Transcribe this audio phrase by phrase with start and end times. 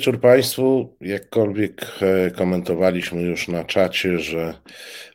[0.00, 0.96] wieczór Państwu.
[1.00, 4.54] Jakkolwiek e, komentowaliśmy już na czacie, że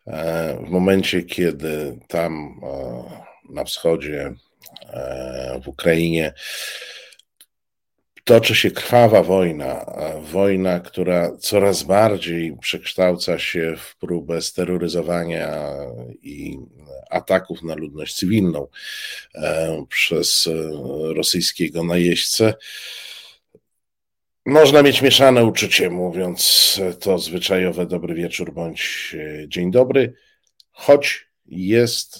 [0.07, 2.61] e, w momencie, kiedy tam
[3.49, 4.33] na wschodzie,
[5.63, 6.33] w Ukrainie,
[8.23, 9.85] toczy się krwawa wojna,
[10.31, 15.63] wojna, która coraz bardziej przekształca się w próbę steroryzowania
[16.21, 16.57] i
[17.09, 18.67] ataków na ludność cywilną
[19.35, 20.49] e, przez
[21.15, 22.53] rosyjskiego najeźdźcę.
[24.45, 30.13] Można mieć mieszane uczucie, mówiąc to zwyczajowe dobry wieczór bądź e, dzień dobry,
[30.71, 32.19] choć jest,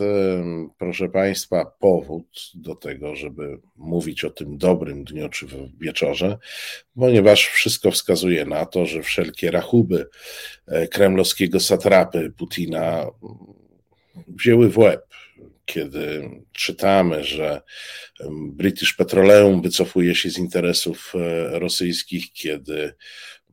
[0.78, 5.48] proszę Państwa, powód do tego, żeby mówić o tym dobrym dniu czy
[5.80, 6.38] wieczorze,
[6.96, 10.08] ponieważ wszystko wskazuje na to, że wszelkie rachuby
[10.68, 13.06] e, kremlowskiego satrapy Putina
[14.28, 15.05] wzięły w łeb
[15.66, 17.62] kiedy czytamy, że
[18.32, 22.96] British Petroleum wycofuje się z interesów e, rosyjskich, kiedy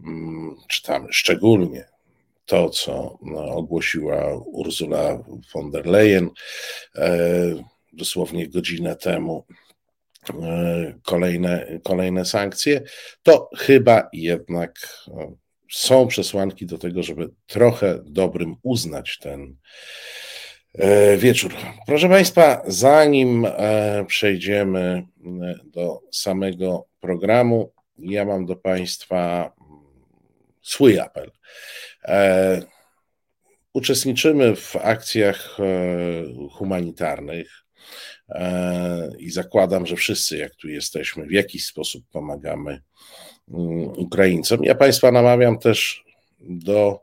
[0.00, 1.88] mm, czytamy szczególnie
[2.46, 5.24] to, co no, ogłosiła Ursula
[5.54, 6.30] von der Leyen
[6.96, 7.08] e,
[7.92, 9.46] dosłownie godzinę temu,
[10.42, 12.82] e, kolejne, kolejne sankcje,
[13.22, 15.04] to chyba jednak
[15.72, 19.56] są przesłanki do tego, żeby trochę dobrym uznać ten
[21.18, 21.54] wieczór.
[21.86, 29.80] Proszę Państwa, zanim e, przejdziemy e, do samego programu, ja mam do Państwa mm,
[30.62, 31.30] swój apel.
[33.72, 35.56] Uczestniczymy w akcjach
[36.52, 37.64] humanitarnych
[39.18, 42.82] i zakładam, że wszyscy, jak tu jesteśmy, w jakiś sposób pomagamy
[43.48, 44.64] mm, Ukraińcom.
[44.64, 46.04] Ja Państwa namawiam też
[46.40, 47.00] do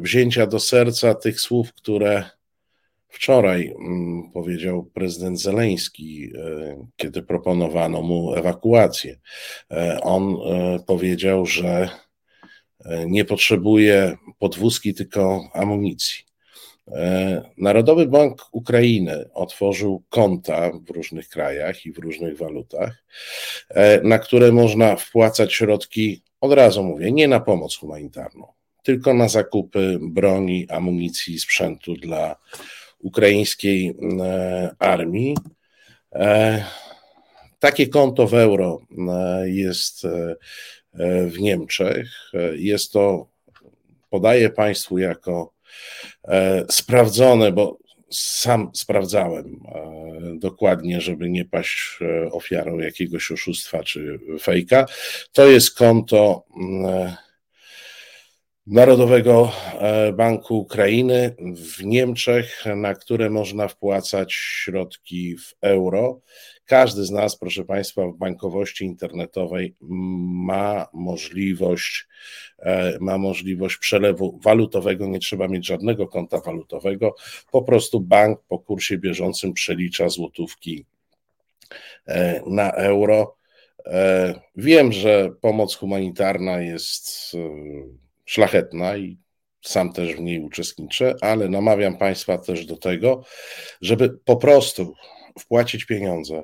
[0.00, 2.24] wzięcia do serca tych słów, które
[3.14, 9.18] Wczoraj mm, powiedział prezydent Zeleński, e, kiedy proponowano mu ewakuację.
[9.70, 11.88] E, on e, powiedział, że
[13.06, 16.24] nie potrzebuje podwózki, tylko amunicji.
[17.58, 23.04] Narodowy Bank Ukrainy otworzył konta w różnych krajach i w różnych walutach,
[24.02, 28.46] na które można wpłacać środki, od razu mówię, nie na pomoc humanitarną,
[28.82, 32.36] tylko na zakupy broni, amunicji, sprzętu dla
[33.04, 35.36] ukraińskiej e, armii.
[36.12, 36.64] E,
[37.58, 40.06] takie konto w euro e, jest
[41.26, 42.32] w Niemczech.
[42.56, 43.28] Jest to,
[44.10, 45.52] podaję Państwu jako
[46.70, 47.78] sprawdzone, bo
[48.10, 49.60] sam sprawdzałem
[50.36, 51.98] dokładnie, żeby nie paść
[52.30, 54.86] ofiarą jakiegoś oszustwa czy fejka.
[55.32, 56.44] To jest konto
[58.66, 66.20] Narodowego e, Banku Ukrainy w Niemczech, na które można wpłacać środki w euro.
[66.64, 72.06] Każdy z nas, proszę Państwa, w bankowości internetowej ma możliwość,
[72.58, 77.14] e, ma możliwość przelewu walutowego, nie trzeba mieć żadnego konta walutowego,
[77.52, 80.86] po prostu bank po kursie bieżącym przelicza złotówki
[82.06, 83.36] e, na euro.
[84.56, 87.36] Wiem, że pomoc humanitarna jest
[88.24, 89.18] szlachetna i
[89.62, 93.24] sam też w niej uczestniczę, ale namawiam Państwa też do tego,
[93.80, 94.94] żeby po prostu
[95.38, 96.42] wpłacić pieniądze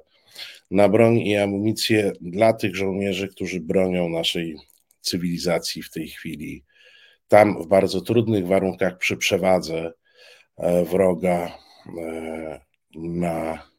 [0.70, 4.56] na broń i amunicję dla tych żołnierzy, którzy bronią naszej
[5.00, 6.64] cywilizacji w tej chwili.
[7.28, 9.92] Tam w bardzo trudnych warunkach przy przewadze
[10.56, 11.58] e, wroga
[11.98, 12.60] e,
[12.94, 13.69] na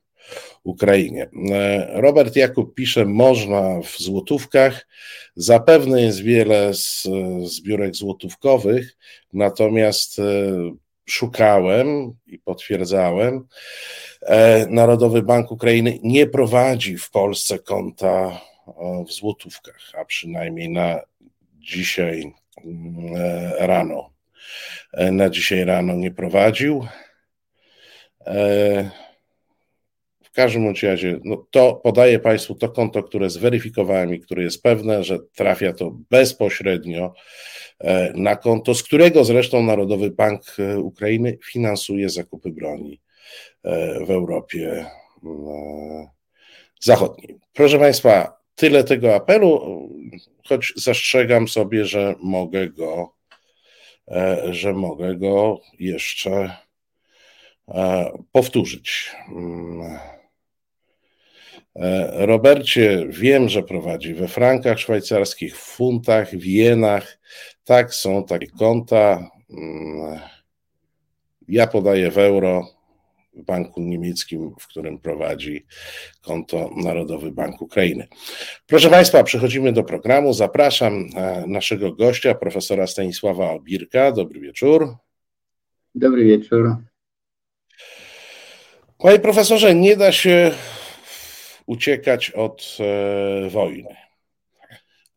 [0.64, 1.30] Ukrainie.
[1.52, 4.88] E, Robert Jakub pisze, można w złotówkach.
[5.36, 7.08] Zapewne jest wiele z
[7.44, 8.98] zbiórek złotówkowych,
[9.34, 10.24] natomiast e,
[11.06, 13.48] szukałem i potwierdzałem,
[14.22, 18.42] e, Narodowy Bank Ukrainy nie prowadzi w Polsce konta
[19.08, 21.00] w złotówkach, a przynajmniej na
[21.60, 22.34] dzisiaj
[23.58, 24.10] rano.
[25.12, 26.88] Na dzisiaj rano nie prowadził.
[30.32, 35.04] W każdym razie, no to podaję Państwu to konto, które zweryfikowałem i które jest pewne,
[35.04, 37.14] że trafia to bezpośrednio
[37.80, 43.02] e, na konto, z którego zresztą Narodowy Bank e, Ukrainy finansuje zakupy broni
[43.64, 44.86] e, w Europie
[46.80, 47.40] Zachodniej.
[47.54, 49.90] Proszę Państwa, tyle tego apelu,
[50.46, 53.14] choć zastrzegam sobie, że mogę go,
[54.50, 56.56] że mogę go jeszcze
[58.32, 59.12] powtórzyć.
[61.76, 67.20] E, Robercie, wiem, że prowadzi we frankach szwajcarskich, w funtach, w jenach.
[67.64, 69.30] Tak, są takie konta.
[69.50, 70.20] Mm,
[71.48, 72.68] ja podaję w euro.
[73.34, 75.66] w banku niemieckim, w którym prowadzi
[76.22, 78.08] konto Narodowy Bank Ukrainy.
[78.68, 80.34] Proszę Państwa, przechodzimy do programu.
[80.34, 84.12] Zapraszam e, naszego gościa, profesora Stanisława Obirka.
[84.12, 84.96] Dobry wieczór.
[85.96, 86.76] Dobry wieczór.
[88.98, 90.52] Panie profesorze, nie da się
[91.66, 93.96] uciekać od e, wojny.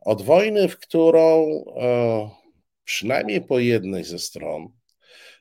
[0.01, 1.45] Od wojny, w którą
[1.81, 2.29] e,
[2.83, 4.69] przynajmniej po jednej ze stron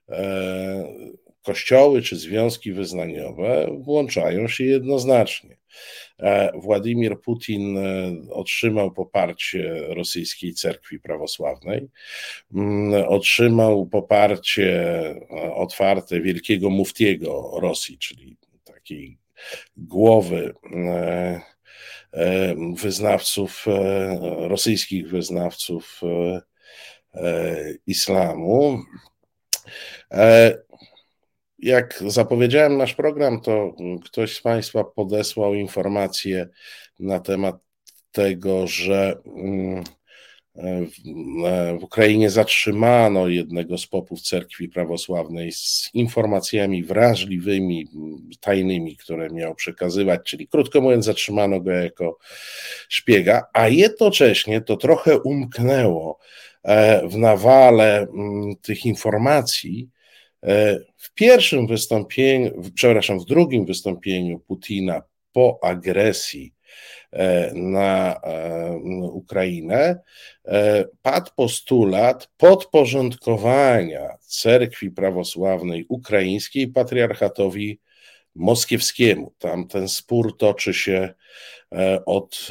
[0.09, 0.95] e,
[1.43, 5.57] kościoły czy związki wyznaniowe włączają się jednoznacznie.
[6.55, 7.79] Władimir Putin
[8.31, 11.89] otrzymał poparcie rosyjskiej cerkwi prawosławnej,
[12.55, 14.95] mm, otrzymał poparcie
[15.55, 19.19] otwarte wielkiego muftiego Rosji, czyli takiej
[19.77, 20.55] głowy
[22.77, 23.67] wyznawców,
[24.39, 26.01] rosyjskich wyznawców
[27.87, 28.79] islamu.
[31.59, 36.49] Jak zapowiedziałem nasz program, to ktoś z Państwa podesłał informację
[37.01, 37.57] na temat
[38.13, 39.85] tego, że mm,
[41.81, 47.89] w Ukrainie zatrzymano jednego z popów cerkwi prawosławnej z informacjami wrażliwymi,
[48.41, 52.19] tajnymi, które miał przekazywać, czyli krótko mówiąc, zatrzymano go jako
[52.89, 56.19] szpiega, a jednocześnie to trochę umknęło
[56.63, 59.89] e, w nawale mm, tych informacji
[60.45, 65.03] E, w pierwszym wystąpieniu, przepraszam, w drugim wystąpieniu Putina
[65.33, 66.54] po agresji
[67.55, 68.77] na e,
[69.13, 70.01] Ukrainę
[71.03, 77.81] padł postulat podporządkowania cerkwi prawosławnej ukraińskiej patriarchatowi
[78.35, 79.35] moskiewskiemu.
[79.39, 81.15] Tam ten spór toczy się
[82.07, 82.49] od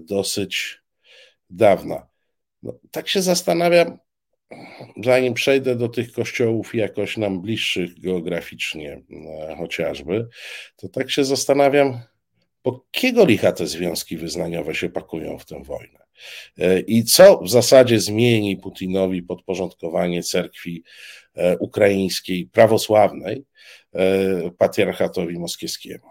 [0.00, 0.78] dosyć
[1.50, 2.06] dawna.
[2.62, 3.98] No, tak się zastanawiam,
[5.04, 10.28] zanim przejdę do tych kościołów jakoś nam bliższych geograficznie e, chociażby,
[10.76, 12.00] to tak się zastanawiam,
[12.68, 15.98] po kiego licha te związki wyznaniowe się pakują w tę wojnę?
[16.58, 20.84] E, I co w zasadzie zmieni Putinowi podporządkowanie cerkwi
[21.34, 23.44] e, ukraińskiej, prawosławnej,
[24.58, 26.06] patriarchatowi moskiewskiemu?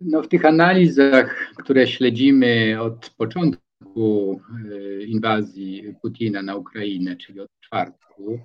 [0.00, 7.50] No, w tych analizach, które śledzimy od początku, E, inwazji Putina na Ukrainę, czyli od
[7.60, 8.40] czwartku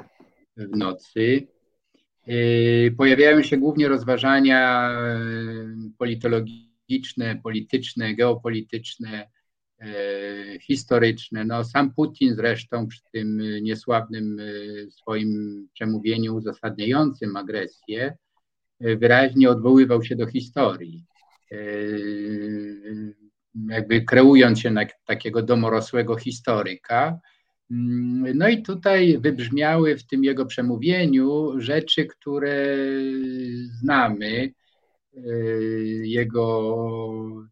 [0.58, 1.55] w nocy, e,
[2.98, 5.20] pojawiają się głównie rozważania e,
[5.98, 9.29] politologiczne, polityczne, geopolityczne,
[10.62, 11.46] historyczne.
[11.46, 14.38] No, sam Putin zresztą przy tym niesławnym
[14.89, 18.17] swoim przemówieniu uzasadniającym agresję
[18.79, 21.05] wyraźnie odwoływał się do historii
[23.70, 27.20] jakby kreując się na takiego domorosłego historyka.
[27.72, 32.77] Mm, no i tutaj wybrzmiały w tym jego przemówieniu rzeczy, które
[33.81, 34.53] znamy,
[35.17, 36.75] y, jego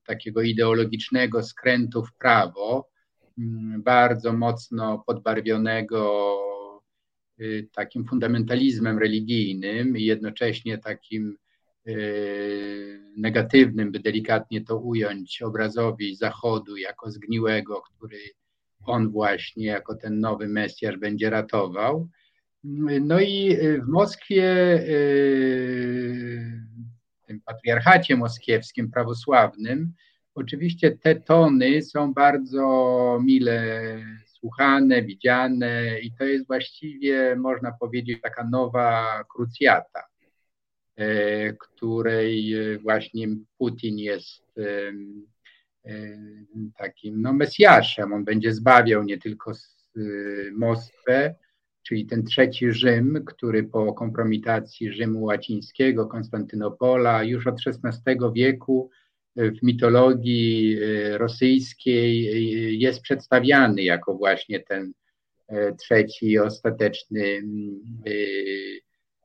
[0.06, 2.90] takiego ideologicznego skrętu w prawo,
[3.38, 6.38] mm, bardzo mocno podbarwionego
[7.42, 11.38] y, takim fundamentalizmem religijnym i jednocześnie takim
[11.88, 18.18] y, negatywnym, by delikatnie to ująć, obrazowi Zachodu jako zgniłego, który
[18.86, 22.10] on właśnie jako ten nowy Mesjasz będzie ratował.
[23.02, 24.44] No i w Moskwie,
[24.88, 26.42] yy,
[27.24, 29.94] w tym patriarchacie moskiewskim, prawosławnym,
[30.36, 33.62] oczywiście te tony są bardzo mile
[34.26, 40.14] słuchane, widziane i to jest właściwie, można powiedzieć, taka nowa krucjata
[40.96, 44.60] E, której właśnie Putin jest
[46.78, 48.14] takim no, mesjaszem.
[48.14, 49.52] On będzie zbawiał nie tylko
[50.54, 51.36] Moskwę,
[51.84, 58.90] czyli ten trzeci Rzym, który po kompromitacji Rzymu łacińskiego, Konstantynopola już od XVI wieku
[59.36, 60.80] w mitologii
[61.12, 64.94] rosyjskiej jest przedstawiany jako właśnie ten
[65.78, 67.44] trzeci i ostateczny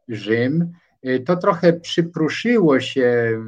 [0.09, 0.73] Rzym.
[1.07, 3.38] Y, to trochę przypruszyło się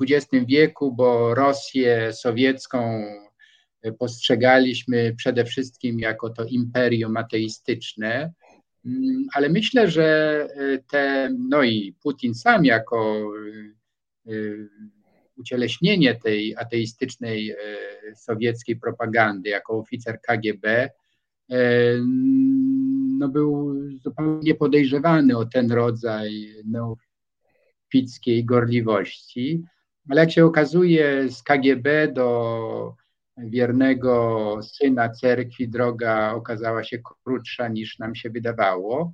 [0.00, 3.04] XX wieku, bo Rosję sowiecką
[3.98, 8.32] postrzegaliśmy przede wszystkim jako to imperium ateistyczne,
[8.84, 13.30] mm, ale myślę, że y, te, no i Putin sam jako
[14.26, 14.68] y,
[15.36, 17.54] ucieleśnienie tej ateistycznej
[18.16, 20.90] sowieckiej propagandy, jako oficer KGB,
[23.18, 29.62] no był zupełnie podejrzewany o ten rodzaj neofickiej gorliwości,
[30.10, 32.94] ale jak się okazuje z KGB do
[33.38, 39.12] wiernego syna cerkwi droga okazała się krótsza niż nam się wydawało.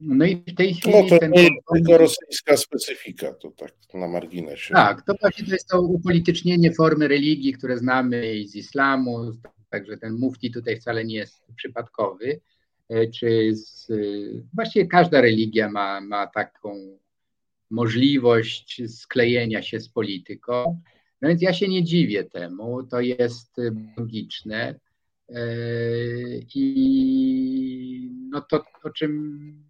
[0.00, 0.94] No i w tej chwili.
[1.02, 4.74] No to ten nie jest tylko rosyjska specyfika, to tak na marginesie.
[4.74, 9.32] Tak, to właśnie to jest to upolitycznienie formy religii, które znamy z islamu,
[9.70, 12.40] także ten mufti tutaj wcale nie jest przypadkowy.
[12.88, 13.92] E, czy z,
[14.54, 16.98] właściwie każda religia ma, ma taką
[17.74, 20.80] możliwość sklejenia się z polityką.
[21.22, 23.56] No więc ja się nie dziwię temu, to jest
[23.96, 24.74] logiczne.
[25.28, 25.44] E,
[26.54, 29.64] I no to, o czym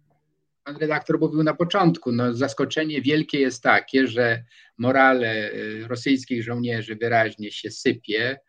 [0.63, 4.43] pan redaktor mówił na początku, no zaskoczenie wielkie jest takie, że
[4.77, 5.51] morale e,
[5.87, 8.39] rosyjskich żołnierzy wyraźnie się sypie,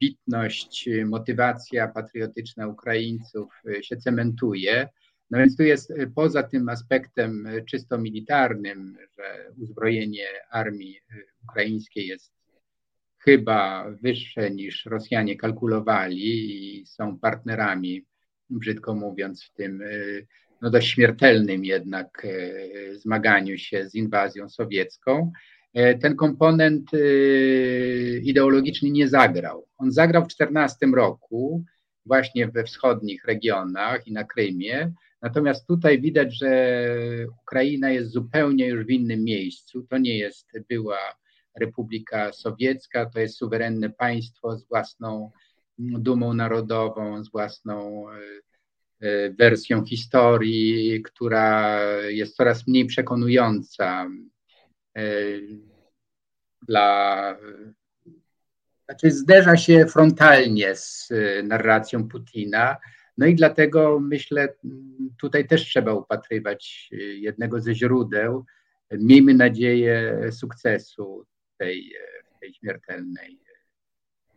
[0.00, 4.88] bitność, motywacja patriotyczna Ukraińców się cementuje.
[5.30, 11.00] No więc tu jest poza tym aspektem czysto militarnym, że uzbrojenie armii
[11.42, 12.38] ukraińskiej jest
[13.18, 18.04] chyba wyższe niż Rosjanie kalkulowali i są partnerami,
[18.50, 20.26] brzydko mówiąc, w tym y,
[20.62, 25.32] no dość śmiertelnym jednak y, zmaganiu się z inwazją sowiecką.
[25.74, 29.66] E, ten komponent y, ideologiczny nie zagrał.
[29.78, 31.64] On zagrał w 2014 roku,
[32.06, 34.92] właśnie we wschodnich regionach i na Krymie.
[35.22, 36.80] Natomiast tutaj widać, że
[37.42, 39.82] Ukraina jest zupełnie już w innym miejscu.
[39.82, 40.98] To nie jest była
[41.60, 45.30] Republika Sowiecka, to jest suwerenne państwo z własną
[45.78, 48.16] dumą narodową, z własną e,
[49.00, 54.06] e, wersją historii, która jest coraz mniej przekonująca
[54.96, 55.02] e,
[56.68, 57.36] dla.
[58.84, 61.12] Znaczy, zderza się frontalnie z
[61.44, 62.76] narracją Putina.
[63.18, 64.48] No i dlatego myślę,
[65.20, 68.44] tutaj też trzeba upatrywać jednego ze źródeł.
[68.90, 71.26] Miejmy nadzieję sukcesu
[71.58, 71.92] tej,
[72.40, 73.38] tej śmiertelnej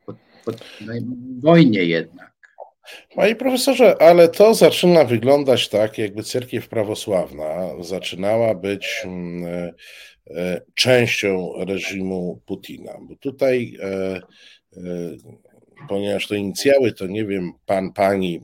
[0.05, 0.93] pod, pod, no,
[1.39, 2.31] wojnie jednak.
[3.15, 9.73] Panie profesorze, ale to zaczyna wyglądać tak, jakby cerkiew prawosławna zaczynała być mm, e,
[10.35, 12.93] e, częścią reżimu Putina.
[13.01, 14.21] Bo tutaj, e,
[15.89, 18.41] ponieważ to inicjały, to nie wiem, pan, pani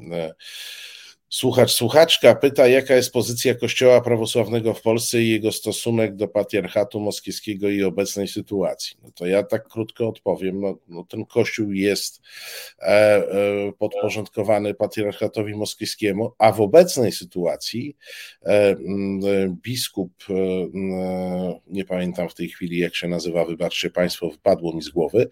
[1.30, 7.00] Słuchacz, słuchaczka pyta, jaka jest pozycja Kościoła prawosławnego w Polsce i jego stosunek do patriarchatu
[7.00, 8.98] moskiewskiego i obecnej sytuacji.
[9.04, 10.62] No to ja tak krótko odpowiem.
[10.62, 12.22] No, no ten Kościół jest
[12.80, 17.98] e, e, podporządkowany patriarchatowi moskiewskiemu, a w obecnej sytuacji
[18.46, 18.76] e,
[19.64, 20.34] biskup, e,
[21.68, 25.30] nie pamiętam w tej chwili jak się nazywa, wybaczcie Państwo, wypadło mi z głowy,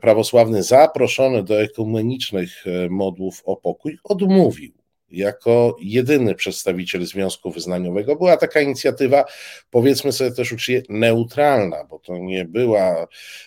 [0.00, 4.77] prawosławny zaproszony do ekumenicznych e, modłów o pokój odmówił
[5.10, 8.16] jako jedyny przedstawiciel Związku Wyznaniowego.
[8.16, 9.24] Była taka inicjatywa,
[9.70, 13.06] powiedzmy sobie też uczciwie, neutralna, bo to nie była,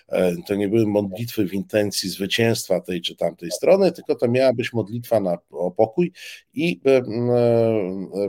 [0.09, 4.53] e, to nie były modlitwy w intencji zwycięstwa tej czy tamtej strony, tylko to miała
[4.53, 6.11] być modlitwa na, o pokój
[6.53, 7.03] i e, e,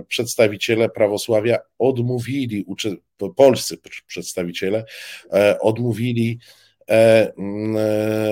[0.09, 2.65] przedstawiciele prawosławia odmówili,
[3.37, 4.85] polscy przedstawiciele
[5.61, 6.39] odmówili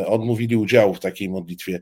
[0.07, 1.81] odmówili udziału w takiej modlitwie.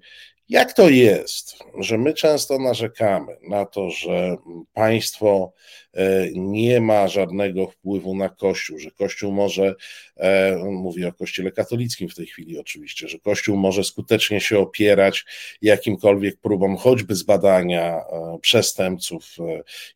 [0.49, 4.37] Jak to jest, że my często narzekamy na to, że
[4.73, 5.52] państwo
[5.95, 9.75] e, nie ma żadnego wpływu na Kościół, że Kościół może,
[10.17, 15.25] e, mówię o Kościele katolickim w tej chwili oczywiście, że Kościół może skutecznie się opierać
[15.62, 19.37] jakimkolwiek próbom choćby zbadania e, przestępców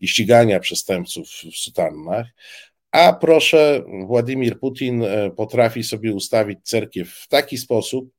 [0.00, 2.26] i ścigania przestępców w sutannach,
[2.90, 5.04] a proszę, Władimir Putin
[5.36, 8.10] potrafi sobie ustawić cerkiew w taki sposób,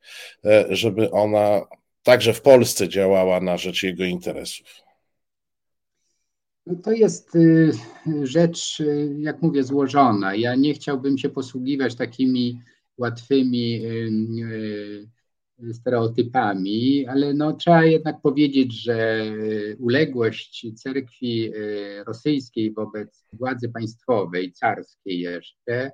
[0.70, 1.62] żeby ona
[2.04, 4.84] także w Polsce działała na rzecz jego interesów?
[6.66, 7.72] No to jest y,
[8.24, 10.36] rzecz, y, jak mówię, złożona.
[10.36, 12.62] Ja nie chciałbym się posługiwać takimi
[12.98, 15.10] łatwymi y,
[15.74, 19.26] stereotypami, ale no, trzeba jednak powiedzieć, że
[19.80, 21.52] uległość cerkwi
[22.08, 25.92] rosyjskiej wobec władzy państwowej, carskiej jeszcze,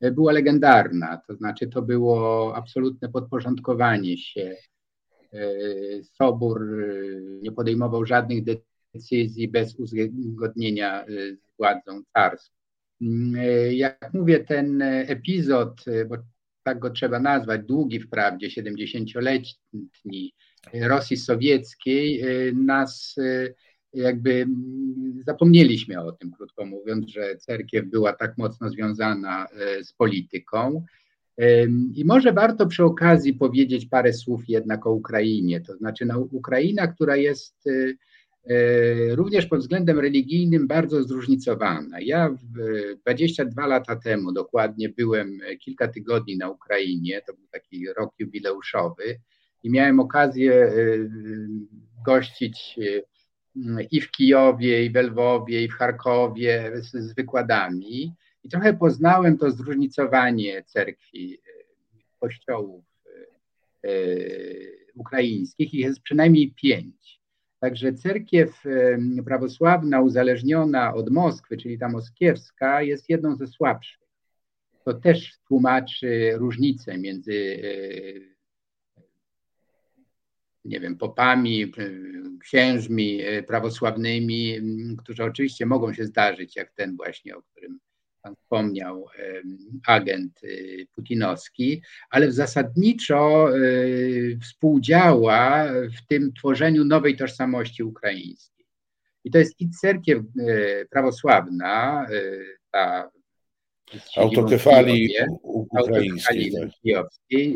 [0.00, 1.20] była legendarna.
[1.26, 4.56] To znaczy, to było absolutne podporządkowanie się
[6.02, 6.86] Sobór e,
[7.42, 8.44] nie podejmował żadnych
[8.94, 12.54] decyzji bez uzgodnienia e, z władzą carską.
[13.02, 13.34] Mm,
[13.72, 16.16] jak mówię, ten epizod, bo
[16.62, 20.34] tak go trzeba nazwać, długi wprawdzie, 70-letni
[20.74, 22.24] Rosji Sowieckiej,
[22.54, 23.16] nas
[23.92, 29.46] jakby mm, zapomnieliśmy o tym, krótko mówiąc, że cerkiew była tak mocno związana
[29.82, 30.84] z polityką.
[31.94, 35.60] I może warto przy okazji powiedzieć parę słów jednak o Ukrainie.
[35.60, 37.96] To znaczy, no, Ukraina, która jest y,
[38.50, 42.00] y, również pod względem religijnym bardzo zróżnicowana.
[42.00, 42.36] Ja
[43.02, 49.20] 22 lata temu dokładnie byłem kilka tygodni na Ukrainie, to był taki rok jubileuszowy
[49.62, 51.10] i miałem okazję y,
[52.06, 52.78] gościć
[53.90, 58.14] i w Kijowie, i w Lwowie, i w Charkowie z, z wykładami.
[58.44, 61.40] I trochę poznałem to zróżnicowanie cerkwi,
[62.20, 62.84] kościołów
[64.94, 65.74] ukraińskich.
[65.74, 67.20] Ich jest przynajmniej pięć.
[67.60, 68.62] Także cerkiew
[69.24, 74.02] prawosławna uzależniona od Moskwy, czyli ta moskiewska, jest jedną ze słabszych.
[74.84, 79.02] To też tłumaczy różnicę między e,
[80.64, 81.68] nie wiem, popami, e,
[82.40, 84.60] księżmi e, prawosławnymi,
[84.98, 87.80] którzy oczywiście mogą się zdarzyć, jak ten właśnie, o którym
[88.22, 89.06] Pan wspomniał,
[89.86, 90.40] agent
[90.94, 93.48] putinowski, ale zasadniczo
[94.42, 98.66] współdziała w tym tworzeniu nowej tożsamości ukraińskiej.
[99.24, 100.22] I to jest i cerkiew
[100.90, 102.06] prawosławna,
[102.70, 103.10] ta
[104.16, 106.52] autokefalii ukraińskiej.
[106.94, 107.06] Tak.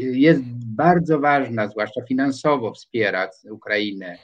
[0.01, 0.43] Jest
[0.77, 4.19] bardzo ważna, zwłaszcza finansowo wspiera Ukrainę.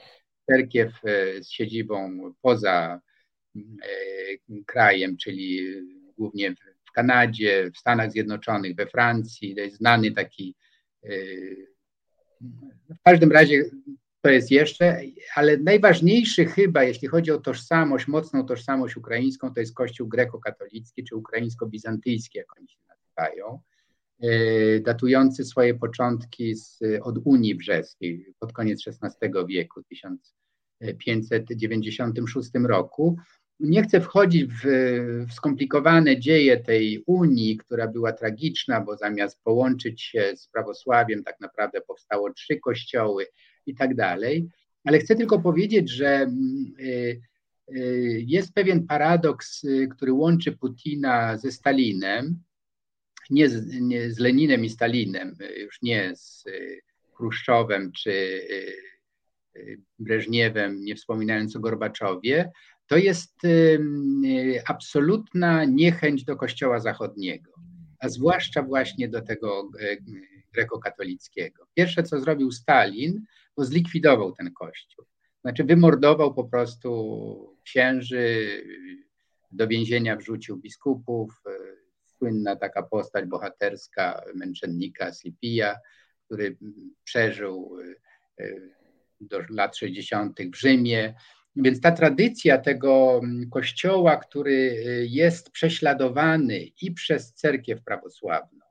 [0.51, 0.93] Cerkiew
[1.41, 3.01] z siedzibą poza
[4.67, 5.61] krajem, czyli
[6.23, 6.55] głównie
[6.85, 9.55] w Kanadzie, w Stanach Zjednoczonych, we Francji.
[9.55, 10.55] To jest znany taki.
[12.91, 13.65] W każdym razie
[14.21, 15.01] to jest jeszcze,
[15.35, 21.17] ale najważniejszy chyba, jeśli chodzi o tożsamość, mocną tożsamość ukraińską, to jest Kościół grekokatolicki czy
[21.17, 23.61] ukraińsko-bizantyjski, jak oni się nazywają,
[24.21, 33.17] e, datujący swoje początki z, od Unii Brzeskiej pod koniec XVI wieku, 1596 roku.
[33.63, 34.63] Nie chcę wchodzić w,
[35.29, 41.41] w skomplikowane dzieje tej Unii, która była tragiczna, bo zamiast połączyć się z prawosławiem, tak
[41.41, 43.27] naprawdę powstało trzy kościoły
[43.67, 44.49] i tak dalej.
[44.85, 46.27] Ale chcę tylko powiedzieć, że
[46.81, 47.21] y,
[47.77, 52.39] y, jest pewien paradoks, y, który łączy Putina ze Stalinem,
[53.31, 56.45] nie z, nie z Leninem i Stalinem, już nie z
[57.15, 58.41] Chruszczowem czy
[59.99, 62.51] Breżniewem, nie wspominając o Gorbaczowie,
[62.93, 63.41] to jest
[64.67, 67.53] absolutna niechęć do Kościoła Zachodniego,
[67.99, 69.71] a zwłaszcza właśnie do tego
[70.53, 71.67] grekokatolickiego.
[71.75, 73.25] Pierwsze, co zrobił Stalin,
[73.57, 75.05] to zlikwidował ten kościół.
[75.41, 78.49] Znaczy wymordował po prostu księży,
[79.53, 81.43] do więzienia wrzucił biskupów,
[82.05, 85.77] słynna taka postać bohaterska męczennika Slipija,
[86.25, 86.57] który
[87.05, 87.77] przeżył
[88.41, 88.45] e,
[89.21, 90.39] do lat 60.
[90.53, 91.15] w Rzymie.
[91.57, 98.63] Więc ta tradycja tego kościoła, który e, jest prześladowany i przez cerkiew prawosławną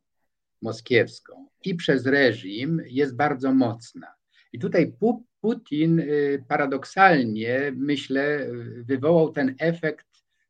[0.61, 4.07] moskiewską, i przez reżim, jest bardzo mocna.
[4.53, 4.93] I tutaj
[5.41, 8.47] Putin y, paradoksalnie, myślę,
[8.83, 10.07] wywołał ten efekt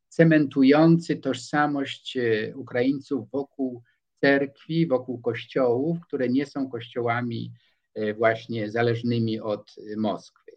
[0.08, 3.84] cementujący tożsamość y, Ukraińców wokół
[4.22, 7.52] cerkwi, wokół kościołów, które nie są kościołami
[7.98, 10.52] y, właśnie zależnymi od Moskwy.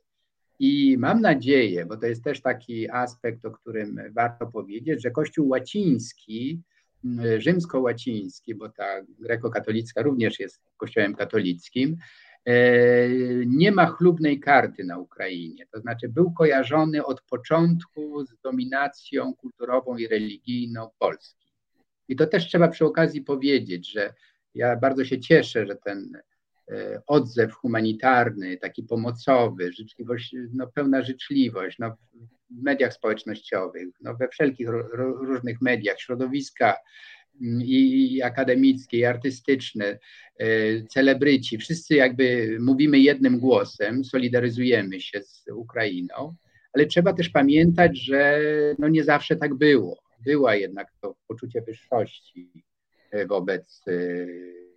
[0.58, 5.48] I mam nadzieję, bo to jest też taki aspekt, o którym warto powiedzieć, że Kościół
[5.48, 6.62] łaciński,
[7.38, 11.96] rzymsko-łaciński, bo ta grekokatolicka również jest kościołem katolickim,
[12.46, 13.08] E,
[13.46, 15.66] nie ma chlubnej karty na Ukrainie.
[15.66, 21.52] To znaczy, był kojarzony od początku z dominacją kulturową i religijną Polski.
[22.08, 24.14] I to też trzeba przy okazji powiedzieć, że
[24.54, 26.18] ja bardzo się cieszę, że ten
[27.06, 31.96] odzew humanitarny, taki pomocowy, życzliwość, no, pełna życzliwość no,
[32.50, 34.68] w mediach społecznościowych, no, we wszelkich
[35.20, 36.76] różnych mediach, środowiska
[37.60, 39.98] i akademickie, i artystyczne,
[40.38, 40.46] e,
[40.82, 46.34] celebryci, wszyscy jakby mówimy jednym głosem, solidaryzujemy się z Ukrainą,
[46.72, 48.40] ale trzeba też pamiętać, że
[48.78, 49.98] no nie zawsze tak było.
[50.26, 52.50] Była jednak to poczucie wyższości
[53.10, 53.92] e, wobec e,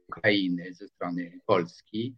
[0.09, 2.15] Ukrainy ze strony Polski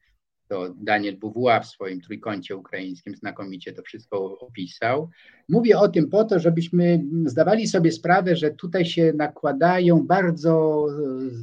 [0.49, 5.09] to Daniel Buwła w swoim trójkącie ukraińskim znakomicie to wszystko opisał.
[5.49, 10.85] Mówię o tym po to, żebyśmy zdawali sobie sprawę, że tutaj się nakładają bardzo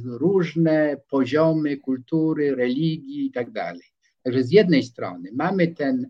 [0.05, 3.87] różne poziomy kultury, religii i tak dalej.
[4.23, 6.07] Także z jednej strony mamy ten,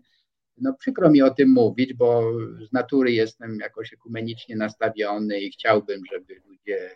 [0.56, 2.32] no przykro mi o tym mówić, bo
[2.68, 6.90] z natury jestem jakoś ekumenicznie nastawiony i chciałbym, żeby ludzie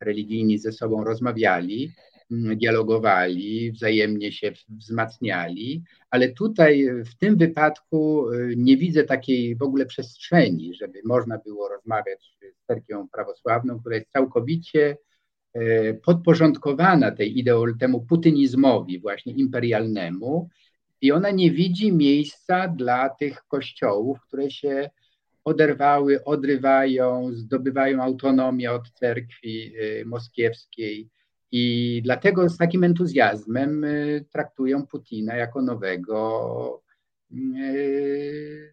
[0.00, 1.92] religijni ze sobą rozmawiali,
[2.30, 9.86] dialogowali, wzajemnie się wzmacniali, ale tutaj w tym wypadku y, nie widzę takiej w ogóle
[9.86, 14.96] przestrzeni, żeby można było rozmawiać z cerkwią prawosławną, która jest całkowicie
[15.56, 20.48] y, podporządkowana tej ideol, temu putynizmowi właśnie imperialnemu
[21.00, 24.90] i ona nie widzi miejsca dla tych kościołów, które się
[25.44, 29.72] oderwały, odrywają, zdobywają autonomię od cerkwi
[30.04, 31.08] moskiewskiej,
[31.52, 36.82] i dlatego z takim entuzjazmem y, traktują Putina jako nowego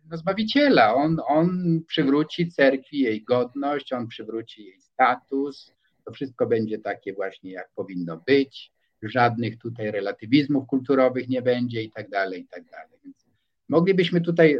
[0.09, 0.95] no, Zbawiciela.
[0.95, 5.73] On, on przywróci cerkwi jej godność, on przywróci jej status.
[6.05, 8.71] To wszystko będzie takie właśnie, jak powinno być.
[9.01, 12.99] Żadnych tutaj relatywizmów kulturowych nie będzie i tak dalej, i tak dalej.
[13.03, 13.25] Więc
[13.69, 14.59] moglibyśmy tutaj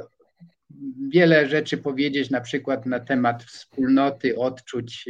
[1.09, 5.05] wiele rzeczy powiedzieć, na przykład na temat wspólnoty odczuć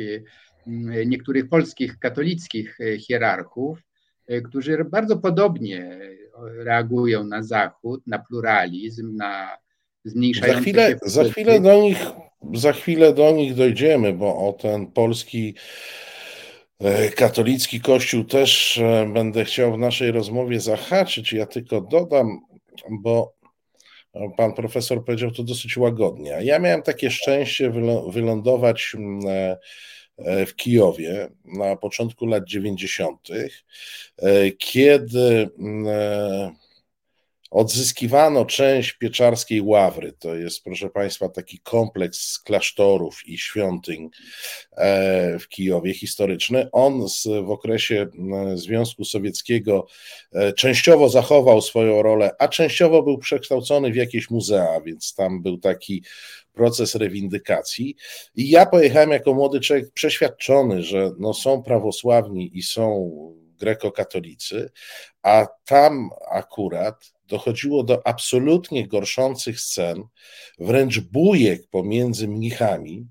[1.05, 3.79] niektórych polskich katolickich hierarchów,
[4.43, 5.99] którzy bardzo podobnie
[6.39, 9.57] reagują na Zachód, na pluralizm, na
[10.05, 10.97] zmniejszający za chwilę, się...
[11.03, 11.97] Za chwilę, do nich,
[12.53, 15.55] za chwilę do nich dojdziemy, bo o ten polski
[16.79, 21.33] e, katolicki kościół też e, będę chciał w naszej rozmowie zahaczyć.
[21.33, 22.39] Ja tylko dodam,
[22.89, 23.35] bo
[24.37, 26.37] pan profesor powiedział to dosyć łagodnie.
[26.41, 27.71] Ja miałem takie szczęście
[28.13, 29.57] wylądować mm, e,
[30.47, 33.27] w Kijowie na początku lat 90.,
[34.57, 36.55] kiedy mm,
[37.51, 40.13] odzyskiwano część pieczarskiej ławry.
[40.19, 44.09] To jest, proszę Państwa, taki kompleks klasztorów i świątyń
[44.77, 46.69] e, w Kijowie historyczny.
[46.71, 47.05] On
[47.45, 48.07] w okresie
[48.53, 49.87] Związku Sowieckiego
[50.33, 55.57] e, częściowo zachował swoją rolę, a częściowo był przekształcony w jakieś muzea, więc tam był
[55.57, 56.03] taki
[56.53, 57.95] proces rewindykacji.
[58.35, 63.11] I ja pojechałem jako młody człowiek przeświadczony, że no są prawosławni i są
[63.59, 64.71] grekokatolicy,
[65.23, 70.03] a tam akurat dochodziło do absolutnie gorszących scen,
[70.59, 73.07] wręcz bujek pomiędzy mnichami,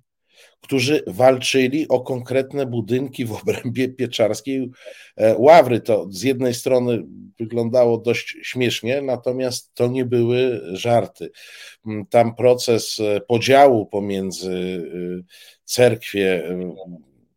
[0.61, 4.71] którzy walczyli o konkretne budynki w obrębie pieczarskiej
[5.17, 5.81] e, ławry.
[5.81, 7.05] To z jednej strony
[7.39, 11.31] wyglądało dość śmiesznie, natomiast to nie były żarty.
[11.87, 16.57] Mm, tam proces e, podziału pomiędzy e, cerkwie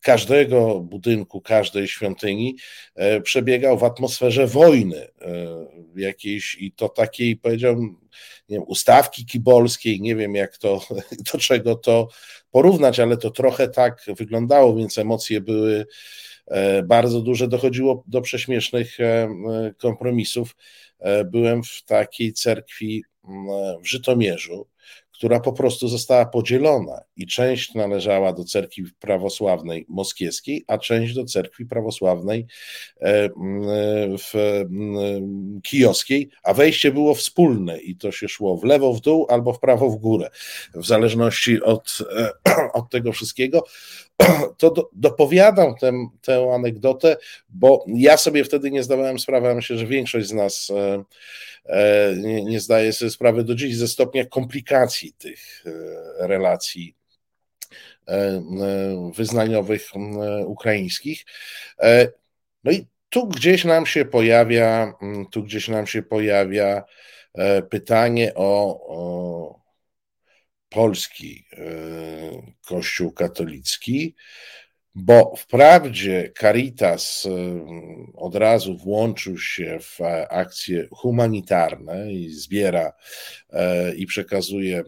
[0.08, 2.56] każdego budynku, każdej świątyni
[2.96, 5.10] e, przebiegał w atmosferze wojny e,
[5.96, 7.98] jakiejś i to takiej, powiedziałbym,
[8.50, 10.82] nie wiem, ustawki kibolskiej, nie wiem jak to,
[11.34, 12.08] do czego to
[12.52, 15.86] porównać, ale to trochę tak wyglądało, więc emocje były
[16.48, 18.98] e, bardzo duże, dochodziło do prześmiesznych
[19.78, 20.56] kompromisów.
[21.26, 23.04] Byłem w takiej cerkwi
[23.84, 24.67] w Żytomierzu,
[25.18, 31.26] która po prostu została podzielona i część należała do cerkwi prawosławnej moskiewskiej, a część do
[31.26, 32.48] cerkwi prawosławnej
[33.02, 33.30] e,
[34.18, 34.64] w
[35.64, 39.60] kijowskiej, a wejście było wspólne i to się szło w lewo, w dół albo w
[39.60, 40.30] prawo, w górę,
[40.76, 42.32] w zależności od, e,
[42.80, 43.64] od tego wszystkiego.
[44.58, 47.18] To do, dopowiadam tę, tę anegdotę,
[47.50, 51.04] bo ja sobie wtedy nie zdawałem sprawy, myślę, że większość z nas e,
[51.68, 56.96] E, nie, nie zdaje sobie sprawy do dziś ze stopnia komplikacji tych e, relacji
[58.08, 58.41] e,
[59.15, 59.89] wyznaniowych
[60.46, 61.26] ukraińskich.
[62.63, 64.93] No i tu gdzieś nam się pojawia,
[65.32, 66.84] tu gdzieś nam się pojawia
[67.70, 69.62] pytanie o, o
[70.70, 71.48] polski
[72.65, 74.15] Kościół katolicki,
[75.00, 77.28] bo wprawdzie Caritas
[78.16, 82.94] od razu włączył się w e, akcje humanitarne i zbiera
[83.50, 84.84] e, i przekazuje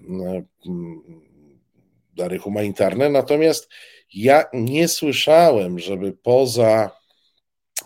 [2.15, 3.69] dary humanitarne, natomiast
[4.13, 6.91] ja nie słyszałem, żeby poza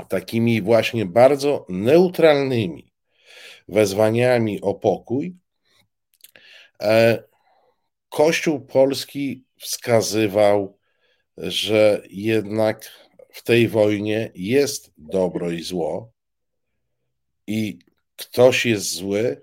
[0.10, 2.92] takimi właśnie bardzo neutralnymi
[3.68, 5.36] wezwaniami o pokój,
[6.82, 7.24] e,
[8.10, 10.78] Kościół polski wskazywał
[11.38, 12.92] że jednak
[13.30, 16.12] w tej wojnie jest dobro i zło
[17.48, 17.80] i
[18.16, 19.42] ktoś jest zły,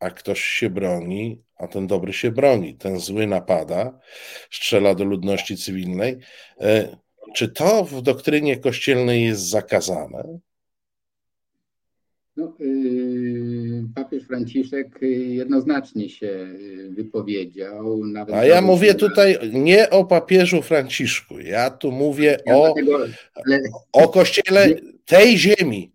[0.00, 2.74] a ktoś się broni, a ten dobry się broni.
[2.74, 3.98] Ten zły napada,
[4.50, 6.18] strzela do ludności cywilnej.
[6.60, 6.96] E,
[7.34, 10.38] czy to w doktrynie kościelnej jest zakazane?
[12.36, 18.04] No, yy, papież Franciszek jednoznacznie się y, wypowiedział.
[18.04, 22.98] Nawet A ja mówię tutaj nie o papieżu Franciszku, ja tu mówię ja o, dlatego,
[23.34, 23.60] ale...
[23.92, 24.68] o kościele
[25.04, 25.92] tej ziemi.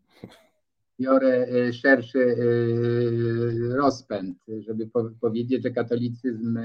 [1.00, 4.90] Biorę y, szerszy y, rozpęd, żeby
[5.22, 6.60] powiedzieć, że katolicyzm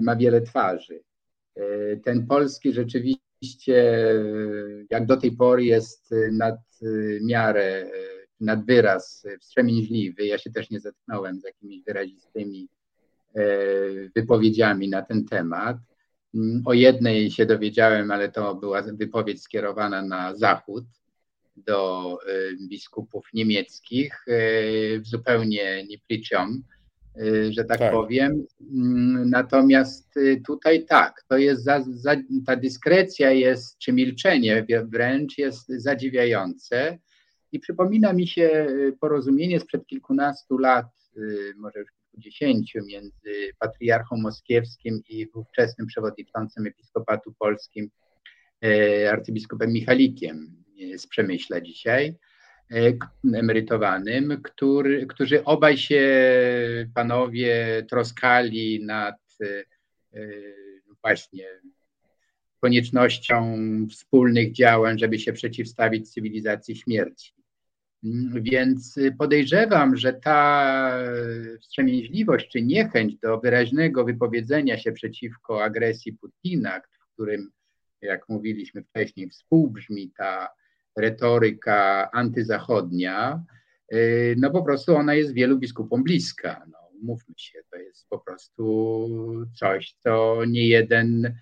[0.00, 1.00] ma wiele twarzy.
[2.04, 4.04] Ten polski rzeczywiście,
[4.90, 6.60] jak do tej pory, jest nad
[7.20, 7.90] miarę
[8.40, 10.26] nad wyraz wstrzemięźliwy.
[10.26, 12.68] Ja się też nie zetknąłem z jakimiś wyrazistymi
[13.34, 13.42] e,
[14.16, 15.76] wypowiedziami na ten temat.
[16.64, 20.84] O jednej się dowiedziałem, ale to była wypowiedź skierowana na zachód
[21.56, 24.34] do e, biskupów niemieckich, e,
[25.02, 26.62] zupełnie nie pliczą,
[27.50, 28.46] że tak, tak, powiem.
[29.26, 30.14] Natomiast
[30.46, 36.98] tutaj tak, to jest za, za, ta dyskrecja jest, czy milczenie wręcz jest zadziwiające.
[37.52, 44.16] I przypomina mi się y, porozumienie sprzed kilkunastu lat, y, może już kilkudziesięciu między patriarchą
[44.16, 47.90] moskiewskim i ówczesnym przewodniczącym episkopatu polskim
[49.10, 50.64] arcybiskupem Michalikiem
[50.96, 52.14] z Przemyśla dzisiaj,
[53.34, 56.02] emerytowanym, który, którzy obaj się
[56.94, 59.16] panowie troskali nad
[61.02, 61.46] właśnie
[62.60, 63.56] koniecznością
[63.90, 67.37] wspólnych działań, żeby się przeciwstawić cywilizacji śmierci.
[68.32, 70.92] Więc podejrzewam, że ta
[71.60, 77.50] wstrzemięźliwość czy niechęć do wyraźnego wypowiedzenia się przeciwko agresji Putina, w którym,
[78.02, 80.48] jak mówiliśmy wcześniej, współbrzmi ta
[80.96, 83.44] retoryka antyzachodnia,
[84.36, 86.66] no po prostu ona jest wielu biskupom bliska.
[86.72, 91.34] No, mówmy się, to jest po prostu coś, co nie jeden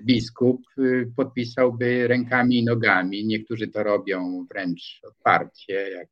[0.00, 3.26] biskup y, podpisałby rękami i nogami.
[3.26, 6.08] Niektórzy to robią wręcz otwarcie, jak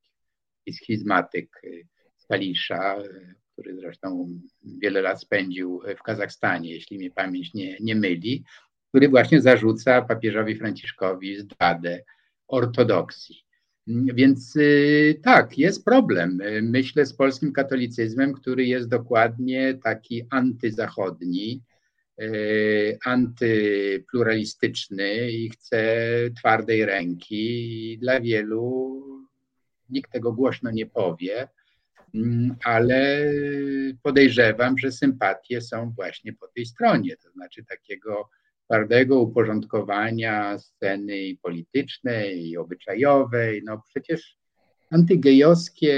[0.75, 4.29] schizmatyk y, Stalisza, y, który zresztą
[4.62, 8.44] wiele lat spędził w Kazachstanie, jeśli mnie pamięć nie, nie myli,
[8.88, 12.03] który właśnie zarzuca papieżowi Franciszkowi zdradę
[12.48, 13.37] ortodoksji.
[13.87, 14.59] Więc
[15.22, 16.38] tak, jest problem.
[16.62, 21.72] Myślę z polskim katolicyzmem, który jest dokładnie taki antyzachodni, E,
[23.05, 25.85] antypluralistyczny i chce
[26.37, 27.98] twardej ręki.
[28.01, 29.03] Dla wielu
[29.90, 31.48] nikt tego głośno nie powie,
[32.14, 33.31] mm, ale
[34.03, 38.29] podejrzewam, że sympatie są właśnie po tej stronie, to znaczy takiego
[38.64, 43.62] twardego uporządkowania sceny politycznej, i obyczajowej.
[43.64, 44.37] No przecież
[44.90, 45.94] antygejowskie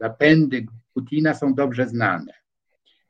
[0.00, 2.39] zapędy Putina są dobrze znane.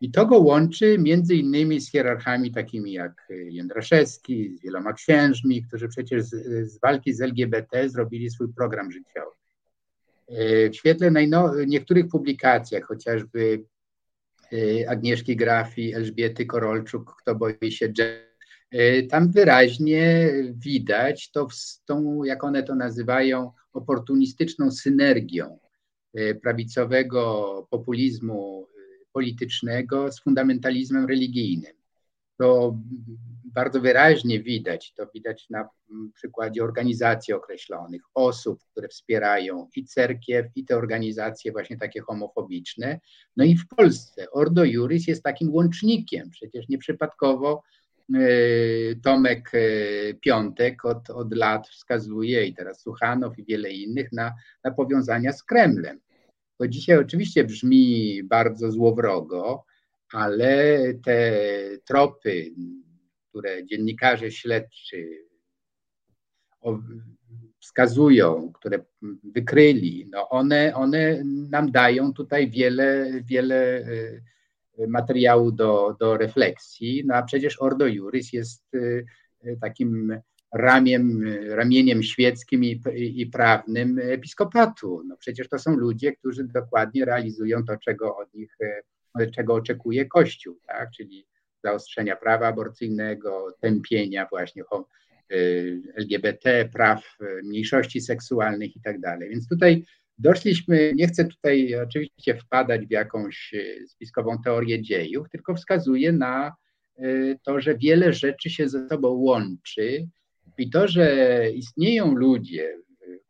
[0.00, 5.88] I to go łączy między innymi z hierarchami takimi jak Jędraszewski, z wieloma księżmi, którzy
[5.88, 9.40] przecież z, z walki z LGBT zrobili swój program życiowy.
[10.30, 11.12] E, w świetle
[11.66, 13.64] niektórych publikacjach, chociażby
[14.52, 17.92] e, Agnieszki Grafi, Elżbiety Korolczuk, Kto boi się
[18.70, 21.48] e, tam wyraźnie widać to,
[21.84, 25.58] tą, jak one to nazywają, oportunistyczną synergią
[26.42, 28.66] prawicowego populizmu
[29.12, 31.72] politycznego z fundamentalizmem religijnym.
[32.38, 32.76] To
[33.44, 35.68] bardzo wyraźnie widać, to widać na
[36.14, 43.00] przykładzie organizacji określonych, osób, które wspierają i cerkiew, i te organizacje właśnie takie homofobiczne.
[43.36, 46.30] No i w Polsce Ordo Juris jest takim łącznikiem.
[46.30, 47.62] Przecież nieprzypadkowo
[48.14, 48.20] e,
[49.02, 54.70] Tomek e, Piątek od, od lat wskazuje i teraz Suchanow i wiele innych na, na
[54.70, 56.00] powiązania z Kremlem.
[56.60, 59.64] To dzisiaj oczywiście brzmi bardzo złowrogo,
[60.12, 61.40] ale te
[61.84, 62.50] tropy,
[63.28, 65.08] które dziennikarze śledczy
[67.60, 68.84] wskazują, które
[69.24, 73.78] wykryli, no one, one nam dają tutaj wiele, wiele
[74.78, 77.02] e, materiału do, do refleksji.
[77.06, 78.64] No a przecież Ordo Juris jest
[79.44, 80.20] e, takim
[80.52, 85.02] ramiem, ramieniem świeckim i, i, prawnym episkopatu.
[85.06, 88.56] No przecież to są ludzie, którzy dokładnie realizują to, czego od nich,
[89.20, 90.90] e, czego oczekuje Kościół, tak?
[90.90, 91.26] czyli
[91.64, 95.36] zaostrzenia prawa aborcyjnego, tępienia właśnie e,
[95.96, 99.30] LGBT, praw e, mniejszości seksualnych i tak dalej.
[99.30, 99.84] Więc tutaj
[100.18, 103.54] doszliśmy, nie chcę tutaj oczywiście wpadać w jakąś
[103.86, 106.54] spiskową teorię dziejów, tylko wskazuję na
[107.42, 110.08] to, że wiele rzeczy się ze sobą łączy
[110.58, 112.78] i to, że istnieją ludzie,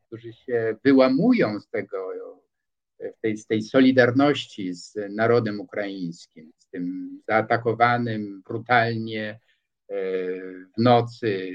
[0.07, 2.13] którzy się wyłamują z tego,
[3.21, 9.39] tej, z tej solidarności z narodem ukraińskim, z tym zaatakowanym brutalnie e,
[10.51, 11.51] w nocy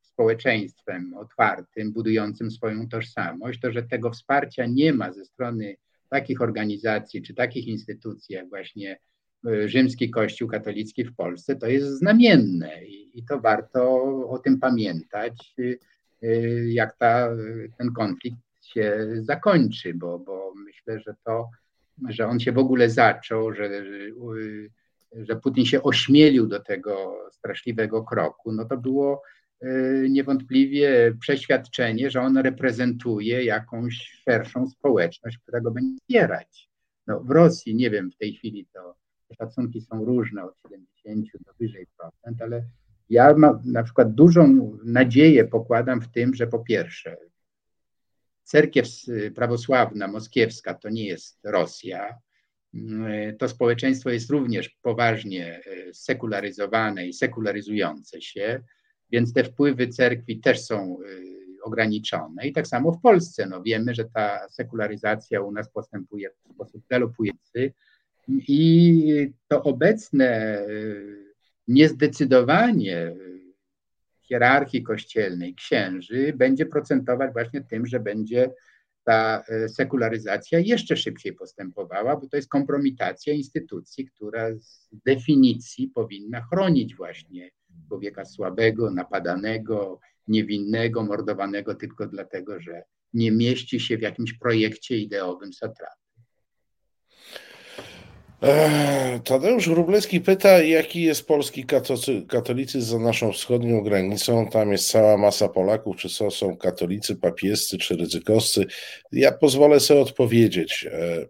[0.00, 5.76] społeczeństwem otwartym, budującym swoją tożsamość, to że tego wsparcia nie ma ze strony
[6.08, 8.98] takich organizacji czy takich instytucji, jak właśnie
[9.66, 15.54] rzymski Kościół katolicki w Polsce, to jest znamienne i, i to warto o tym pamiętać,
[15.58, 15.62] e,
[16.28, 16.36] e,
[16.72, 17.28] jak ta,
[17.78, 21.50] ten konflikt się zakończy, bo, bo myślę, że to,
[22.08, 23.84] że on się w ogóle zaczął, że,
[25.12, 29.22] że Putin się ośmielił do tego straszliwego kroku, no to było
[30.08, 36.68] niewątpliwie przeświadczenie, że on reprezentuje jakąś szerszą społeczność, która go będzie wspierać.
[37.06, 38.94] No, w Rosji, nie wiem, w tej chwili to
[39.34, 42.64] szacunki są różne od 70 do wyżej procent, ale
[43.10, 47.16] ja ma, na przykład dużą nadzieję pokładam w tym, że po pierwsze,
[48.44, 48.86] cerkiew
[49.34, 52.18] prawosławna moskiewska to nie jest Rosja.
[53.38, 58.60] To społeczeństwo jest również poważnie e, sekularyzowane i sekularyzujące się,
[59.10, 61.04] więc te wpływy cerkwi też są e,
[61.62, 62.46] ograniczone.
[62.46, 63.46] I tak samo w Polsce.
[63.46, 67.72] No wiemy, że ta sekularyzacja u nas postępuje w sposób galopujący
[68.28, 70.62] i to obecne
[71.68, 73.16] niezdecydowanie
[74.22, 78.50] hierarchii kościelnej księży będzie procentować właśnie tym, że będzie
[79.04, 86.40] ta e, sekularyzacja jeszcze szybciej postępowała, bo to jest kompromitacja instytucji, która z definicji powinna
[86.40, 87.50] chronić właśnie
[87.88, 92.82] człowieka słabego, napadanego, niewinnego, mordowanego tylko dlatego, że
[93.14, 96.01] nie mieści się w jakimś projekcie ideowym satrapy.
[99.24, 101.66] Tadeusz Wróblewski pyta, jaki jest polski
[102.28, 104.46] katolicyzm za naszą wschodnią granicą.
[104.46, 108.66] Tam jest cała masa Polaków, czy są, są katolicy, papiescy, czy ryzykowscy.
[109.12, 110.86] Ja pozwolę sobie odpowiedzieć.
[110.92, 111.26] E,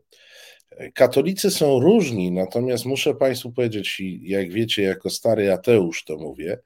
[0.95, 6.59] katolicy są różni, natomiast muszę Państwu powiedzieć, jak wiecie, jako stary ateusz to mówię,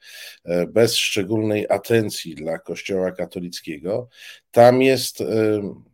[0.45, 4.09] e, bez szczególnej atencji dla Kościoła katolickiego,
[4.51, 5.25] tam jest, e,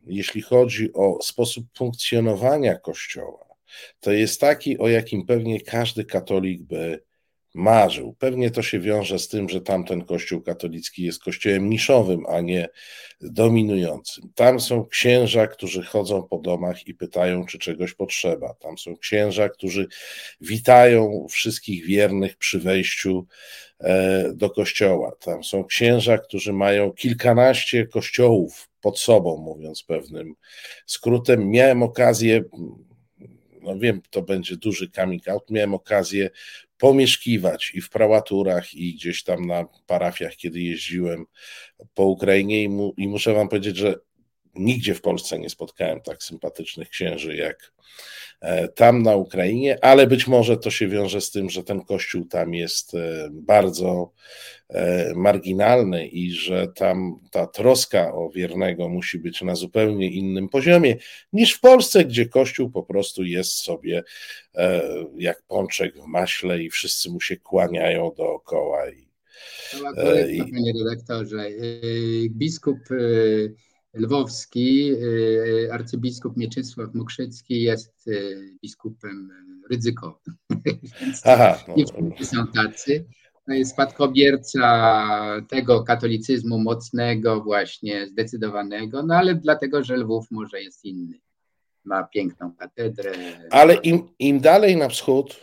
[0.06, 3.51] jeśli chodzi o sposób funkcjonowania Kościoła,
[4.00, 7.02] to jest taki, o jakim pewnie każdy katolik by
[7.54, 8.16] marzył.
[8.18, 12.68] Pewnie to się wiąże z tym, że tamten kościół katolicki jest kościołem niszowym, a nie
[13.20, 14.32] dominującym.
[14.34, 18.54] Tam są księża, którzy chodzą po domach i pytają, czy czegoś potrzeba.
[18.54, 19.86] Tam są księża, którzy
[20.40, 23.26] witają wszystkich wiernych przy wejściu
[23.80, 25.12] e, do kościoła.
[25.20, 30.34] Tam są księża, którzy mają kilkanaście kościołów pod sobą, mówiąc pewnym
[30.86, 31.50] skrótem.
[31.50, 32.44] Miałem okazję
[33.62, 36.30] no wiem, to będzie duży coming out, miałem okazję
[36.78, 41.24] pomieszkiwać i w prałaturach, i gdzieś tam na parafiach, kiedy jeździłem
[41.94, 42.62] po Ukrainie.
[42.62, 43.94] I, mu, i muszę wam powiedzieć, że
[44.54, 47.72] nigdzie w Polsce nie spotkałem tak sympatycznych księży jak
[48.42, 52.24] E, tam na Ukrainie, ale być może to się wiąże z tym, że ten kościół
[52.24, 54.12] tam jest e, bardzo
[54.68, 60.96] e, marginalny i że tam ta troska o wiernego musi być na zupełnie innym poziomie
[61.32, 64.02] niż w Polsce, gdzie kościół po prostu jest sobie
[65.18, 68.90] jak pączek w maśle i wszyscy mu się kłaniają dookoła.
[68.90, 69.06] I,
[69.96, 71.48] to panie redaktorze.
[72.30, 72.78] Biskup
[73.94, 79.30] lwowski, y, arcybiskup Mieczysław Mokrzycki jest y, biskupem
[79.70, 80.36] ryzykowym.
[81.24, 83.04] Aha, no, nie wszyscy są tacy.
[83.46, 84.66] To jest spadkobierca
[85.48, 91.20] tego katolicyzmu mocnego, właśnie zdecydowanego, no ale dlatego, że Lwów może jest inny.
[91.84, 93.12] Ma piękną katedrę.
[93.50, 95.40] Ale im, im dalej na wschód,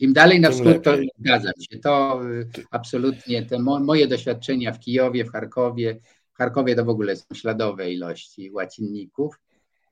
[0.00, 1.78] im dalej na wschód, to zgadzam się.
[1.78, 6.00] To y, absolutnie te mo, moje doświadczenia w Kijowie, w Charkowie,
[6.40, 9.40] Charkowie to w ogóle są śladowe ilości łacinników,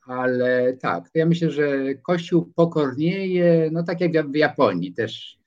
[0.02, 5.38] ale tak, to ja myślę, że Kościół pokornieje, no tak jak w Japonii też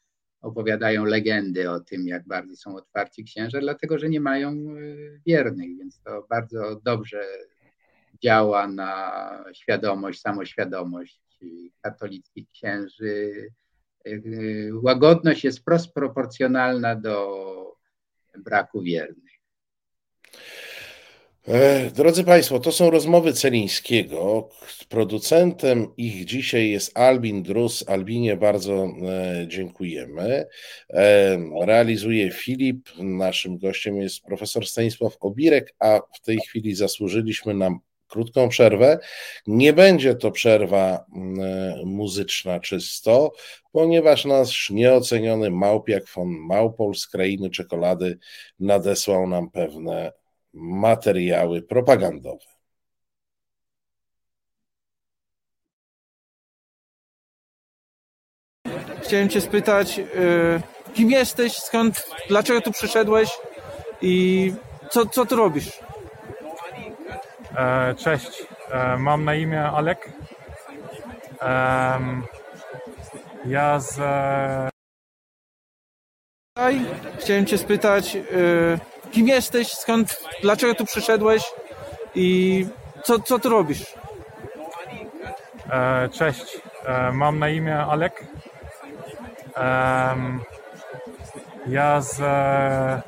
[0.41, 4.54] opowiadają legendy o tym, jak bardzo są otwarci księża, dlatego że nie mają e,
[5.26, 7.24] wiernych, więc to bardzo dobrze
[8.24, 11.22] działa na świadomość, samoświadomość
[11.82, 13.47] katolickich księży.
[14.06, 14.20] E, e,
[14.74, 17.78] łagodność jest prost proporcjonalna do
[18.38, 19.32] braku wiernych.
[21.48, 24.50] E, drodzy Państwo, to są rozmowy Celińskiego.
[24.89, 27.89] Producentem ich dzisiaj jest Albin Drus.
[27.89, 30.46] Albinie bardzo e, dziękujemy.
[30.89, 32.89] E, realizuje Filip.
[32.98, 39.00] Naszym gościem jest profesor Stanisław Obirek, a w tej chwili zasłużyliśmy nam krótką przerwę.
[39.48, 41.06] Nie będzie to przerwa
[41.86, 43.32] muzyczna czysto,
[43.72, 48.18] ponieważ nasz nieoceniony małpiak von Małpol z krainy czekolady
[48.60, 50.12] nadesłał nam pewne
[50.54, 52.45] materiały propagandowe.
[59.04, 60.62] Chciałem Cię spytać, y,
[60.93, 63.30] kim jesteś, skąd, dlaczego tu przyszedłeś
[64.02, 64.54] i
[64.89, 65.80] co, co tu robisz?
[67.58, 70.12] E, cześć, e, mam na imię Alek.
[73.45, 73.99] Ja z.
[77.20, 78.80] Chciałem Cię spytać, y,
[79.12, 81.43] kim jesteś, skąd, dlaczego tu przyszedłeś
[82.14, 82.66] i
[83.05, 83.95] co, co tu robisz?
[85.70, 88.24] E, cześć, e, mam na imię Alek.
[89.57, 90.16] E,
[91.66, 93.03] ja z e,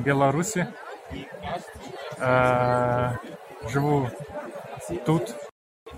[0.00, 0.60] Białorusi.
[2.20, 3.16] E,
[3.68, 4.10] живу
[5.04, 5.34] тут,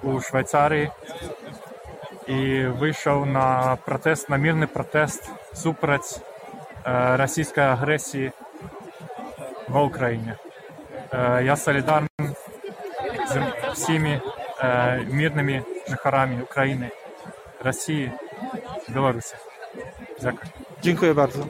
[0.02, 0.90] у Швейцарії,
[2.26, 6.20] і вийшов на протест, на мирний протест супроць
[6.86, 8.32] е, російської агресії
[9.70, 10.32] в Україні.
[11.42, 12.08] Я солідарний
[13.28, 13.38] з
[13.72, 14.20] всіми
[15.10, 16.90] мирними жихарами України,
[17.64, 18.12] Росії,
[18.88, 19.34] Білорусі.
[20.20, 20.52] Дякую.
[20.82, 21.46] Dziękuję bardzo.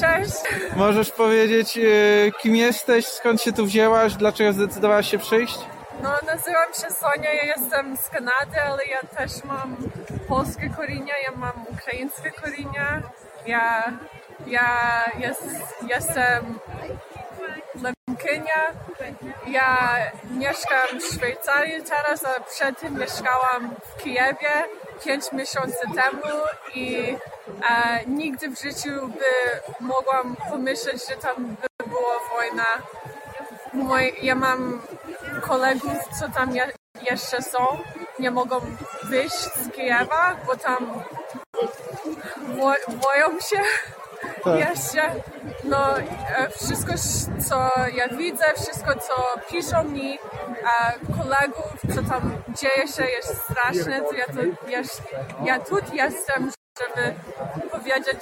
[0.00, 0.32] Cześć.
[0.76, 5.58] Możesz powiedzieć, e, kim jesteś, skąd się tu wzięłaś, dlaczego zdecydowałaś się przyjść?
[6.03, 9.77] No, nazywam się Sonia, ja jestem z Kanady, ale ja też mam
[10.27, 13.01] polskie korzenie, ja mam ukraińskie korzenie.
[13.45, 13.93] Ja,
[14.47, 15.43] ja jest,
[15.87, 16.59] jestem
[17.75, 18.73] Lewinkynia.
[19.47, 19.97] Ja
[20.29, 24.63] mieszkam w Szwajcarii teraz, a przedtem mieszkałam w Kijowie
[25.05, 26.33] pięć miesięcy temu
[26.75, 27.15] i
[27.69, 32.65] e, nigdy w życiu by mogłam pomyśleć, że tam by była wojna.
[33.75, 34.81] Mój, ja mam
[35.41, 36.71] kolegów, co tam je,
[37.11, 37.59] jeszcze są,
[38.19, 38.59] nie mogą
[39.03, 41.03] wyjść z Kijowa, bo tam
[42.47, 43.61] bo, boją się
[44.45, 45.11] jeszcze.
[45.63, 46.93] No, e, wszystko,
[47.49, 50.19] co ja widzę, wszystko, co piszą mi e,
[51.17, 55.01] kolegów, co tam dzieje się, jest straszne, to ja, tu, jest,
[55.45, 57.15] ja tu jestem, żeby
[57.71, 58.19] powiedzieć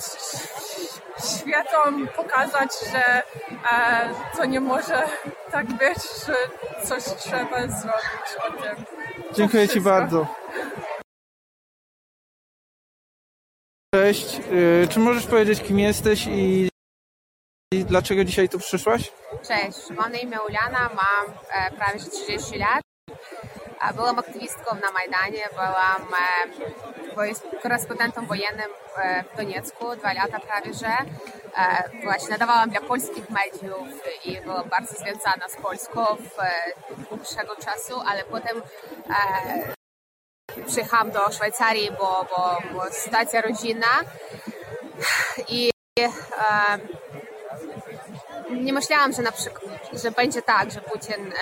[1.39, 3.24] światom, pokazać, że
[3.72, 5.04] e, to nie może
[5.51, 5.97] tak być,
[6.28, 6.36] że
[6.84, 8.86] coś trzeba zrobić o tym.
[9.34, 10.28] Dziękuję Ci bardzo.
[13.95, 14.39] Cześć,
[14.84, 16.70] e, czy możesz powiedzieć, kim jesteś i,
[17.74, 19.12] i dlaczego dzisiaj tu przyszłaś?
[19.47, 22.82] Cześć, mam na imię Uliana, mam e, prawie że 30 lat.
[23.82, 26.12] E, Byłam aktywistką na Majdanie, byłam
[27.14, 30.97] e, wojs- korespondentem wojennym e, w Doniecku dwa lata prawie że.
[32.03, 33.88] Właśnie nadawałam dla polskich mediów
[34.26, 36.51] i byłam bardzo związana z Polską w e,
[37.16, 38.61] dłuższego czasu, ale potem
[40.57, 43.88] e, przyjechałam do Szwajcarii, bo, bo, bo sytuacja rodzinna
[45.47, 45.72] i
[48.49, 49.72] nie myślałam, że na przykład,
[50.03, 51.34] że będzie tak, że Putin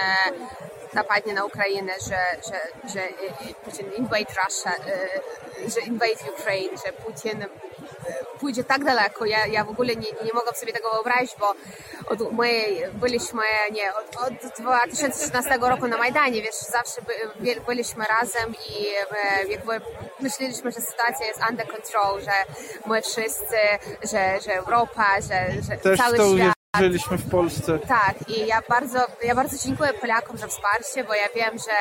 [0.93, 2.17] napadnie na Ukrainę, że,
[2.51, 7.47] że, że e, Putin invade Russia, e, że invade Ukraine, że Putin e,
[8.39, 9.25] pójdzie tak daleko.
[9.25, 11.53] Ja, ja w ogóle nie, nie mogłam sobie tego wyobrazić, bo
[12.07, 12.51] od, my
[12.93, 17.13] byliśmy nie, od, od 2016 roku na Majdanie, wiesz, zawsze by,
[17.45, 19.81] by- byliśmy razem i e, jakby
[20.19, 22.31] myśleliśmy, że sytuacja jest under control, że
[22.85, 23.57] my wszyscy,
[24.11, 26.60] że, że Europa, że, że Też cały świat.
[26.77, 27.79] Uwierzyliśmy w Polsce.
[27.79, 31.77] Tak, i ja bardzo, ja bardzo dziękuję Polakom za wsparcie, bo ja wiem, że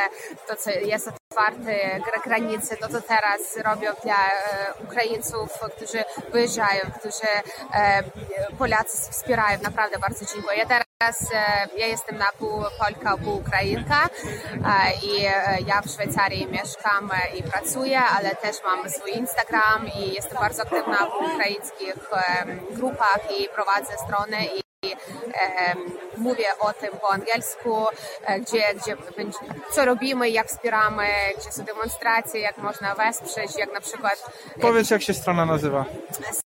[0.48, 6.80] to, co jest otwarte gra- granice, to, co teraz robią dla e, Ukraińców, którzy wyjeżdżają,
[6.98, 7.28] którzy
[7.74, 8.02] e,
[8.58, 10.58] Polacy wspierają, naprawdę bardzo dziękuję.
[10.58, 14.08] Ja teraz, e, ja jestem na pół Polka, pół Ukrainka
[15.02, 15.22] i
[15.66, 20.96] ja w Szwajcarii mieszkam i pracuję, ale też mam swój Instagram i jestem bardzo aktywna
[21.06, 21.94] w ukraińskich
[22.70, 24.36] grupach i prowadzę stronę
[26.16, 27.86] mówię o tym po angielsku,
[28.24, 28.96] e, gdzie, gdzie
[29.72, 31.06] co robimy, jak wspieramy,
[31.40, 35.84] gdzie są demonstracje, jak można wesprzeć, jak na przykład e, Powiedz, jak się strona nazywa.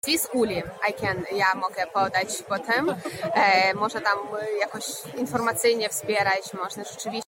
[0.05, 2.95] Swiss Uli, I can, ja mogę podać potem.
[3.35, 4.19] E, można tam
[4.61, 4.85] jakoś
[5.17, 7.23] informacyjnie wspierać, można rzeczywiście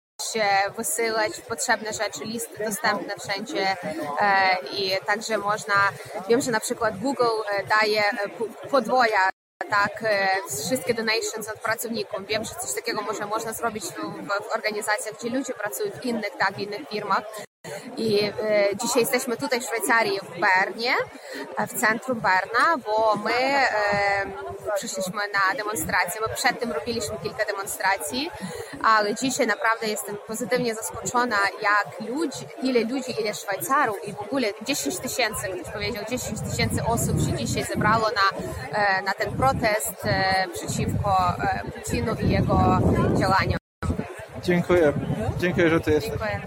[0.77, 3.77] wysyłać potrzebne rzeczy, listy dostępne wszędzie
[4.21, 5.75] e, i także można,
[6.29, 7.23] wiem, że na przykład Google
[7.81, 8.03] daje
[8.37, 9.29] po- podwoja
[9.65, 10.27] tak, e,
[10.63, 12.27] wszystkie donations od pracowników.
[12.27, 16.55] Wiem, że coś takiego może można zrobić w, organizacjach, gdzie ludzie pracują w innych, tak,
[16.55, 17.23] w innych firmach.
[17.97, 18.31] I e,
[18.81, 20.93] dzisiaj jesteśmy tutaj w Szwajcarii, w Bernie,
[21.57, 23.67] e, w centrum Berna, bo my e,
[24.75, 26.21] przyszliśmy na demonstrację.
[26.27, 28.31] My przedtem robiliśmy kilka demonstracji,
[28.83, 34.47] ale dzisiaj naprawdę jestem pozytywnie zaskoczona, jak ludzi, ile ludzi, ile Szwajcarów i w ogóle
[34.65, 38.37] 10 tysięcy, ktoś powiedział, 10 tysięcy osób się dzisiaj zebrało na,
[38.77, 39.95] e, na ten protest
[40.53, 41.33] przeciwko
[41.75, 42.79] Putinu i jego
[43.19, 43.57] działaniom.
[44.43, 44.93] Dziękuję.
[45.39, 46.09] Dziękuję, że ty jesteś.
[46.09, 46.41] Dziękuję.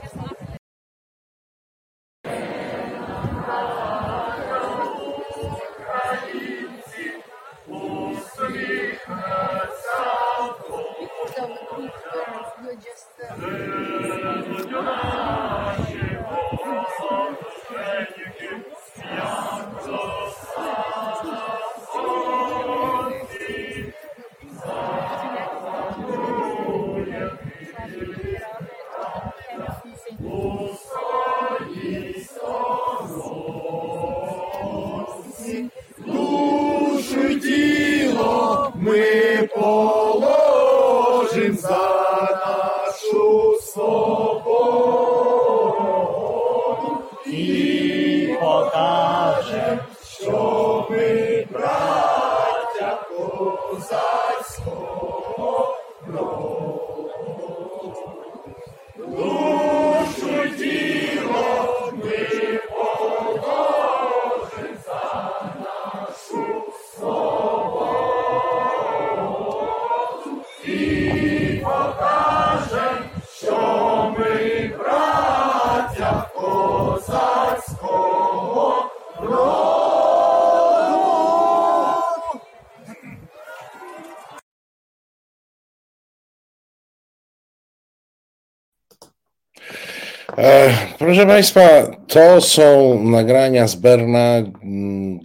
[91.21, 94.43] Proszę Państwa, to są nagrania z Berna,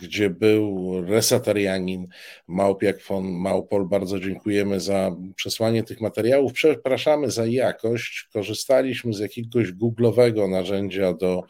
[0.01, 2.07] gdzie był resatarianin
[2.47, 3.87] Małpiak von Małpol.
[3.87, 6.53] Bardzo dziękujemy za przesłanie tych materiałów.
[6.53, 8.27] Przepraszamy za jakość.
[8.33, 11.43] Korzystaliśmy z jakiegoś googlowego narzędzia do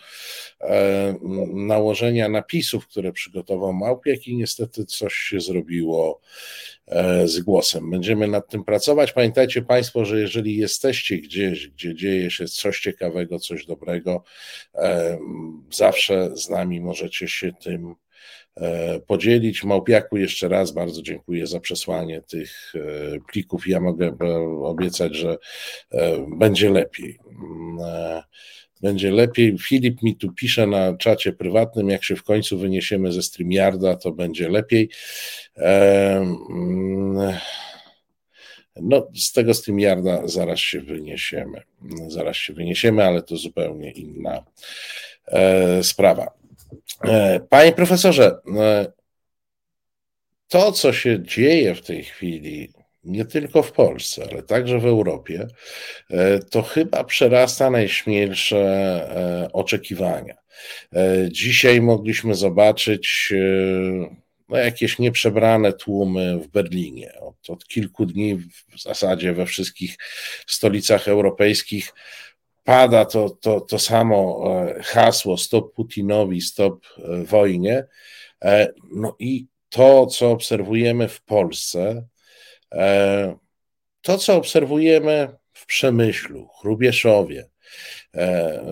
[0.61, 1.15] e,
[1.53, 6.21] nałożenia napisów, które przygotował Małpiak i niestety coś się zrobiło
[7.25, 7.91] z głosem.
[7.91, 9.13] Będziemy nad tym pracować.
[9.13, 14.23] Pamiętajcie Państwo, że jeżeli jesteście gdzieś, gdzie dzieje się coś ciekawego, coś dobrego,
[14.75, 15.17] e,
[15.71, 17.95] zawsze z nami możecie się tym
[18.55, 19.63] e, podzielić.
[19.63, 22.73] Małpiaku jeszcze raz bardzo dziękuję za przesłanie tych
[23.31, 23.67] plików.
[23.67, 24.17] Ja mogę
[24.63, 25.37] obiecać, że
[26.37, 27.19] będzie lepiej.
[28.81, 29.57] Będzie lepiej.
[29.59, 34.11] Filip mi tu pisze na czacie prywatnym, jak się w końcu wyniesiemy ze StreamYarda, to
[34.11, 34.89] będzie lepiej.
[38.81, 41.61] No, z tego StreamYarda zaraz się wyniesiemy.
[42.07, 44.43] Zaraz się wyniesiemy, ale to zupełnie inna
[45.27, 46.33] e, sprawa.
[47.03, 48.91] E, panie profesorze, e,
[50.47, 52.69] to, co się dzieje w tej chwili
[53.05, 55.47] nie tylko w Polsce, ale także w Europie,
[56.09, 58.57] e, to chyba przerasta najśmielsze
[59.45, 60.35] e, oczekiwania.
[60.95, 63.33] E, dzisiaj mogliśmy zobaczyć
[64.49, 67.13] no, jakieś nieprzebrane tłumy w Berlinie.
[67.19, 69.97] Od, od kilku dni w zasadzie we wszystkich
[70.47, 71.93] stolicach europejskich
[72.63, 74.43] pada to, to, to samo
[74.83, 76.85] hasło stop Putinowi, stop
[77.25, 77.85] wojnie.
[78.91, 82.07] No i to, co obserwujemy w Polsce,
[84.01, 87.49] to, co obserwujemy w Przemyślu, Chrubieszowie,
[88.15, 88.65] e,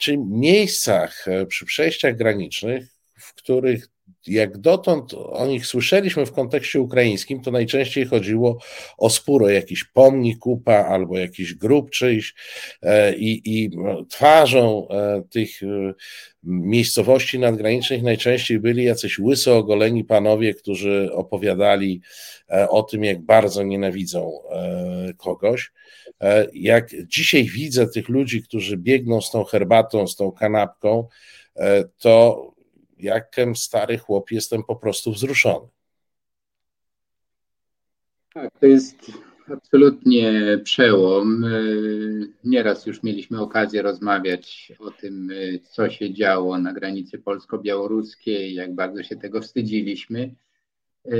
[0.00, 2.84] czyli miejscach e, przy przejściach granicznych,
[3.18, 3.88] w których
[4.26, 8.58] jak dotąd o nich słyszeliśmy w kontekście ukraińskim, to najczęściej chodziło
[8.98, 12.34] o spór, o jakiś pomnik UPA albo jakiś grób czyjś
[13.16, 13.70] i, i
[14.08, 14.88] twarzą
[15.30, 15.60] tych
[16.42, 22.00] miejscowości nadgranicznych najczęściej byli jacyś łyso ogoleni panowie, którzy opowiadali
[22.50, 25.72] e, o tym, jak bardzo nienawidzą e, kogoś.
[26.20, 31.08] E, jak dzisiaj widzę tych ludzi, którzy biegną z tą herbatą, z tą kanapką,
[31.98, 32.51] to
[33.02, 35.68] jakem stary chłop jestem po prostu wzruszony.
[38.34, 39.12] Tak, to jest
[39.52, 41.44] absolutnie przełom.
[41.44, 41.48] E,
[42.44, 48.74] nieraz już mieliśmy okazję rozmawiać o tym, e, co się działo na granicy polsko-białoruskiej, jak
[48.74, 50.34] bardzo się tego wstydziliśmy.
[51.04, 51.14] E,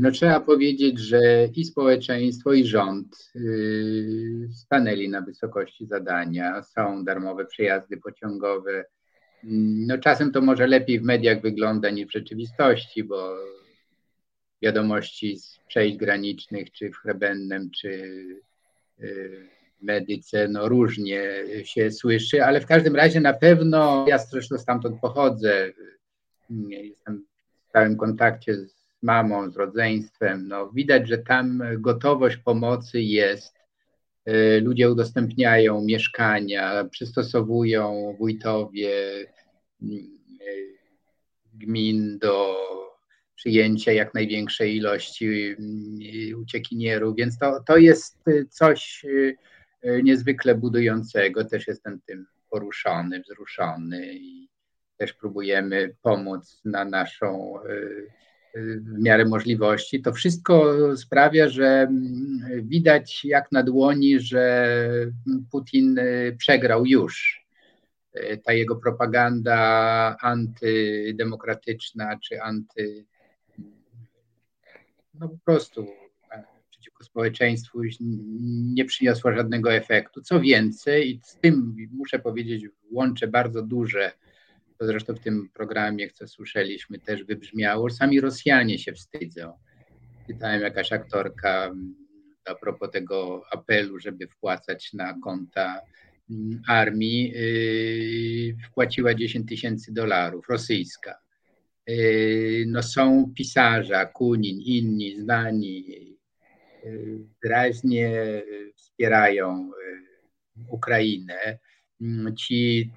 [0.00, 3.32] no, trzeba powiedzieć, że i społeczeństwo, i rząd
[4.52, 6.62] stanęli na wysokości zadania.
[6.62, 8.84] Są darmowe przejazdy pociągowe.
[9.48, 13.36] No, czasem to może lepiej w mediach wygląda niż w rzeczywistości, bo
[14.62, 17.88] wiadomości z przejść granicznych, czy w Chrebennem, czy
[19.00, 19.48] y,
[19.82, 21.30] Medyce, no różnie
[21.64, 25.72] się słyszy, ale w każdym razie na pewno, ja zresztą stamtąd pochodzę,
[26.68, 27.24] jestem
[27.66, 33.54] w stałym kontakcie z mamą, z rodzeństwem, no widać, że tam gotowość pomocy jest,
[34.62, 38.90] ludzie udostępniają mieszkania, przystosowują wójtowie
[39.82, 40.06] y,
[41.54, 42.56] gmin do
[43.34, 45.56] przyjęcia jak największej ilości
[46.36, 48.18] uciekinierów, więc to, to jest
[48.50, 49.36] coś y,
[50.02, 51.44] niezwykle budującego.
[51.44, 54.48] Też jestem tym poruszony, wzruszony i
[54.96, 57.54] też próbujemy pomóc na naszą
[58.80, 60.02] w miarę możliwości.
[60.02, 61.88] To wszystko sprawia, że
[62.62, 64.78] widać jak na dłoni, że
[65.50, 66.00] Putin
[66.38, 67.46] przegrał już.
[68.44, 73.06] Ta jego propaganda antydemokratyczna czy anty
[75.20, 75.86] no po prostu
[76.32, 77.80] e, przeciwko społeczeństwu
[78.74, 80.22] nie przyniosła żadnego efektu.
[80.22, 84.12] Co więcej, i z tym muszę powiedzieć, łączę bardzo duże,
[84.78, 89.52] to zresztą w tym programie, co słyszeliśmy, też wybrzmiało, sami Rosjanie się wstydzą.
[90.26, 91.94] Czytałem jakaś aktorka mm,
[92.46, 95.80] a propos tego apelu, żeby wpłacać na konta
[96.30, 101.18] mm, armii, yy, wpłaciła 10 tysięcy dolarów, rosyjska.
[101.86, 105.86] Yy, no są pisarze, Kunin, inni znani,
[106.84, 108.42] yy, wyraźnie
[108.76, 109.70] wspierają
[110.68, 111.58] Ukrainę.
[112.00, 112.90] Mm, ci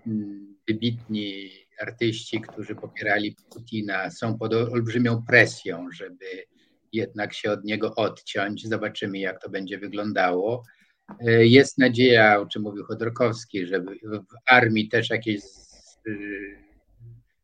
[0.67, 1.49] wybitni
[1.81, 6.25] artyści, którzy popierali Putina, są pod olbrzymią presją, żeby
[6.93, 8.67] jednak się od niego odciąć.
[8.67, 10.63] Zobaczymy, jak to będzie wyglądało.
[11.39, 15.41] Jest nadzieja, o czym mówił Chodorkowski, żeby w armii też jakieś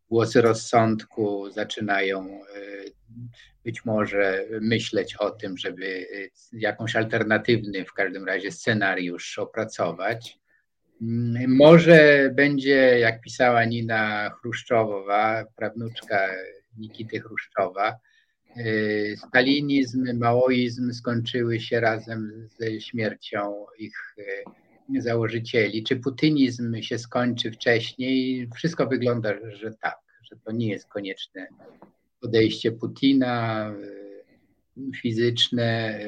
[0.09, 2.39] głosy rozsądku zaczynają e,
[3.63, 10.39] być może myśleć o tym, żeby e, jakąś alternatywny w każdym razie scenariusz opracować.
[11.01, 16.19] Mm, może będzie, jak pisała Nina Chruszczowa, prawnuczka
[16.77, 17.99] Nikity Chruszczowa,
[18.57, 24.15] y, stalinizm, maoizm skończyły się razem ze śmiercią ich
[24.97, 25.83] y, założycieli.
[25.83, 28.49] Czy putinizm się skończy wcześniej?
[28.55, 31.47] Wszystko wygląda, że tak, że to nie jest konieczne
[32.25, 33.69] podejście Putina
[34.77, 35.99] y, fizyczne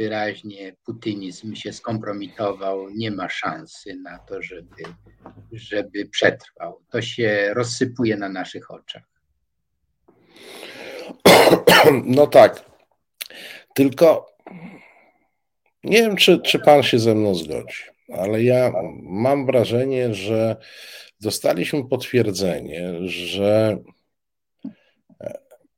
[0.00, 4.82] wyraźnie putinizm się skompromitował, nie ma szansy na to, żeby,
[5.52, 6.80] żeby przetrwał.
[6.90, 9.02] To się rozsypuje na naszych oczach.
[12.04, 12.64] No tak.
[13.74, 14.26] Tylko
[15.84, 17.82] nie wiem, czy, czy pan się ze mną zgodzi,
[18.12, 18.72] ale ja
[19.02, 20.56] mam wrażenie, że
[21.20, 23.78] dostaliśmy potwierdzenie, że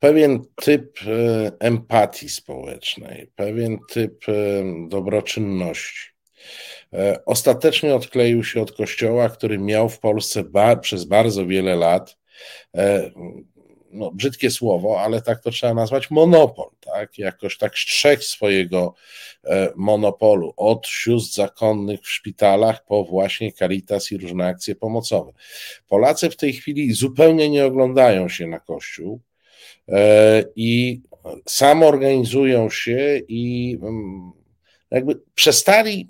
[0.02, 4.32] pewien typ e, empatii społecznej, pewien typ e,
[4.88, 6.10] dobroczynności.
[6.92, 12.16] E, ostatecznie odkleił się od Kościoła, który miał w Polsce bar, przez bardzo wiele lat,
[13.90, 16.70] no, brzydkie słowo, ale tak to trzeba nazwać, monopol.
[16.80, 17.18] Tak?
[17.18, 18.94] Jakoś tak strzeg swojego
[19.76, 25.32] monopolu od sióstr zakonnych w szpitalach po właśnie Caritas i różne akcje pomocowe.
[25.88, 29.20] Polacy w tej chwili zupełnie nie oglądają się na Kościół
[30.56, 31.00] i
[31.48, 34.32] samoorganizują się i mm,
[34.90, 36.08] jakby przestali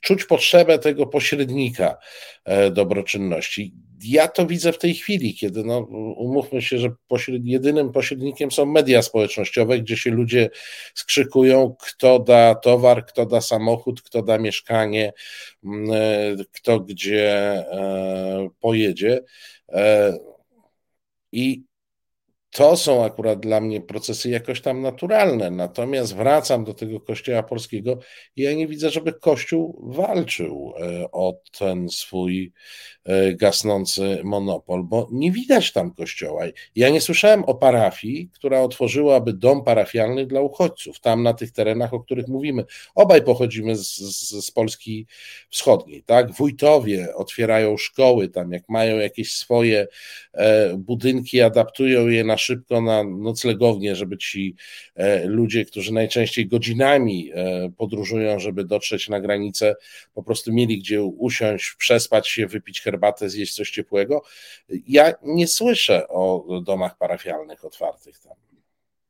[0.00, 1.96] czuć potrzebę tego pośrednika
[2.44, 3.74] e, dobroczynności.
[4.04, 5.78] Ja to widzę w tej chwili, kiedy no,
[6.16, 10.50] umówmy się, że pośred, jedynym pośrednikiem są media społecznościowe, gdzie się ludzie
[10.94, 15.12] skrzykują, kto da towar, kto da samochód, kto da mieszkanie,
[15.92, 17.64] e, kto gdzie
[18.60, 19.20] pojedzie.
[21.32, 21.62] I
[22.56, 25.50] to są akurat dla mnie procesy jakoś tam naturalne.
[25.50, 27.98] Natomiast wracam do tego Kościoła polskiego
[28.36, 32.52] i ja nie widzę, żeby Kościół walczył e, o ten swój
[33.34, 36.44] gasnący monopol, bo nie widać tam kościoła.
[36.76, 41.94] Ja nie słyszałem o parafii, która otworzyłaby dom parafialny dla uchodźców, tam na tych terenach,
[41.94, 42.64] o których mówimy.
[42.94, 45.06] Obaj pochodzimy z, z, z Polski
[45.50, 46.32] Wschodniej, tak?
[46.32, 49.86] Wójtowie otwierają szkoły tam, jak mają jakieś swoje
[50.32, 54.54] e, budynki, adaptują je na szybko na noclegownię, żeby ci
[54.94, 59.74] e, ludzie, którzy najczęściej godzinami e, podróżują, żeby dotrzeć na granicę,
[60.14, 62.95] po prostu mieli gdzie usiąść, przespać się, wypić herbatę,
[63.28, 64.22] zjeść coś ciepłego.
[64.86, 68.32] Ja nie słyszę o domach parafialnych otwartych tam.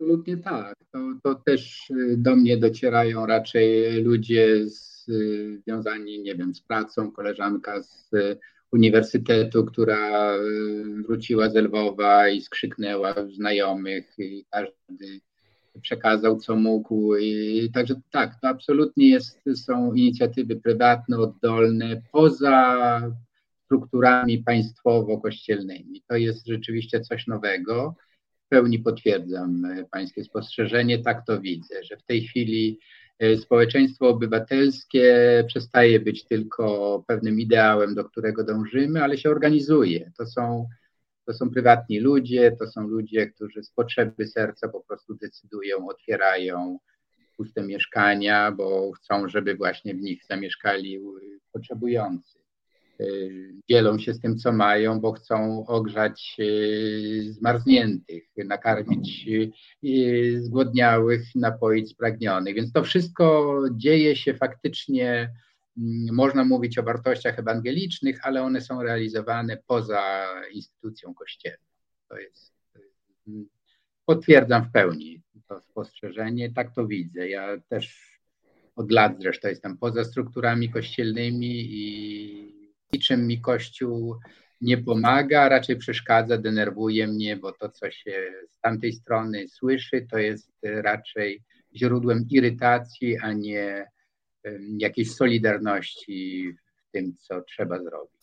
[0.00, 0.74] Absolutnie tak.
[0.92, 6.60] To, to też y, do mnie docierają raczej ludzie z, y, związani, nie wiem, z
[6.60, 8.10] pracą, koleżanka z
[8.72, 15.20] uniwersytetu, która y, wróciła z Lwowa i skrzyknęła znajomych i każdy
[15.82, 17.16] przekazał co mógł.
[17.16, 23.02] I, także tak, to absolutnie jest, są inicjatywy prywatne, oddolne, poza
[23.66, 26.02] strukturami państwowo-kościelnymi.
[26.08, 27.94] To jest rzeczywiście coś nowego.
[28.46, 32.78] W pełni potwierdzam e, Pańskie spostrzeżenie, tak to widzę, że w tej chwili
[33.18, 40.12] E, społeczeństwo obywatelskie przestaje być tylko pewnym ideałem, do którego dążymy, ale się organizuje.
[40.18, 40.68] To są,
[41.26, 46.78] to są prywatni ludzie, to są ludzie, którzy z potrzeby serca po prostu decydują, otwierają
[47.36, 51.00] puste mieszkania, bo chcą, żeby właśnie w nich zamieszkali
[51.52, 52.35] potrzebujący.
[53.00, 59.28] Y, dzielą się z tym, co mają, bo chcą ogrzać y, zmarzniętych, nakarmić
[59.84, 62.54] y, zgłodniałych, napoić spragnionych.
[62.54, 65.30] Więc to wszystko dzieje się faktycznie,
[65.78, 71.66] mm, można mówić o wartościach ewangelicznych, ale one są realizowane poza instytucją kościelną.
[72.08, 72.52] To jest,
[74.04, 77.28] potwierdzam w pełni to spostrzeżenie, tak to widzę.
[77.28, 78.16] Ja też
[78.76, 82.55] od lat zresztą jestem poza strukturami kościelnymi i
[82.96, 84.16] niczym mi Kościół
[84.60, 90.18] nie pomaga, raczej przeszkadza, denerwuje mnie, bo to, co się z tamtej strony słyszy, to
[90.18, 91.42] jest raczej
[91.76, 93.86] źródłem irytacji, a nie
[94.78, 98.16] jakiejś solidarności w tym, co trzeba zrobić.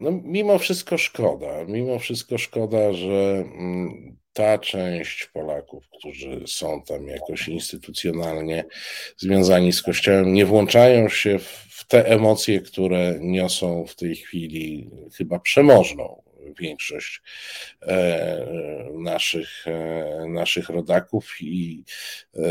[0.00, 7.06] No, mimo wszystko szkoda, mimo wszystko szkoda, że mm, ta część Polaków, którzy są tam
[7.06, 8.64] jakoś instytucjonalnie
[9.16, 11.38] związani z Kościołem, nie włączają się
[11.68, 16.22] w te emocje, które niosą w tej chwili chyba przemożną
[16.60, 17.22] większość
[17.82, 18.46] e,
[18.94, 21.36] naszych, e, naszych rodaków.
[21.40, 21.84] I
[22.36, 22.42] e,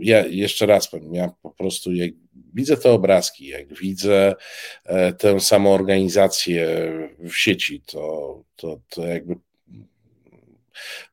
[0.00, 2.10] ja jeszcze raz powiem, ja po prostu jak
[2.54, 4.34] widzę te obrazki, jak widzę
[5.18, 9.36] tę samoorganizację w sieci, to, to, to jakby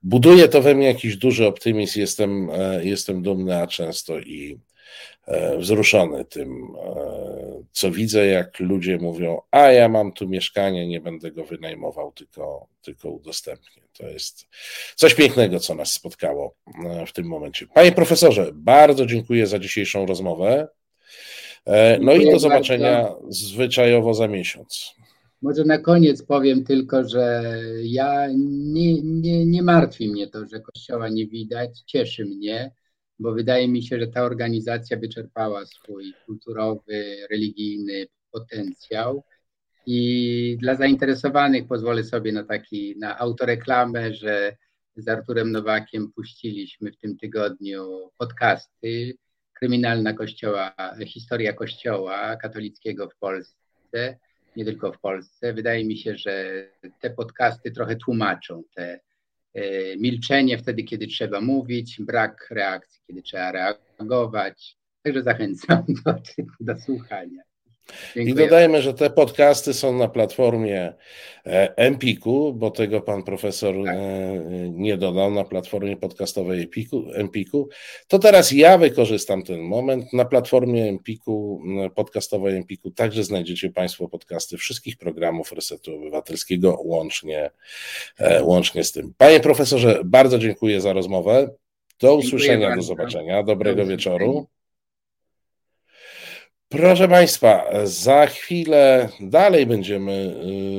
[0.03, 2.49] buduje to we mnie jakiś duży optymizm, jestem,
[2.81, 4.59] jestem dumny, a często i,
[5.57, 6.73] wzruszony tym,
[7.71, 12.67] co widzę, jak ludzie mówią, a ja mam tu mieszkanie, nie będę go wynajmował, tylko,
[12.81, 13.81] tylko udostępnię.
[13.97, 14.47] To jest
[14.95, 16.55] coś pięknego, co nas spotkało
[17.07, 17.67] w tym momencie.
[17.73, 20.67] Panie profesorze, bardzo dziękuję za dzisiejszą rozmowę.
[21.99, 23.21] No i do zobaczenia bardzo.
[23.29, 24.95] zwyczajowo za miesiąc.
[25.41, 31.09] Może na koniec powiem tylko, że ja nie, nie, nie martwi mnie to, że kościoła
[31.09, 32.71] nie widać, cieszy mnie,
[33.19, 39.23] bo wydaje mi się, że ta organizacja wyczerpała swój kulturowy, religijny potencjał.
[39.85, 44.57] I dla zainteresowanych pozwolę sobie na taki, na autoreklamę, że
[44.95, 49.17] z Arturem Nowakiem puściliśmy w tym tygodniu podcasty.
[49.53, 50.73] Kryminalna Kościoła,
[51.05, 54.19] Historia Kościoła katolickiego w Polsce
[54.55, 55.53] nie tylko w Polsce.
[55.53, 56.65] Wydaje mi się, że
[57.01, 58.99] te podcasty trochę tłumaczą te
[59.53, 64.77] e, milczenie wtedy, kiedy trzeba mówić, brak reakcji, kiedy trzeba reagować.
[65.03, 66.15] Także zachęcam do,
[66.59, 67.48] do słuchania.
[68.15, 68.33] Dziękuję.
[68.33, 70.93] I dodajmy, że te podcasty są na platformie
[71.45, 73.95] e, Empiku, bo tego pan profesor tak.
[73.95, 73.99] E,
[74.69, 77.69] nie dodał na platformie podcastowej Empiku, Empiku.
[78.07, 80.13] To teraz ja wykorzystam ten moment.
[80.13, 81.61] Na platformie Empiku,
[81.95, 87.51] podcastowej Empiku także znajdziecie Państwo podcasty wszystkich programów Resetu Obywatelskiego, łącznie,
[88.19, 89.13] e, łącznie z tym.
[89.17, 91.49] Panie profesorze, bardzo dziękuję za rozmowę.
[91.99, 93.43] Do usłyszenia, do zobaczenia.
[93.43, 94.47] Dobrego wieczoru.
[96.71, 100.35] Proszę Państwa, za chwilę dalej będziemy,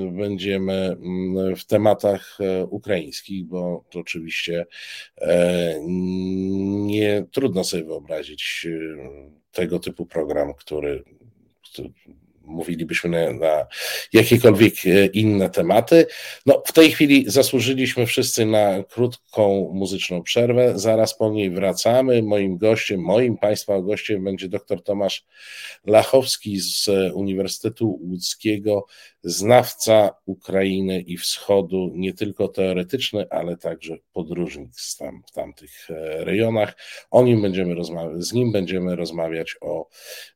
[0.09, 4.67] y, będziemy mm, w tematach e, ukraińskich, bo to oczywiście
[5.17, 5.75] e,
[6.87, 8.97] nie trudno sobie wyobrazić y,
[9.53, 11.05] tego typu program, który,
[11.63, 11.91] który
[12.51, 13.67] mówilibyśmy na, na,
[14.13, 16.07] jakiekolwiek e, inne tematy.
[16.47, 20.79] No, w tej chwili zasłużyliśmy wszyscy na krótką muzyczną przerwę.
[20.79, 22.23] Zaraz po niej wracamy.
[22.23, 25.27] Moim gościem, moim Państwa gościem będzie dr Tomasz
[25.87, 28.87] Lachowski z Uniwersytetu Łódzkiego,
[29.23, 36.77] znawca Ukrainy i Wschodu, nie tylko teoretyczny, ale także podróżnik tam, w tamtych e, rejonach.
[37.11, 39.89] O nim będziemy rozmawiać, z nim będziemy rozmawiać o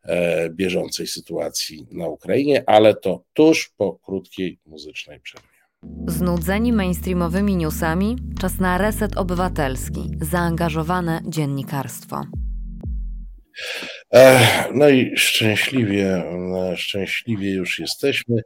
[0.05, 5.49] e, bieżącej sytuacji na Ukrainie, ale to tuż po krótkiej muzycznej przerwie.
[6.09, 8.16] Znudzeni mainstreamowymi newsami?
[8.41, 12.24] Czas na reset obywatelski, zaangażowane dziennikarstwo.
[14.75, 16.25] No i szczęśliwie,
[16.77, 18.43] szczęśliwie już jesteśmy.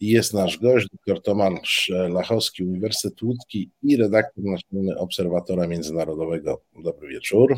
[0.00, 6.60] Jest nasz gość, dr Tomasz Lachowski, Uniwersytet Łódzki i redaktor naczelny Obserwatora Międzynarodowego.
[6.84, 7.56] Dobry wieczór.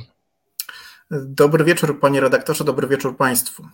[1.10, 3.66] Dobry wieczór, panie redaktorze, dobry wieczór państwu.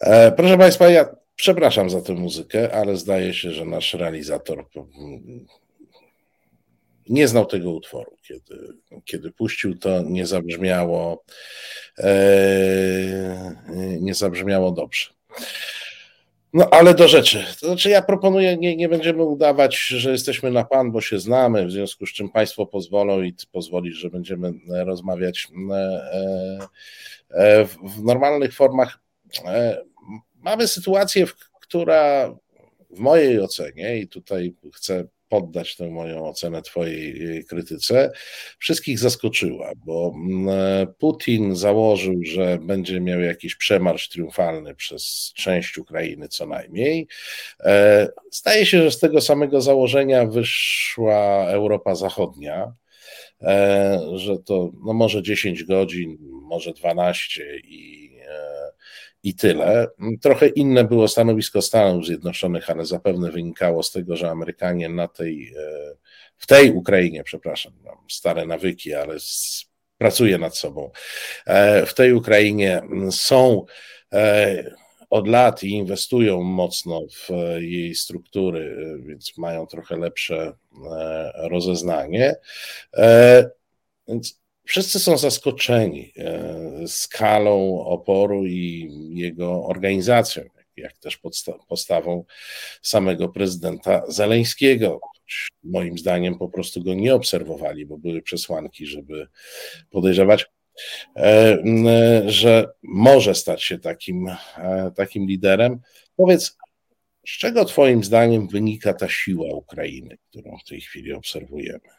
[0.00, 4.64] E, proszę państwa, ja przepraszam za tę muzykę, ale zdaje się, że nasz realizator
[7.08, 8.16] nie znał tego utworu.
[8.22, 8.68] Kiedy,
[9.04, 11.24] kiedy puścił, to nie zabrzmiało,
[11.98, 13.56] e,
[14.00, 15.10] nie zabrzmiało dobrze.
[16.52, 17.44] No ale do rzeczy.
[17.60, 21.66] To znaczy, ja proponuję, nie, nie będziemy udawać, że jesteśmy na pan, bo się znamy,
[21.66, 26.68] w związku z czym Państwo pozwolą i ty pozwolisz, że będziemy rozmawiać e,
[27.30, 28.98] e, w normalnych formach.
[29.44, 29.82] E,
[30.34, 31.26] mamy sytuację,
[31.60, 32.34] która
[32.90, 38.12] w mojej ocenie, i tutaj chcę poddać tę moją ocenę Twojej krytyce,
[38.58, 46.28] wszystkich zaskoczyła, bo mm, Putin założył, że będzie miał jakiś przemarsz triumfalny przez część Ukrainy
[46.28, 47.08] co najmniej.
[47.60, 52.72] E, zdaje się, że z tego samego założenia wyszła Europa Zachodnia
[53.42, 58.06] e, że to no może 10 godzin, może 12 i
[59.22, 59.88] i tyle.
[60.22, 65.52] Trochę inne było stanowisko Stanów Zjednoczonych, ale zapewne wynikało z tego, że Amerykanie na tej,
[65.58, 65.96] e,
[66.36, 69.16] w tej Ukrainie, przepraszam, mam stare nawyki, ale
[69.98, 70.90] pracuję nad sobą.
[71.46, 73.64] E, w tej Ukrainie są
[74.12, 74.74] e,
[75.10, 80.52] od lat i inwestują mocno w jej struktury, więc mają trochę lepsze
[81.34, 82.34] rozeznanie.
[84.08, 90.42] Więc Wszyscy są zaskoczeni e, skalą oporu i jego organizacją,
[90.76, 91.20] jak też
[91.68, 92.24] postawą
[92.82, 95.00] samego prezydenta Zeleńskiego.
[95.64, 99.26] Moim zdaniem po prostu go nie obserwowali, bo były przesłanki, żeby
[99.90, 100.46] podejrzewać,
[101.16, 101.58] e,
[102.26, 105.80] że może stać się takim, e, takim liderem.
[106.16, 106.56] Powiedz,
[107.26, 111.95] z czego Twoim zdaniem wynika ta siła Ukrainy, którą w tej chwili obserwujemy?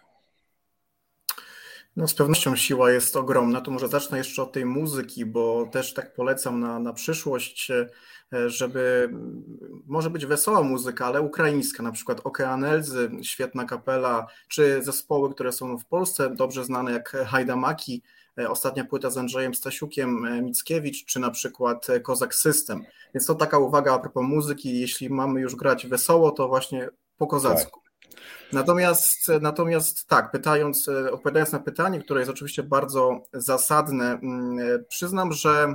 [1.98, 3.62] No z pewnością siła jest ogromna.
[3.62, 8.50] To może zacznę jeszcze od tej muzyki, bo też tak polecam na, na przyszłość, e,
[8.50, 9.10] żeby
[9.86, 15.52] może być wesoła muzyka, ale ukraińska, na przykład Okean Elzy, świetna kapela, czy zespoły, które
[15.52, 18.02] są w Polsce dobrze znane jak Hajdamaki,
[18.48, 22.84] ostatnia płyta z Andrzejem Stasiukiem Mickiewicz, czy na przykład Kozak System.
[23.14, 27.28] Więc to taka uwaga a propos muzyki, jeśli mamy już grać wesoło, to właśnie po
[27.28, 27.87] kozacku.
[28.54, 35.74] Natomiast, natomiast tak, pytając, odpowiadając na pytanie, które jest oczywiście bardzo zasadne, mm, przyznam, że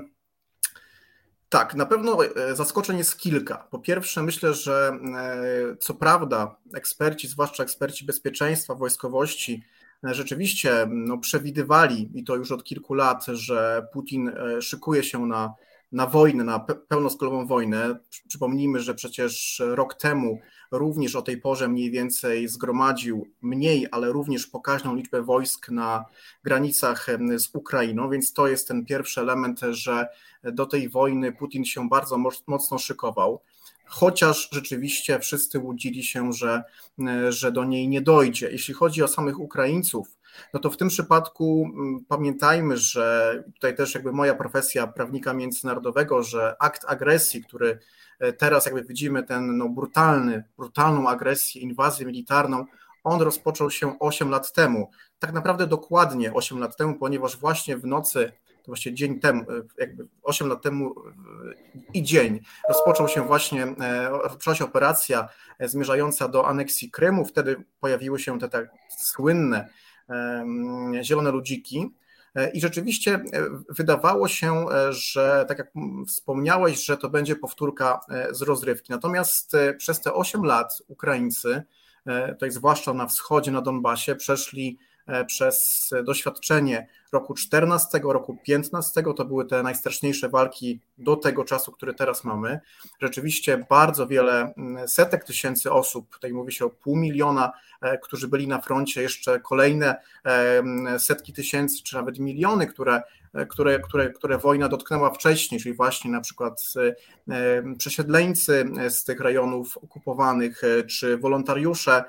[1.53, 3.57] tak, na pewno e, zaskoczeń jest kilka.
[3.71, 9.65] Po pierwsze, myślę, że e, co prawda eksperci, zwłaszcza eksperci bezpieczeństwa, wojskowości,
[10.05, 15.55] e, rzeczywiście no, przewidywali, i to już od kilku lat, że Putin szykuje się na
[15.93, 17.97] na wojnę, na pełnoskalową wojnę.
[18.29, 20.39] Przypomnijmy, że przecież rok temu
[20.79, 26.05] również o tej porze mniej więcej zgromadził mniej, ale również pokaźną liczbę wojsk na
[26.45, 27.07] granicach
[27.39, 30.09] z Ukrainą, więc to jest ten pierwszy element, że
[30.45, 33.41] do tej wojny Putin się bardzo mocno szykował
[33.93, 36.63] chociaż rzeczywiście wszyscy łudzili się, że,
[37.29, 38.51] że do niej nie dojdzie.
[38.51, 40.17] Jeśli chodzi o samych Ukraińców,
[40.55, 46.23] no to w tym przypadku mm, pamiętajmy, że tutaj też jakby moja profesja prawnika międzynarodowego,
[46.23, 47.79] że akt agresji, który
[48.39, 52.65] teraz jakby widzimy ten no, brutalny, brutalną agresję, inwazję militarną,
[53.05, 54.91] on rozpoczął się 8 lat temu.
[55.19, 59.45] Tak naprawdę dokładnie 8 lat temu, ponieważ właśnie w nocy, to właściwie dzień temu, e,
[59.79, 61.13] jakby 8 lat temu e,
[61.95, 63.67] i dzień, rozpoczął się właśnie,
[64.23, 65.29] rozpoczęła się operacja
[65.61, 67.25] zmierzająca do aneksji Krymu.
[67.25, 69.69] Wtedy pojawiły się te tak słynne
[71.03, 71.91] zielone ludziki.
[72.35, 73.23] E, I rzeczywiście e,
[73.69, 75.73] wydawało się, e, że tak jak
[76.09, 78.93] wspomniałeś, że to będzie powtórka z rozrywki.
[78.93, 81.63] Natomiast przez te 8 lat Ukraińcy,
[82.29, 84.79] tutaj zwłaszcza na wschodzie, na Donbasie, przeszli
[85.27, 91.95] przez doświadczenie roku 14, roku 15, to były te najstraszniejsze walki do tego czasu, który
[91.95, 92.61] teraz mamy.
[93.01, 94.55] Rzeczywiście bardzo wiele
[94.87, 97.53] setek tysięcy osób, tutaj mówi się o pół miliona,
[98.03, 103.03] którzy byli na froncie, jeszcze kolejne e, setki tysięcy, czy nawet miliony, które
[103.49, 106.63] które, które, które wojna dotknęła wcześniej, czyli właśnie na przykład
[107.29, 112.05] e, przesiedleńcy z tych rejonów okupowanych, e, czy wolontariusze,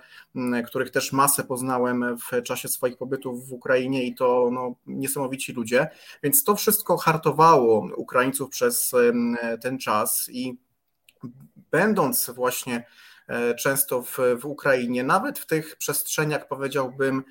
[0.66, 5.88] których też masę poznałem w czasie swoich pobytów w Ukrainie i to no, niesamowici ludzie.
[6.24, 8.92] Więc to wszystko hartowało Ukraińców przez
[9.62, 10.58] ten czas i
[11.72, 12.86] będąc właśnie e,
[13.60, 17.24] często w, w Ukrainie, nawet w tych przestrzeniach, powiedziałbym,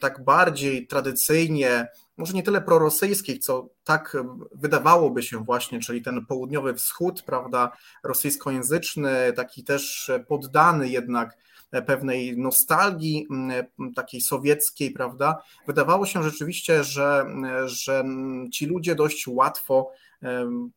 [0.00, 4.16] tak bardziej tradycyjnie może nie tyle prorosyjskich, co tak
[4.52, 7.72] wydawałoby się właśnie, czyli ten południowy wschód, prawda,
[8.04, 11.36] rosyjskojęzyczny, taki też poddany jednak
[11.86, 13.26] pewnej nostalgii
[13.96, 17.26] takiej sowieckiej, prawda, wydawało się rzeczywiście, że,
[17.64, 18.04] że
[18.52, 19.90] ci ludzie dość łatwo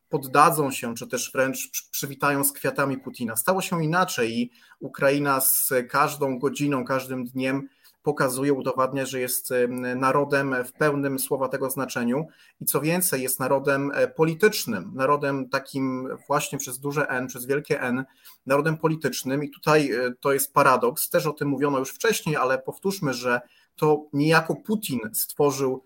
[0.08, 3.36] poddadzą się, czy też wręcz przywitają z kwiatami Putina.
[3.36, 7.68] Stało się inaczej i Ukraina z każdą godziną, każdym dniem
[8.04, 9.54] pokazuje, udowadnia, że jest
[9.96, 12.26] narodem w pełnym słowa tego znaczeniu.
[12.60, 17.80] I co więcej, jest narodem e, politycznym, narodem takim właśnie przez duże N, przez wielkie
[17.80, 18.04] N,
[18.46, 19.44] narodem politycznym.
[19.44, 23.40] I tutaj e, to jest paradoks, też o tym mówiono już wcześniej, ale powtórzmy, że
[23.76, 25.84] to niejako Putin stworzył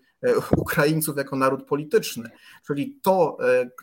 [0.57, 2.29] Ukraińców jako naród polityczny.
[2.67, 3.37] Czyli to,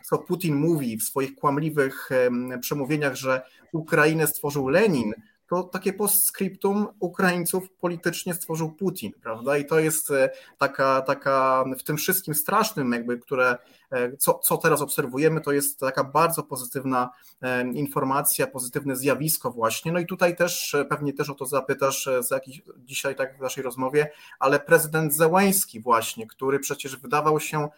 [0.04, 2.10] co Putin mówi w swoich kłamliwych
[2.60, 5.12] przemówieniach, że Ukrainę stworzył Lenin,
[5.48, 9.56] to takie postscriptum Ukraińców politycznie stworzył Putin, prawda?
[9.56, 13.56] I to jest e, taka, taka w tym wszystkim strasznym, jakby, które,
[13.90, 17.10] e, co, co teraz obserwujemy, to jest taka bardzo pozytywna
[17.42, 19.92] e, informacja, pozytywne zjawisko właśnie.
[19.92, 22.40] No i tutaj też pewnie też o to zapytasz za
[22.78, 27.68] dzisiaj tak w naszej rozmowie, ale prezydent Zełański właśnie, który przecież wydawał się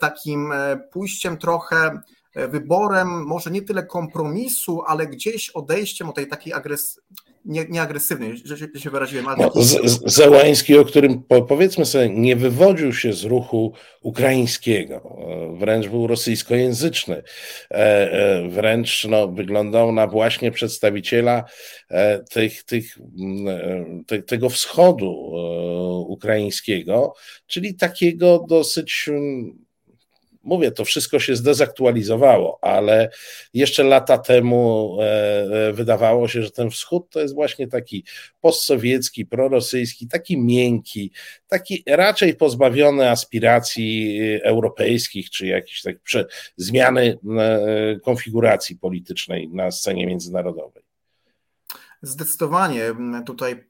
[0.00, 0.52] takim
[0.90, 2.00] pójściem trochę
[2.48, 7.00] wyborem może nie tyle kompromisu, ale gdzieś odejściem od tej takiej agres
[7.46, 9.28] nie, nie agresywnej, że się, się wyraziłem.
[9.28, 9.36] Ale...
[9.38, 9.62] No,
[10.04, 13.72] Zełański, o którym powiedzmy sobie, nie wywodził się z ruchu
[14.02, 15.16] ukraińskiego,
[15.58, 17.22] wręcz był rosyjskojęzyczny,
[17.70, 21.44] e, e, wręcz no, wyglądał na właśnie przedstawiciela
[21.90, 22.98] e, tych, tych,
[24.06, 25.10] te, tego wschodu
[26.08, 27.14] ukraińskiego,
[27.46, 29.10] czyli takiego dosyć
[30.46, 33.10] mówię, to wszystko się zdezaktualizowało, ale
[33.54, 35.06] jeszcze lata temu e,
[35.68, 38.04] e, wydawało się, że ten wschód to jest właśnie taki
[38.40, 41.12] postsowiecki, prorosyjski, taki miękki,
[41.48, 45.96] taki raczej pozbawiony aspiracji europejskich, czy jakiejś tak
[46.56, 50.82] zmiany e, konfiguracji politycznej na scenie międzynarodowej.
[52.02, 52.82] Zdecydowanie
[53.26, 53.64] tutaj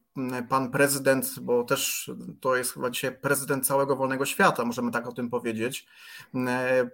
[0.49, 2.11] pan prezydent, bo też
[2.41, 5.87] to jest chyba dzisiaj prezydent całego wolnego świata, możemy tak o tym powiedzieć,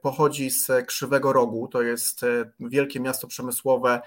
[0.03, 2.20] pochodzi z Krzywego Rogu, to jest
[2.61, 4.01] wielkie miasto przemysłowe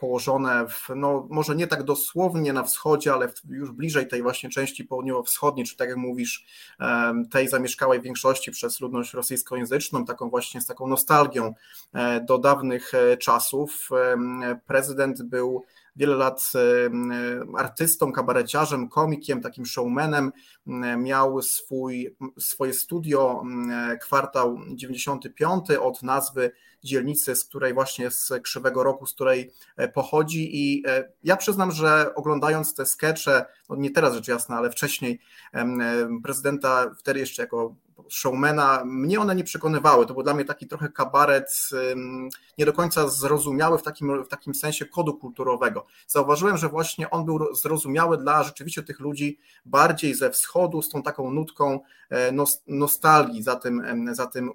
[0.00, 4.84] położone w, no może nie tak dosłownie na wschodzie, ale już bliżej tej właśnie części
[4.84, 6.46] południowo-wschodniej, czy tak jak mówisz,
[7.30, 11.54] tej zamieszkałej większości przez ludność rosyjskojęzyczną, taką właśnie z taką nostalgią
[11.92, 13.88] e, do dawnych e, czasów.
[14.66, 15.64] Prezydent był
[15.98, 16.52] wiele lat
[17.58, 20.32] artystą, kabareciarzem, komikiem, takim showmanem.
[20.98, 23.42] Miał swój, swoje studio
[24.02, 26.50] kwartał 95 od nazwy
[26.84, 31.72] dzielnicy, z której właśnie z Krzywego Roku, z której e, pochodzi i e, ja przyznam,
[31.72, 35.20] że oglądając te skecze, no nie teraz rzecz jasna, ale wcześniej
[36.22, 37.74] prezydenta, wtedy jeszcze jako
[38.08, 40.06] showmana, mnie one nie przekonywały.
[40.06, 41.70] To był dla mnie taki trochę kabaret
[42.58, 45.86] nie do końca zrozumiały w takim, w takim sensie kodu kulturowego.
[46.06, 51.02] Zauważyłem, że właśnie on był zrozumiały dla rzeczywiście tych ludzi bardziej ze wschodu, z tą
[51.02, 51.80] taką nutką e,
[52.66, 53.82] nostalgii za tym,
[54.12, 54.50] za tym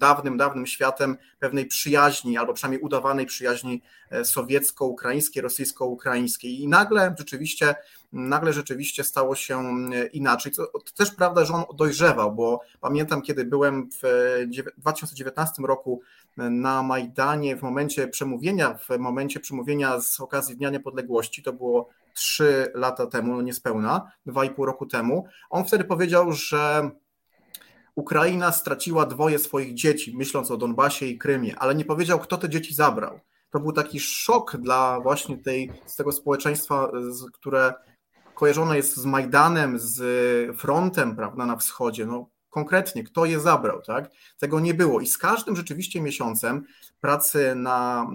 [0.00, 6.60] dawnym, dawnym światem, pewnej przyjaźni, albo przynajmniej udawanej przyjaźni e, sowiecko-ukraińskiej, rosyjsko-ukraińskiej.
[6.60, 7.74] I nagle rzeczywiście
[8.12, 10.52] nagle rzeczywiście stało się e, inaczej.
[10.52, 14.06] To, też prawda, że on dojrzewał, bo pamiętam, kiedy byłem w
[14.78, 16.00] 2019 roku
[16.36, 22.72] na Majdanie w momencie przemówienia, w momencie przemówienia z okazji Dnia Niepodległości, to było trzy
[22.74, 26.90] lata temu, no niespełna, dwa i pół roku temu, on wtedy powiedział, że
[27.94, 32.48] Ukraina straciła dwoje swoich dzieci, myśląc o Donbasie i Krymie, ale nie powiedział, kto te
[32.48, 33.20] dzieci zabrał.
[33.50, 36.90] To był taki szok dla właśnie tej, z tego społeczeństwa,
[37.32, 37.74] które
[38.34, 40.00] kojarzone jest z Majdanem, z
[40.58, 42.06] frontem prawda, na wschodzie.
[42.06, 44.10] No, konkretnie, kto je zabrał, tak?
[44.38, 45.00] Tego nie było.
[45.00, 46.64] I z każdym rzeczywiście miesiącem
[47.00, 48.06] pracy na,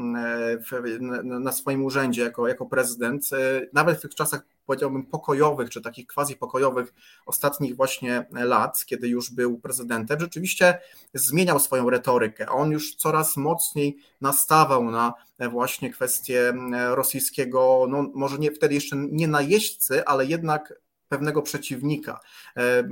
[1.00, 5.82] na, na swoim urzędzie jako, jako prezydent, e, nawet w tych czasach powiedziałbym pokojowych, czy
[5.82, 6.94] takich quasi pokojowych
[7.26, 10.80] ostatnich właśnie lat, kiedy już był prezydentem, rzeczywiście
[11.14, 12.50] zmieniał swoją retorykę.
[12.50, 15.14] On już coraz mocniej nastawał na
[15.52, 16.54] właśnie kwestię
[16.90, 20.74] rosyjskiego, no może nie wtedy jeszcze nie najeźdźcy, ale jednak
[21.10, 22.20] pewnego przeciwnika
[22.58, 22.84] e,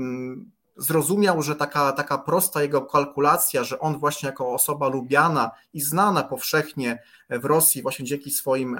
[0.77, 6.23] zrozumiał, że taka, taka prosta jego kalkulacja, że on właśnie jako osoba lubiana i znana
[6.23, 8.77] powszechnie w Rosji, właśnie dzięki swoim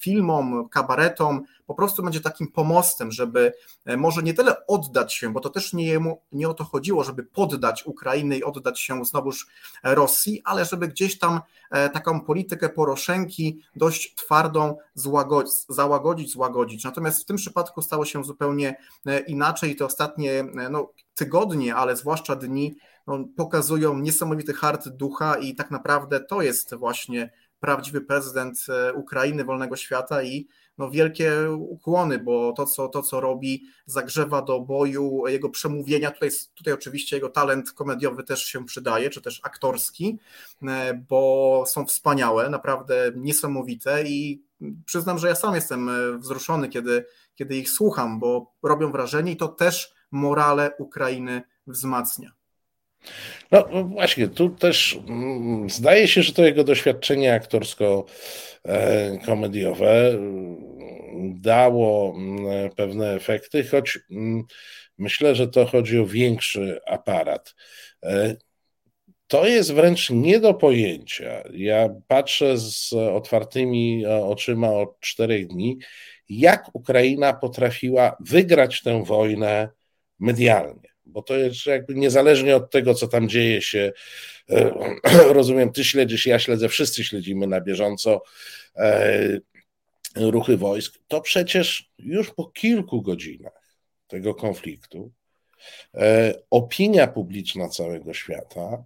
[0.00, 3.52] filmom, kabaretom, po prostu będzie takim pomostem, żeby
[3.84, 7.04] e, może nie tyle oddać się, bo to też nie, jemu, nie o to chodziło,
[7.04, 9.46] żeby poddać Ukrainę i oddać się znowuż
[9.82, 16.84] Rosji, ale żeby gdzieś tam e, taką politykę Poroszenki dość twardą złagodzić, załagodzić, złagodzić.
[16.84, 18.76] Natomiast w tym przypadku stało się zupełnie
[19.06, 19.76] e, inaczej.
[19.76, 26.20] Te ostatnie no, tygodnie, ale zwłaszcza dni no, pokazują niesamowity hart ducha i tak naprawdę
[26.20, 27.30] to jest właśnie
[27.60, 30.48] prawdziwy prezydent Ukrainy, wolnego świata i
[30.80, 36.30] no wielkie ukłony, bo to co, to, co robi, zagrzewa do boju, jego przemówienia, tutaj,
[36.54, 40.18] tutaj oczywiście jego talent komediowy też się przydaje, czy też aktorski,
[40.62, 44.42] e, bo są wspaniałe, naprawdę niesamowite i
[44.84, 47.04] przyznam, że ja sam jestem e, wzruszony, kiedy,
[47.34, 52.30] kiedy ich słucham, bo robią wrażenie i to też morale Ukrainy wzmacnia.
[53.52, 60.18] No właśnie, tu też mm, zdaje się, że to jego doświadczenie aktorsko-komediowe
[61.34, 64.44] dało mm, pewne efekty, choć mm,
[64.98, 67.54] myślę, że to chodzi o większy aparat.
[68.04, 68.36] E,
[69.26, 71.42] to jest wręcz nie do pojęcia.
[71.52, 75.78] Ja patrzę z otwartymi e, oczyma od czterech dni,
[76.28, 79.68] jak Ukraina potrafiła wygrać tę wojnę
[80.20, 80.90] medialnie.
[81.06, 83.92] Bo to jest jakby niezależnie od tego, co tam dzieje się,
[84.50, 84.70] e,
[85.32, 88.22] rozumiem, ty śledzisz, ja śledzę, wszyscy śledzimy na bieżąco
[90.16, 95.12] ruchy wojsk, to przecież już po kilku godzinach tego konfliktu
[95.94, 98.84] e, opinia publiczna całego świata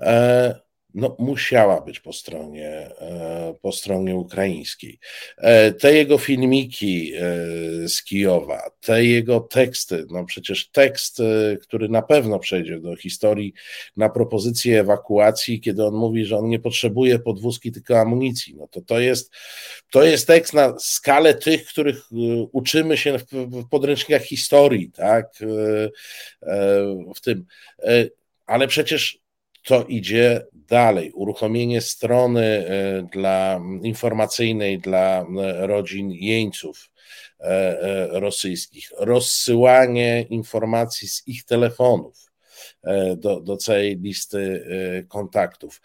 [0.00, 0.60] e,
[0.94, 2.70] no, musiała być po stronie,
[3.00, 4.98] e, po stronie ukraińskiej.
[5.38, 7.20] E, te jego filmiki e,
[7.88, 11.22] z Kijowa, te jego teksty, no przecież tekst,
[11.62, 13.54] który na pewno przejdzie do historii
[13.96, 18.80] na propozycję ewakuacji, kiedy on mówi, że on nie potrzebuje podwózki, tylko amunicji, no to
[18.80, 19.32] to jest,
[19.90, 22.08] to jest tekst na skalę tych, których
[22.52, 25.32] uczymy się w, w podręcznikach historii, tak,
[27.16, 27.44] w tym,
[28.46, 29.27] ale przecież
[29.68, 31.12] to idzie dalej.
[31.12, 36.90] Uruchomienie strony e, dla informacyjnej dla e, rodzin jeńców
[37.40, 42.28] e, rosyjskich, rozsyłanie informacji z ich telefonów
[43.16, 44.66] do, do całej listy
[45.08, 45.82] kontaktów.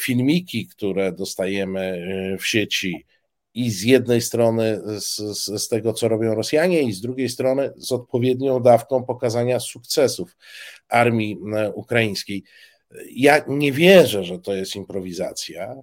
[0.00, 2.06] Filmiki, które dostajemy
[2.40, 3.06] w sieci,
[3.54, 7.72] i z jednej strony z, z, z, tego, co robią Rosjanie, i z drugiej strony
[7.76, 10.36] z odpowiednią dawką pokazania sukcesów
[10.88, 12.44] armii e, ukraińskiej.
[13.10, 15.74] Ja nie wierzę, że to jest improwizacja.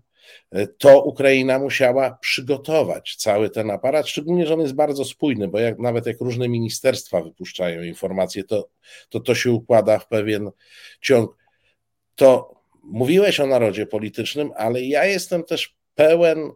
[0.78, 5.80] To Ukraina musiała przygotować cały ten aparat, szczególnie, że on jest bardzo spójny, bo jak,
[5.80, 8.70] nawet jak różne ministerstwa wypuszczają informacje, to,
[9.10, 10.49] to to się układa w pewien
[11.02, 11.38] ciąg.
[12.16, 16.52] To mówiłeś o narodzie politycznym, ale ja jestem też pełen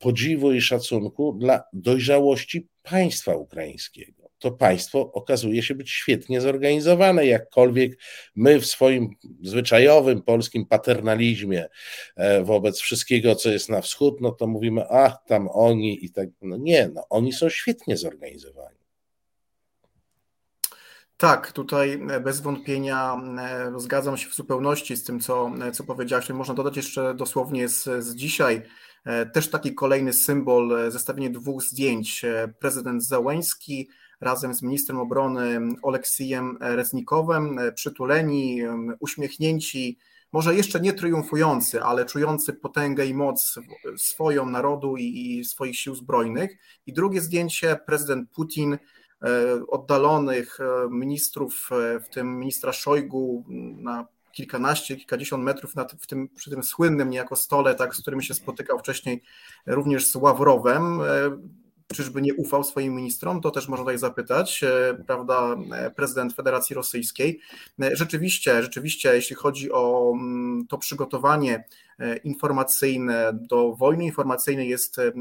[0.00, 4.17] podziwu i szacunku dla dojrzałości państwa ukraińskiego.
[4.38, 7.98] To państwo okazuje się być świetnie zorganizowane, jakkolwiek
[8.36, 9.10] my w swoim
[9.42, 11.68] zwyczajowym polskim paternalizmie
[12.16, 16.28] e, wobec wszystkiego, co jest na wschód, no to mówimy, ach, tam oni i tak.
[16.42, 18.78] No nie, no oni są świetnie zorganizowani.
[21.16, 23.16] Tak, tutaj bez wątpienia
[23.76, 26.28] e, zgadzam się w zupełności z tym, co, co powiedziałeś.
[26.28, 28.62] Można dodać jeszcze dosłownie z, z dzisiaj
[29.08, 32.24] E, też taki kolejny symbol, e, zestawienie dwóch zdjęć.
[32.24, 33.88] E, prezydent Załęski
[34.20, 38.62] razem z ministrem obrony Oleksijem Reznikowem, przytuleni,
[39.00, 39.98] uśmiechnięci,
[40.32, 43.58] może jeszcze nie triumfujący, ale czujący potęgę i moc
[43.96, 46.50] swoją narodu i, swoich sił zbrojnych.
[46.86, 48.78] I drugie zdjęcie, prezydent Putin,
[49.68, 50.58] oddalonych
[50.90, 53.44] ministrów, w tym ministra Szojgu
[53.76, 58.22] na kilkanaście, kilkadziesiąt metrów nad, w tym, przy tym słynnym niejako stole, tak, z którym
[58.22, 59.22] się spotykał wcześniej
[59.66, 61.00] również z Ławrowem.
[61.92, 63.40] E, czyżby nie ufał swoim ministrom?
[63.40, 67.40] To też można tutaj zapytać, e, prawda, e, prezydent Federacji Rosyjskiej.
[67.92, 71.64] Rzeczywiście, rzeczywiście, jeśli chodzi o mm, to przygotowanie
[71.98, 75.12] E, informacyjne, do wojny informacyjnej jest e,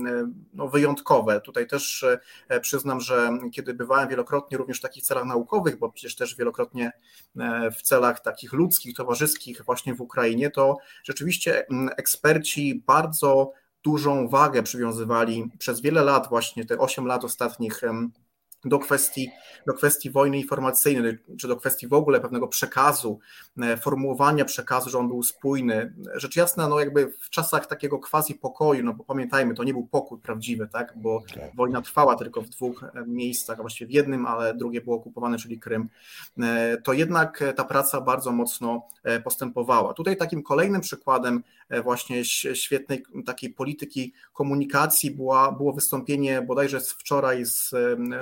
[0.54, 1.42] no, wyjątkowe.
[1.42, 2.06] Tutaj też
[2.50, 6.92] e, przyznam, że kiedy bywałem wielokrotnie również w takich celach naukowych, bo przecież też wielokrotnie
[7.78, 11.66] w celach takich ludzkich, towarzyskich właśnie w Ukrainie, to rzeczywiście
[11.98, 13.52] eksperci bardzo
[13.88, 17.82] dużą wagę przywiązywali przez wiele lat, właśnie te 8 lat ostatnich
[18.70, 19.32] do kwestii,
[19.68, 23.20] do kwestii wojny informacyjnej, czy do kwestii w ogóle pewnego przekazu,
[23.62, 25.94] e, formułowania przekazu, że on był spójny.
[26.16, 29.88] Rzecz jasna, no jakby w czasach takiego quasi pokoju, no bo pamiętajmy, to nie był
[29.88, 31.56] pokój prawdziwy, tak, bo tak.
[31.56, 35.38] wojna trwała tylko w dwóch e, miejscach, a właściwie w jednym, ale drugie było okupowane,
[35.38, 35.90] czyli Krym,
[36.40, 38.88] e, to jednak ta praca bardzo mocno
[39.24, 39.94] postępowała.
[39.94, 41.44] Tutaj takim kolejnym przykładem
[41.84, 47.76] właśnie świetnej takiej polityki komunikacji była, było wystąpienie bodajże z wczoraj z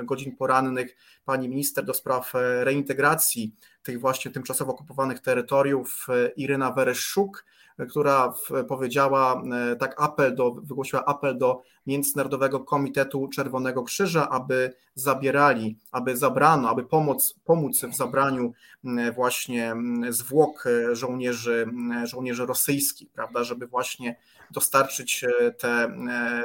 [0.04, 6.72] godzin porannych pani minister do spraw e, reintegracji tych właśnie tymczasowo okupowanych terytoriów e, Iryna
[6.72, 7.46] Wereszczuk,
[7.90, 8.34] która
[8.68, 9.42] powiedziała
[9.72, 16.70] e, tak apel do, wygłosiła apel do Międzynarodowego Komitetu Czerwonego Krzyża, aby zabierali, aby zabrano,
[16.70, 18.54] aby pomóc, pomóc w zabraniu
[19.16, 19.76] właśnie
[20.10, 21.68] zwłok żołnierzy,
[22.04, 24.16] żołnierzy rosyjskich, prawda, żeby właśnie
[24.52, 25.26] dostarczyć
[25.58, 25.96] te,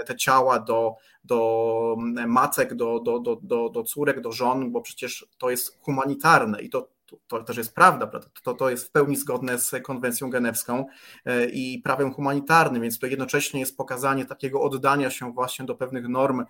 [0.06, 0.94] te ciała do,
[1.24, 1.96] do
[2.26, 6.70] macek, do, do, do, do, do córek, do żon, bo przecież to jest humanitarne i
[6.70, 6.88] to
[7.28, 8.10] to też jest prawda,
[8.42, 10.86] to, to jest w pełni zgodne z konwencją genewską
[11.24, 16.08] e, i prawem humanitarnym, więc to jednocześnie jest pokazanie takiego oddania się właśnie do pewnych
[16.08, 16.44] norm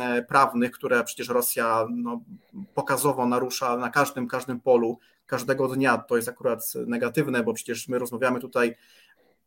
[0.00, 2.20] e, prawnych, które przecież Rosja no,
[2.74, 5.98] pokazowo narusza na każdym, każdym polu, każdego dnia.
[5.98, 8.76] To jest akurat negatywne, bo przecież my rozmawiamy tutaj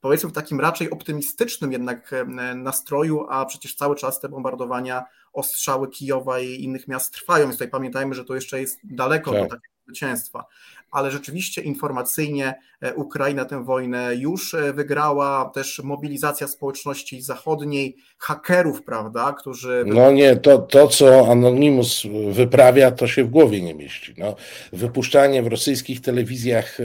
[0.06, 2.26] powiedzmy w takim raczej optymistycznym jednak e,
[2.56, 7.70] nastroju, a przecież cały czas te bombardowania, ostrzały Kijowa i innych miast trwają, więc tutaj
[7.70, 9.42] pamiętajmy, że to jeszcze jest daleko tak.
[9.42, 10.46] do takiego zwycięstwa.
[10.92, 18.84] Ale rzeczywiście informacyjnie e, Ukraina tę wojnę już e, wygrała, też mobilizacja społeczności zachodniej, hakerów,
[18.84, 19.84] prawda, którzy...
[19.88, 24.14] No nie, to, to co Anonymous wyprawia, to się w głowie nie mieści.
[24.18, 24.36] No,
[24.74, 26.84] wypuszczanie w rosyjskich telewizjach e,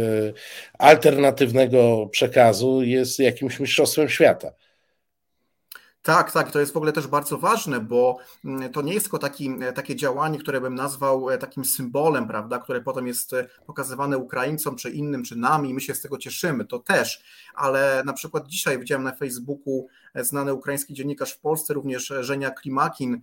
[0.78, 4.52] alternatywnego przekazu jest jakimś mistrzostwem świata.
[6.02, 9.18] Tak, tak, to jest w ogóle też bardzo ważne, bo mm, to nie jest tylko
[9.18, 13.46] taki, e, takie działanie, które bym nazwał e, takim symbolem, prawda, które potem jest e,
[13.66, 17.24] pokazywane Ukraińcom, czy innym, czy nami, i my się z tego cieszymy, to też,
[17.54, 23.20] ale na przykład dzisiaj widziałem na Facebooku znany ukraiński dziennikarz w Polsce, również Żenia Klimakin,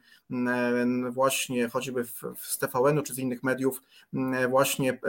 [1.10, 2.06] właśnie choćby
[2.42, 3.82] z TVN-u czy z innych mediów,
[4.50, 5.00] właśnie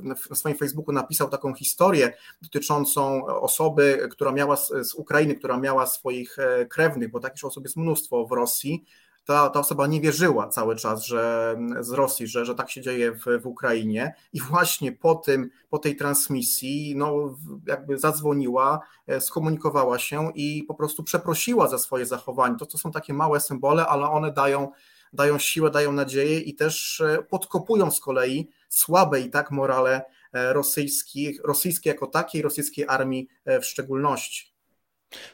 [0.00, 2.12] na swoim Facebooku napisał taką historię
[2.42, 6.36] dotyczącą osoby, która miała z Ukrainy, która miała swoich
[6.68, 8.84] krewnych, bo takich osób jest mnóstwo w Rosji,
[9.24, 13.12] ta, ta osoba nie wierzyła cały czas, że z Rosji, że, że tak się dzieje
[13.12, 17.36] w, w Ukrainie i właśnie po tym, po tej transmisji, no
[17.66, 22.56] jakby zadzwoniła, e, skomunikowała się i po prostu przeprosiła za swoje zachowanie.
[22.56, 24.70] To, to są takie małe symbole, ale one dają,
[25.12, 30.02] dają siłę, dają nadzieję i też e, podkopują z kolei słabe i tak morale
[30.32, 34.53] e, rosyjskich, rosyjskiej jako takiej, rosyjskiej armii w szczególności.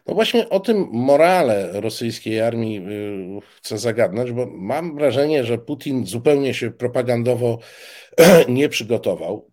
[0.06, 6.06] No właśnie o tym morale rosyjskiej armii y, chcę zagadnąć, bo mam wrażenie, że Putin
[6.06, 7.58] zupełnie się propagandowo
[8.48, 9.50] nie przygotował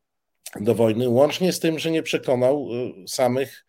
[0.60, 2.70] do wojny, łącznie z tym, że nie przekonał
[3.04, 3.68] y, samych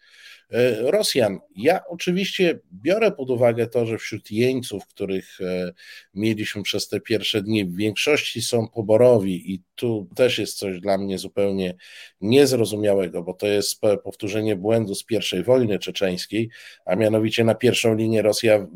[0.50, 1.38] E, Rosjan.
[1.56, 5.38] Ja oczywiście biorę pod uwagę to, że wśród jeńców, których
[6.14, 10.98] mieliśmy przez te pierwsze dni, w większości są poborowi i tu też jest coś dla
[10.98, 11.74] mnie zupełnie
[12.20, 16.50] niezrozumiałego, bo to jest powtórzenie błędu z pierwszej wojny czeczeńskiej,
[16.84, 18.66] a mianowicie na pierwszą linię Rosja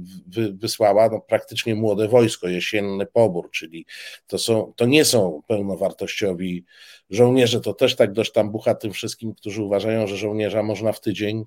[0.52, 3.86] wysłała no, praktycznie młode wojsko, jesienny pobór, czyli
[4.26, 6.64] to, są, to nie są pełnowartościowi
[7.10, 11.00] żołnierze, to też tak dość tam bucha tym wszystkim, którzy uważają, że żołnierza można w
[11.00, 11.44] tydzień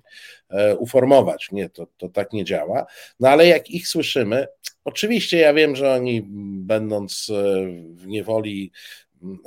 [0.48, 1.48] e, uformować.
[1.52, 2.86] Nie, to, to tak nie działa.
[3.20, 4.46] No ale jak ich słyszymy,
[4.84, 6.22] oczywiście ja wiem, że oni
[6.60, 8.72] będąc e, w niewoli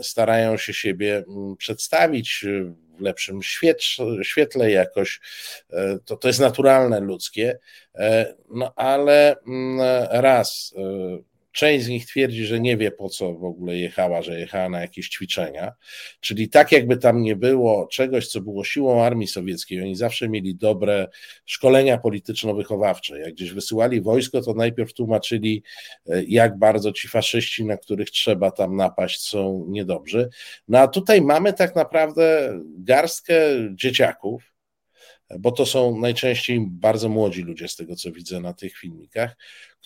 [0.02, 1.24] starają się siebie
[1.58, 2.46] przedstawić
[2.98, 3.40] w lepszym
[4.22, 5.20] świetle jakoś,
[5.70, 7.60] e, to, to jest naturalne, ludzkie,
[8.50, 9.36] no ale
[10.10, 10.74] raz
[11.52, 14.82] Część z nich twierdzi, że nie wie po co w ogóle jechała, że jechała na
[14.82, 15.74] jakieś ćwiczenia.
[16.20, 19.82] Czyli tak, jakby tam nie było czegoś, co było siłą armii sowieckiej.
[19.82, 21.08] Oni zawsze mieli dobre
[21.46, 23.20] szkolenia polityczno-wychowawcze.
[23.20, 25.64] Jak gdzieś wysyłali wojsko, to najpierw tłumaczyli,
[26.10, 30.30] e, jak bardzo ci faszyści, na których trzeba tam napaść, są niedobrzy.
[30.68, 33.36] No a tutaj mamy tak naprawdę garstkę
[33.76, 34.49] dzieciaków,
[35.40, 39.38] bo to są najczęściej bardzo młodzi ludzie, z tego co widzę na tych filmikach,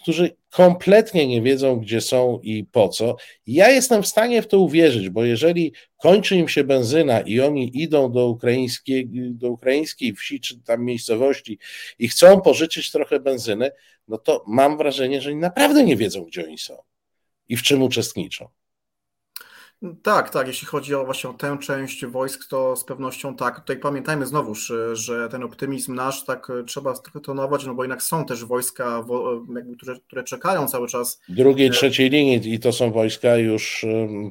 [0.02, 3.16] którzy kompletnie nie wiedzą, gdzie są i po co.
[3.48, 7.82] Ja jestem w stanie w to uwierzyć, bo jeżeli kończy im się benzyna i oni
[7.82, 11.60] idą do ukraińskiej, do ukraińskiej wsi czy tam miejscowości
[12.00, 13.72] i chcą pożyczyć trochę benzyny,
[14.08, 16.84] no to mam wrażenie, że oni naprawdę nie wiedzą, gdzie oni są
[17.50, 18.48] i w czym uczestniczą.
[20.04, 20.48] Tak, tak.
[20.48, 23.60] Jeśli chodzi o właśnie o tę część wojsk, to z pewnością tak.
[23.60, 28.26] Tutaj pamiętajmy znowuż, że ten optymizm nasz tak trzeba trochę tonować, no bo jednak są
[28.26, 29.06] też wojska,
[29.78, 31.22] które, które czekają cały czas.
[31.30, 33.86] Drugiej, trzeciej linii i to są wojska już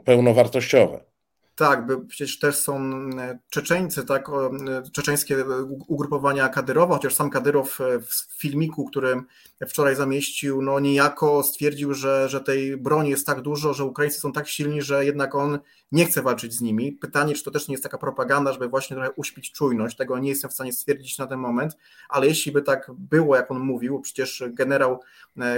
[0.04, 1.11] pełnowartościowe.
[1.54, 5.44] Tak, przecież też są e, Czeczeńcy, tak, e, czeczeńskie
[5.88, 9.22] ugrupowania Kadyrowa, chociaż sam Kadyrow e, w filmiku, który
[9.68, 14.32] wczoraj zamieścił, no niejako stwierdził, że, że tej broni jest tak dużo, że Ukraińcy są
[14.32, 15.58] tak silni, że jednak on
[15.92, 16.92] nie chce walczyć z nimi.
[16.92, 20.28] Pytanie, czy to też nie jest taka propaganda, żeby właśnie trochę uśpić czujność, tego nie
[20.28, 21.76] jestem w stanie stwierdzić na ten moment,
[22.08, 25.00] ale jeśli by tak było, jak on mówił, przecież generał,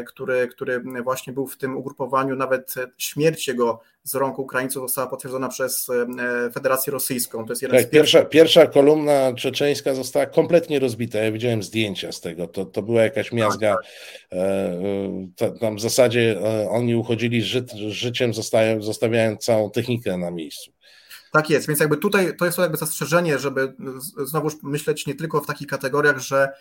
[0.06, 5.48] który, który właśnie był w tym ugrupowaniu, nawet śmierć jego z rąk Ukraińców została potwierdzona
[5.48, 7.46] przez e, Federację Rosyjską.
[7.46, 11.18] To jest jeden tak, pierwsza, pierwsza kolumna czeczeńska została kompletnie rozbita.
[11.18, 12.46] Ja widziałem zdjęcia z tego.
[12.46, 13.74] To, to była jakaś miazga.
[13.74, 13.84] Tak,
[14.30, 14.38] tak.
[14.38, 16.40] E, e, tam w zasadzie
[16.70, 18.32] oni uchodzili ży, życiem,
[18.80, 20.73] zostawiając całą technikę na miejscu.
[21.34, 23.74] Tak jest, więc jakby tutaj to jest jakby zastrzeżenie, żeby
[24.24, 26.52] znowu myśleć nie tylko w takich kategoriach, że,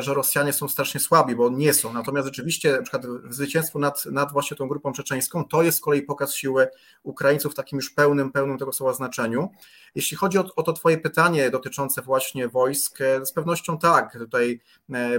[0.00, 1.92] że Rosjanie są strasznie słabi, bo nie są.
[1.92, 6.02] Natomiast rzeczywiście na przykład zwycięstwo nad, nad właśnie tą grupą czeczeńską to jest z kolei
[6.02, 6.68] pokaz siły
[7.02, 9.50] Ukraińców w takim już pełnym, pełnym tego słowa znaczeniu.
[9.94, 14.12] Jeśli chodzi o, o to Twoje pytanie dotyczące właśnie wojsk, e, z pewnością tak.
[14.18, 14.60] Tutaj
[14.92, 15.18] e,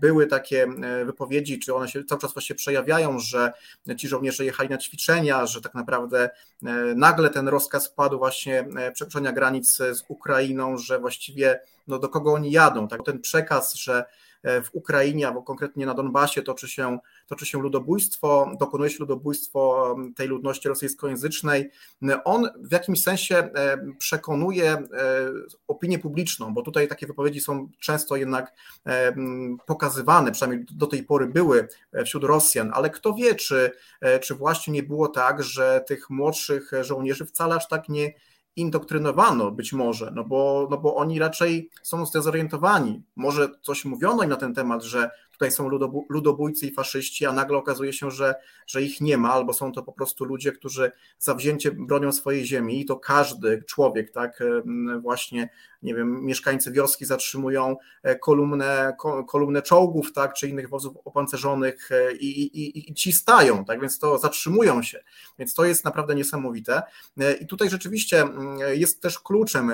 [0.00, 3.52] były takie e, wypowiedzi, czy one się cały czas właśnie przejawiają, że
[3.96, 6.30] ci żołnierze jechali na ćwiczenia, że tak naprawdę
[6.96, 12.50] nagle ten rozkaz padł właśnie przekroczenia granic z Ukrainą, że właściwie no, do kogo oni
[12.50, 12.88] jadą.
[12.88, 13.04] Tak?
[13.04, 14.04] Ten przekaz, że E,
[14.44, 20.28] w Ukrainie, albo konkretnie na Donbasie toczy się, toczy się ludobójstwo, dokonuje się ludobójstwo tej
[20.28, 21.70] ludności rosyjskojęzycznej.
[22.24, 24.84] On w jakimś sensie e, przekonuje e,
[25.68, 28.52] opinię publiczną, bo tutaj takie wypowiedzi są często jednak
[29.66, 31.68] pokazywane, przynajmniej do tej pory były
[32.04, 33.70] wśród Rosjan, ale kto wie, czy,
[34.22, 38.12] czy właśnie nie było tak, że tych młodszych żołnierzy wcale aż tak nie
[38.56, 43.02] indoktrynowano być może, no bo, no bo oni raczej są zdezorientowani.
[43.16, 45.68] Może coś mówiono im na ten temat, że tutaj są
[46.08, 48.34] ludobójcy i faszyści, a nagle okazuje się, że,
[48.66, 52.80] że ich nie ma, albo są to po prostu ludzie, którzy zawzięcie bronią swojej ziemi
[52.80, 54.42] i to każdy człowiek, tak,
[55.00, 55.48] właśnie,
[55.82, 58.96] nie wiem, mieszkańcy wioski zatrzymują e, kolumnę,
[59.28, 63.98] kolumnę czołgów, tak, czy innych wozów opancerzonych e, i, i, i ci stają, tak, więc
[63.98, 65.04] to zatrzymują się,
[65.38, 66.82] więc to jest naprawdę niesamowite.
[67.20, 68.24] E, i tutaj rzeczywiście
[68.72, 69.72] jest też kluczem,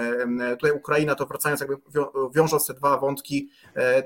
[0.51, 1.77] tutaj Ukraina, to wracając jakby
[2.35, 3.51] wiążąc te dwa wątki,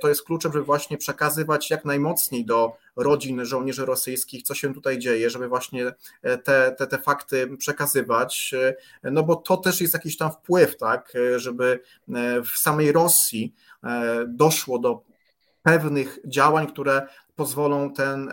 [0.00, 4.98] to jest kluczem, żeby właśnie przekazywać jak najmocniej do rodzin żołnierzy rosyjskich, co się tutaj
[4.98, 5.92] dzieje, żeby właśnie
[6.22, 8.54] e, te, te, te fakty przekazywać,
[9.02, 11.80] e, no bo to też jest jakiś tam wpływ, tak, e, żeby
[12.44, 13.54] w samej Rosji
[14.28, 15.02] doszło do
[15.62, 17.06] pewnych działań, które
[17.36, 18.30] pozwolą ten,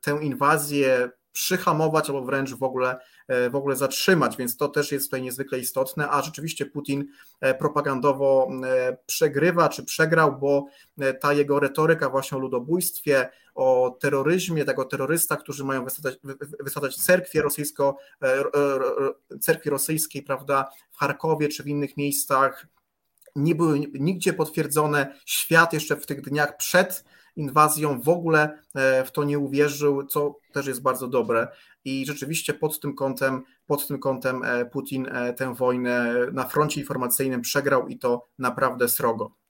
[0.00, 2.96] tę inwazję przyhamować albo wręcz w ogóle,
[3.50, 7.04] w ogóle zatrzymać, więc to też jest tutaj niezwykle istotne, a rzeczywiście Putin
[7.40, 10.66] e, propagandowo e, przegrywa czy przegrał, bo
[11.20, 16.18] ta jego retoryka właśnie o ludobójstwie, o terroryzmie, tego terrorysta, którzy mają wysadzać,
[16.60, 17.96] wysadzać cerkwie, rosyjsko,
[19.40, 22.66] cerkwi rosyjskiej, prawda, w Charkowie czy w innych miejscach,
[23.36, 25.14] nie były nigdzie potwierdzone.
[25.26, 27.04] Świat jeszcze w tych dniach przed
[27.36, 31.48] inwazją w ogóle e, w to nie uwierzył, co też jest bardzo dobre.
[31.84, 36.80] I rzeczywiście pod tym kątem, pod tym kątem e, Putin e, tę wojnę na froncie
[36.80, 39.43] informacyjnym przegrał i to naprawdę srogo.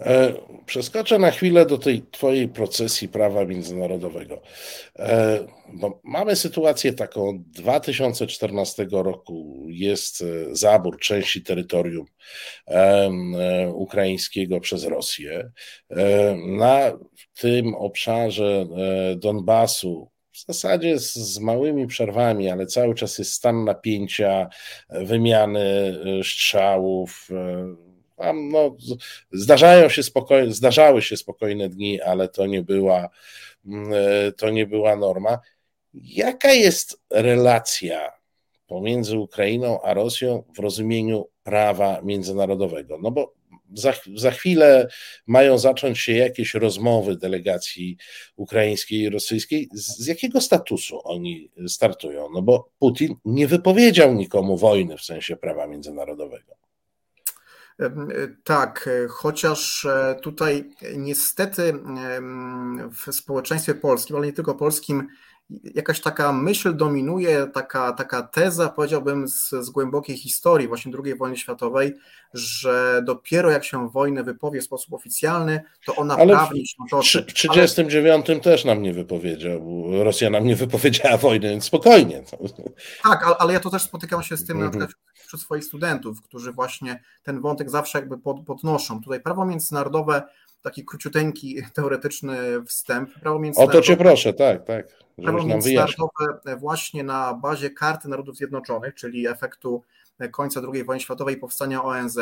[0.00, 0.32] E,
[0.66, 4.42] przeskoczę na chwilę do tej Twojej procesji prawa międzynarodowego.
[4.98, 5.38] E,
[5.72, 12.06] bo mamy sytuację taką: 2014 roku jest e, zabór części terytorium
[13.74, 15.50] ukraińskiego przez Rosję.
[16.46, 16.98] Na
[17.40, 18.66] tym obszarze
[19.16, 24.48] Donbasu w zasadzie z, z, małymi przerwami, ale cały czas jest stan napięcia,
[24.90, 27.28] wymiany strzałów
[28.34, 28.76] no,
[29.32, 33.08] zdarzają się spokojne, zdarzały się spokojne dni, ale to nie była,
[33.66, 35.38] mm, e, to nie była norma.
[35.94, 38.12] Jaka jest relacja
[38.66, 42.98] pomiędzy Ukrainą a Rosją w rozumieniu prawa międzynarodowego?
[43.02, 43.34] No bo
[43.74, 44.88] za, za chwilę
[45.26, 47.96] mają zacząć się jakieś rozmowy delegacji
[48.36, 49.68] ukraińskiej i rosyjskiej.
[49.72, 52.28] Z, z jakiego statusu oni startują?
[52.34, 56.39] No bo Putin nie wypowiedział nikomu wojny w sensie prawa międzynarodowego.
[58.44, 61.74] Tak, chociaż e, tutaj niestety
[62.92, 65.08] w społeczeństwie polskim, ale nie tylko polskim,
[65.74, 71.36] jakaś taka myśl dominuje, taka, taka teza, powiedziałbym, z, z głębokiej historii właśnie II wojny
[71.36, 71.96] światowej,
[72.34, 77.22] że dopiero jak się wojnę wypowie w sposób oficjalny, to ona ale prawnie się toczy.
[77.22, 78.40] W 1939 ale...
[78.40, 82.22] też nam nie wypowiedział, Rosja nam nie wypowiedziała wojny, więc spokojnie.
[83.02, 84.76] Tak, ale, ale ja to też spotykam się z tym -hmm.
[84.76, 89.00] na przykład wśród swoich studentów, którzy właśnie ten wątek zawsze jakby pod, podnoszą.
[89.02, 90.22] Tutaj prawo międzynarodowe,
[90.62, 92.36] taki króciuteńki teoretyczny
[92.66, 93.10] wstęp.
[93.20, 94.86] Prawo międzynarodowe, o to cię proszę, tak, tak.
[95.22, 99.82] Prawo międzynarodowe właśnie na bazie Karty Narodów Zjednoczonych, czyli efektu
[100.30, 102.18] końca II wojny światowej i powstania ONZ,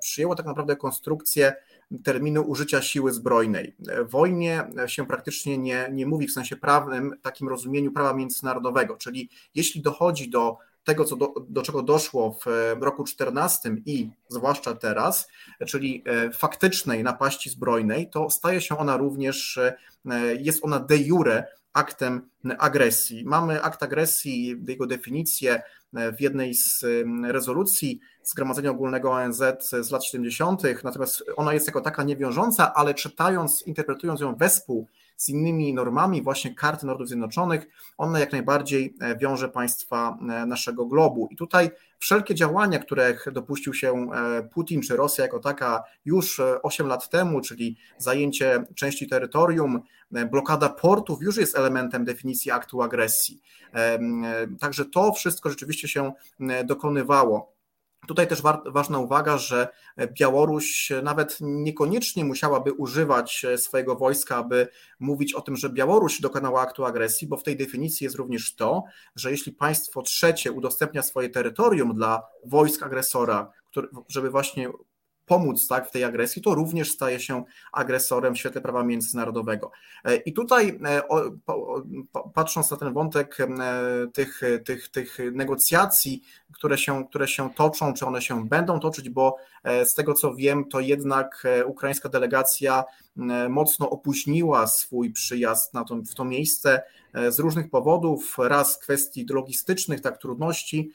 [0.00, 1.52] przyjęło tak naprawdę konstrukcję
[2.04, 3.76] terminu użycia siły zbrojnej.
[4.08, 9.82] Wojnie się praktycznie nie, nie mówi w sensie prawnym, takim rozumieniu prawa międzynarodowego, czyli jeśli
[9.82, 12.36] dochodzi do tego, co do, do czego doszło
[12.76, 15.28] w roku 14 i zwłaszcza teraz,
[15.66, 19.76] czyli e, faktycznej napaści zbrojnej, to staje się ona również, e,
[20.34, 22.28] jest ona de jure aktem
[22.58, 23.24] agresji.
[23.24, 25.62] Mamy akt agresji, jego definicję
[25.94, 26.84] e, w jednej z
[27.24, 29.42] rezolucji Zgromadzenia Ogólnego ONZ
[29.80, 34.88] z lat 70., natomiast ona jest jako taka niewiążąca, ale czytając, interpretując ją wespół
[35.20, 37.66] z innymi normami właśnie karty Narodów Zjednoczonych,
[37.98, 41.28] ona jak najbardziej e, wiąże państwa e, naszego globu.
[41.30, 46.86] I tutaj wszelkie działania, których dopuścił się e, Putin czy Rosja jako taka już 8
[46.86, 49.80] lat temu, czyli zajęcie części terytorium,
[50.30, 53.40] blokada portów już jest elementem definicji aktu agresji.
[54.60, 56.12] Także to wszystko rzeczywiście się
[56.64, 57.59] dokonywało.
[58.10, 59.68] Tutaj też ważna uwaga, że
[60.12, 64.68] Białoruś nawet niekoniecznie musiałaby używać swojego wojska, aby
[65.00, 68.84] mówić o tym, że Białoruś dokonała aktu agresji, bo w tej definicji jest również to,
[69.16, 73.52] że jeśli państwo trzecie udostępnia swoje terytorium dla wojsk agresora,
[74.08, 74.70] żeby właśnie
[75.30, 79.70] pomóc tak, w tej agresji, to również staje się agresorem w świetle prawa międzynarodowego.
[80.04, 81.02] E, I tutaj e,
[82.34, 83.46] patrząc na ten wątek e,
[84.12, 89.36] tych, tych, tych negocjacji, które się, które się toczą, czy one się będą toczyć, bo
[89.84, 92.84] z tego co wiem, to jednak ukraińska delegacja
[93.48, 96.82] mocno opóźniła swój przyjazd na to, w to miejsce
[97.28, 98.36] z różnych powodów.
[98.38, 100.90] Raz kwestii logistycznych, tak trudności,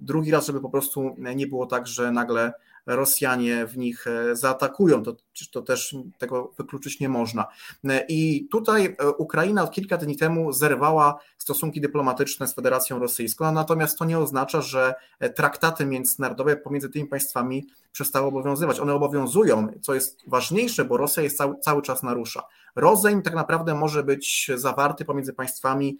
[0.00, 2.52] drugi raz, żeby po prostu nie było tak, że nagle
[2.86, 5.02] Rosjanie w nich e, zaatakują.
[5.02, 5.16] To,
[5.52, 7.46] to też tego wykluczyć nie można.
[7.84, 13.52] E, I tutaj e, Ukraina od kilka dni temu zerwała stosunki dyplomatyczne z Federacją Rosyjską,
[13.52, 14.94] natomiast to nie oznacza, że
[15.34, 18.80] traktaty międzynarodowe pomiędzy tymi państwami przestały obowiązywać.
[18.80, 22.42] One obowiązują, co jest ważniejsze, bo Rosja jest cały, cały czas narusza.
[22.76, 25.98] Rozejm tak naprawdę może być zawarty pomiędzy państwami,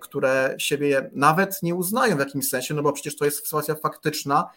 [0.00, 4.50] które siebie nawet nie uznają w jakimś sensie, no bo przecież to jest sytuacja faktyczna,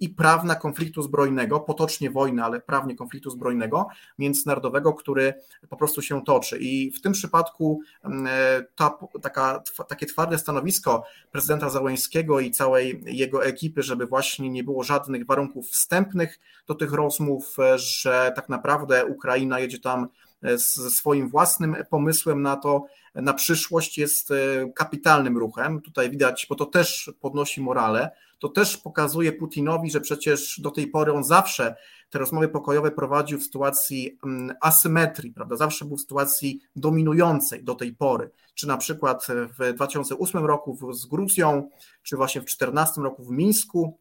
[0.00, 3.88] i prawna konfliktu zbrojnego, potocznie wojny, ale prawnie konfliktu zbrojnego
[4.18, 5.34] międzynarodowego, który
[5.68, 6.58] po prostu się toczy.
[6.58, 7.80] I w tym przypadku
[8.74, 14.82] ta, taka, takie twarde stanowisko prezydenta Załęskiego i całej jego ekipy, żeby właśnie nie było
[14.82, 20.08] żadnych warunków wstępnych do tych rozmów, że tak naprawdę Ukraina jedzie tam
[20.42, 22.84] ze swoim własnym pomysłem na to,
[23.14, 24.32] na przyszłość jest
[24.74, 25.80] kapitalnym ruchem.
[25.80, 30.86] Tutaj widać, bo to też podnosi morale, to też pokazuje Putinowi, że przecież do tej
[30.86, 31.76] pory on zawsze
[32.10, 35.56] te rozmowy pokojowe prowadził w sytuacji mm, asymetrii, prawda?
[35.56, 38.30] Zawsze był w sytuacji dominującej do tej pory.
[38.54, 39.26] Czy na przykład
[39.58, 41.70] w 2008 roku z Gruzją,
[42.02, 43.98] czy właśnie w 2014 roku w Mińsku,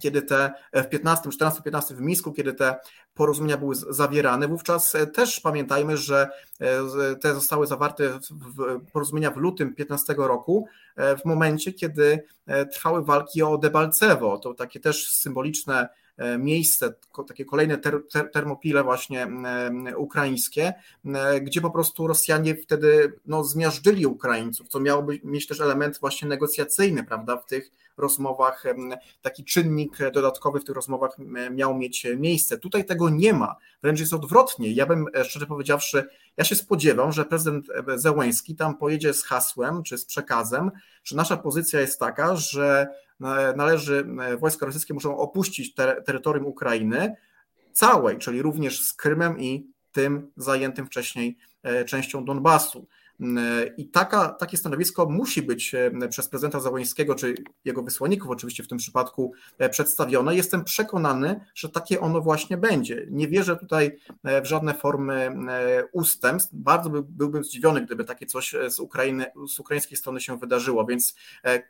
[0.00, 2.76] kiedy te w 15, 14, 15 w Mińsku, kiedy te
[3.14, 6.28] porozumienia były zawierane, wówczas e, też pamiętajmy, że
[6.60, 8.18] e, te zostały zawarte
[8.92, 10.66] porozumienia w lutym 15 roku,
[10.96, 12.24] e, w momencie, kiedy
[12.72, 14.38] trwały walki o Debalcewo.
[14.38, 15.99] To takie też symboliczne E,
[16.38, 16.94] miejsce,
[17.28, 19.28] takie kolejne ter, ter, termopile właśnie
[19.96, 20.74] ukraińskie,
[21.42, 27.04] gdzie po prostu Rosjanie wtedy no, zmiażdżyli Ukraińców, co miałoby mieć też element właśnie negocjacyjny,
[27.04, 28.64] prawda, w tych rozmowach,
[29.22, 31.16] taki czynnik dodatkowy w tych rozmowach
[31.50, 32.58] miał mieć miejsce.
[32.58, 34.72] Tutaj tego nie ma, wręcz jest odwrotnie.
[34.72, 39.24] Ja bym, e, szczerze powiedziawszy, ja się spodziewam, że prezydent e, Zełęński tam pojedzie z
[39.24, 40.70] hasłem czy z przekazem,
[41.04, 42.88] że nasza pozycja jest taka, że
[43.56, 47.14] należy, e, wojska rosyjskie muszą opuścić ter, terytorium Ukrainy
[47.72, 52.86] całej, czyli również z Krymem i tym zajętym wcześniej e, częścią Donbasu.
[53.76, 57.34] I taka, takie stanowisko musi być e, przez prezydenta Załońskiego, czy
[57.64, 60.36] jego wysłanników oczywiście w tym przypadku e, przedstawione.
[60.36, 63.06] Jestem przekonany, że takie ono właśnie będzie.
[63.10, 65.30] Nie wierzę tutaj e, w żadne formy
[65.92, 66.50] ustępstw.
[66.52, 70.86] Bardzo by, byłbym zdziwiony, gdyby takie coś z, Ukrainy, z ukraińskiej strony się wydarzyło.
[70.86, 71.14] Więc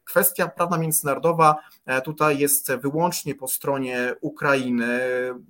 [0.05, 1.57] kwestia prawna międzynarodowa
[2.05, 5.01] tutaj jest wyłącznie po stronie Ukrainy.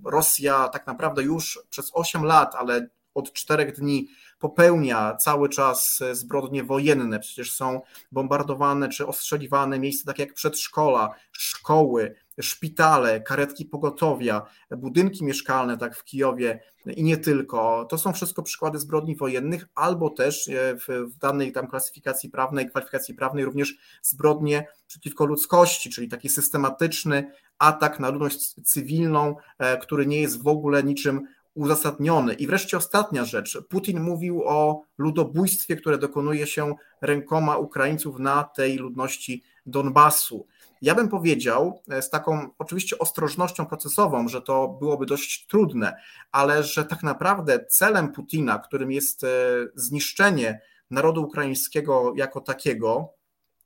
[0.05, 4.09] Rosja tak naprawdę już przez 8 lat, ale od czterech dni
[4.41, 7.21] popełnia cały czas zbrodnie wojenne.
[7.21, 7.81] Przecież są
[8.13, 16.05] bombardowane czy ostrzeliwane miejsca takie jak przedszkola, szkoły, szpitale, karetki pogotowia, budynki mieszkalne, tak w
[16.05, 17.85] Kijowie i nie tylko.
[17.91, 22.71] To są wszystko przykłady zbrodni wojennych, albo też e, w, w danej tam klasyfikacji prawnej,
[22.71, 30.07] kwalifikacji prawnej również zbrodnie przeciwko ludzkości, czyli taki systematyczny atak na ludność cywilną, e, który
[30.07, 32.35] nie jest w ogóle niczym uzasadniony.
[32.35, 33.59] I wreszcie ostatnia rzecz.
[33.69, 40.47] Putin mówił o ludobójstwie, które dokonuje się rękoma Ukraińców na tej ludności Donbasu.
[40.83, 45.97] Ja bym powiedział e, z taką oczywiście ostrożnością procesową, że to byłoby dość trudne,
[46.33, 49.29] ale że tak naprawdę celem Putina, którym jest e,
[49.75, 50.61] zniszczenie
[50.91, 53.13] narodu ukraińskiego jako takiego,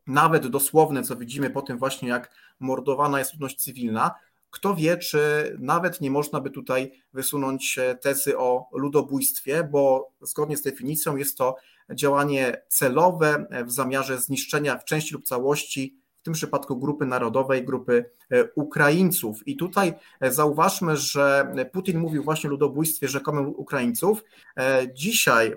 [0.07, 2.31] nawet dosłowne, co widzimy po tym właśnie, jak
[2.61, 4.15] mordowana jest ludność cywilna,
[4.55, 5.21] kto wie, czy
[5.61, 11.57] nawet nie można by tutaj wysunąć tezy o ludobójstwie, bo zgodnie z definicją jest to
[11.91, 18.05] działanie celowe w zamiarze zniszczenia w części lub całości, w tym przypadku grupy narodowej, grupy
[18.31, 19.49] e, Ukraińców.
[19.49, 24.25] I tutaj e, zauważmy, że Putin mówił właśnie o ludobójstwie rzekomym Ukraińców.
[24.57, 25.55] E, dzisiaj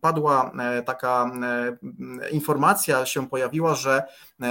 [0.00, 0.52] padła
[0.86, 1.30] taka
[2.32, 4.02] informacja, się pojawiła, że,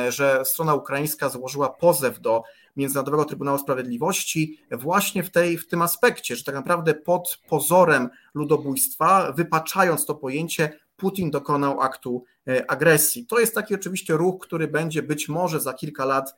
[0.10, 2.44] że strona ukraińska złożyła pozew do
[2.76, 9.32] Międzynarodowego Trybunału Sprawiedliwości właśnie w, tej, w tym aspekcie, że tak naprawdę pod pozorem ludobójstwa,
[9.32, 13.26] wypaczając to pojęcie, Putin dokonał aktu e, agresji.
[13.26, 16.36] To jest taki oczywiście ruch, który będzie być może za kilka lat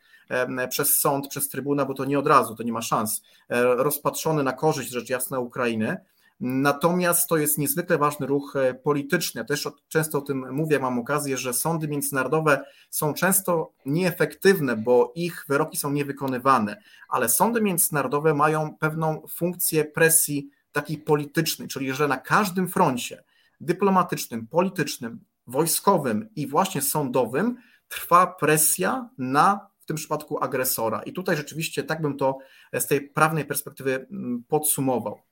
[0.69, 4.43] przez sąd, przez trybunał, bo to nie od razu, to nie ma szans, e, rozpatrzony
[4.43, 5.97] na korzyść rzecz jasna Ukrainy.
[6.39, 9.39] Natomiast to jest niezwykle ważny ruch e, polityczny.
[9.39, 15.11] Ja też często o tym mówię, mam okazję, że sądy międzynarodowe są często nieefektywne, bo
[15.15, 22.07] ich wyroki są niewykonywane, ale sądy międzynarodowe mają pewną funkcję presji takiej politycznej, czyli że
[22.07, 23.23] na każdym froncie
[23.61, 27.55] dyplomatycznym, politycznym, wojskowym i właśnie sądowym
[27.87, 31.01] trwa presja na w tym przypadku agresora.
[31.01, 32.37] I tutaj rzeczywiście tak bym to
[32.73, 35.26] z tej prawnej perspektywy mm, podsumował.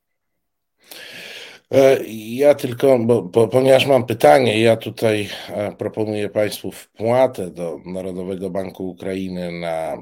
[1.72, 7.80] E, ja tylko, bo, bo, ponieważ mam pytanie, ja tutaj e, proponuję Państwu wpłatę do
[7.86, 10.00] Narodowego Banku Ukrainy na e,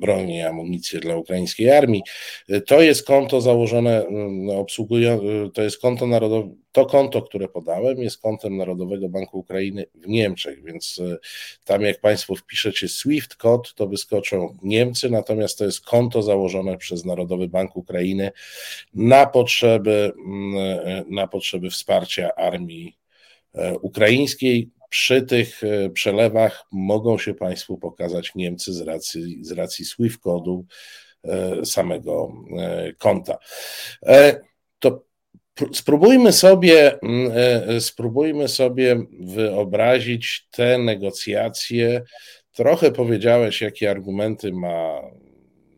[0.00, 2.02] broń i amunicję dla ukraińskiej armii.
[2.66, 4.04] To jest konto założone,
[4.56, 5.18] obsługuje,
[5.54, 10.64] to jest konto narodowe, to konto, które podałem, jest kontem Narodowego Banku Ukrainy w Niemczech,
[10.64, 11.16] więc e,
[11.64, 17.04] tam jak Państwo wpiszecie SWIFT kod, to wyskoczą Niemcy, natomiast to jest konto założone przez
[17.04, 18.32] Narodowy Bank Ukrainy
[18.94, 22.96] na potrzeby, mm, e, na potrzeby wsparcia armii
[23.54, 24.70] e, ukraińskiej.
[24.88, 25.60] Przy tych
[25.94, 30.64] przelewach mogą się Państwu pokazać Niemcy z racji, z racji SWIFT kodu
[31.64, 32.32] samego
[32.98, 33.38] konta.
[35.72, 42.02] Spróbujmy sobie, mm, e, e, spróbujmy sobie wyobrazić te negocjacje.
[42.52, 45.00] Trochę powiedziałeś, jakie argumenty ma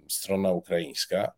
[0.08, 1.32] strona ukraińska.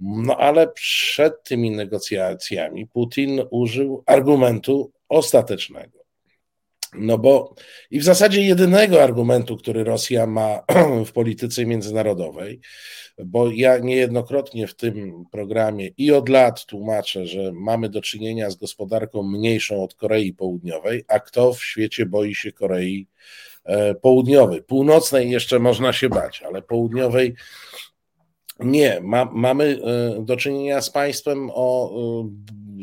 [0.00, 6.03] No ale przed tymi negocjacjami Putin użył argumentu ostatecznego.
[6.94, 7.54] No bo
[7.90, 10.60] i w zasadzie jedynego argumentu, który Rosja ma
[11.06, 12.60] w polityce międzynarodowej,
[13.24, 18.56] bo ja niejednokrotnie w tym programie i od lat tłumaczę, że mamy do czynienia z
[18.56, 23.06] gospodarką mniejszą od Korei Południowej, a kto w świecie boi się Korei
[23.64, 24.62] e, Południowej?
[24.62, 27.34] Północnej jeszcze można się bać, ale południowej
[28.60, 29.00] nie.
[29.02, 29.78] Ma, mamy
[30.18, 32.28] e, do czynienia z państwem o e,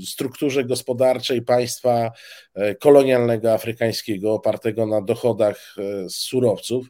[0.05, 2.11] strukturze gospodarczej państwa
[2.79, 5.75] kolonialnego afrykańskiego opartego na dochodach
[6.07, 6.87] z surowców.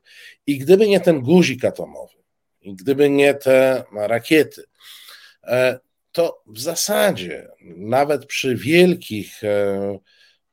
[0.48, 2.16] I gdyby nie ten guzik atomowy,
[2.62, 4.64] i gdyby nie te rakiety,
[5.44, 5.80] e,
[6.12, 7.48] to w zasadzie
[7.78, 10.00] nawet przy wielkich, e,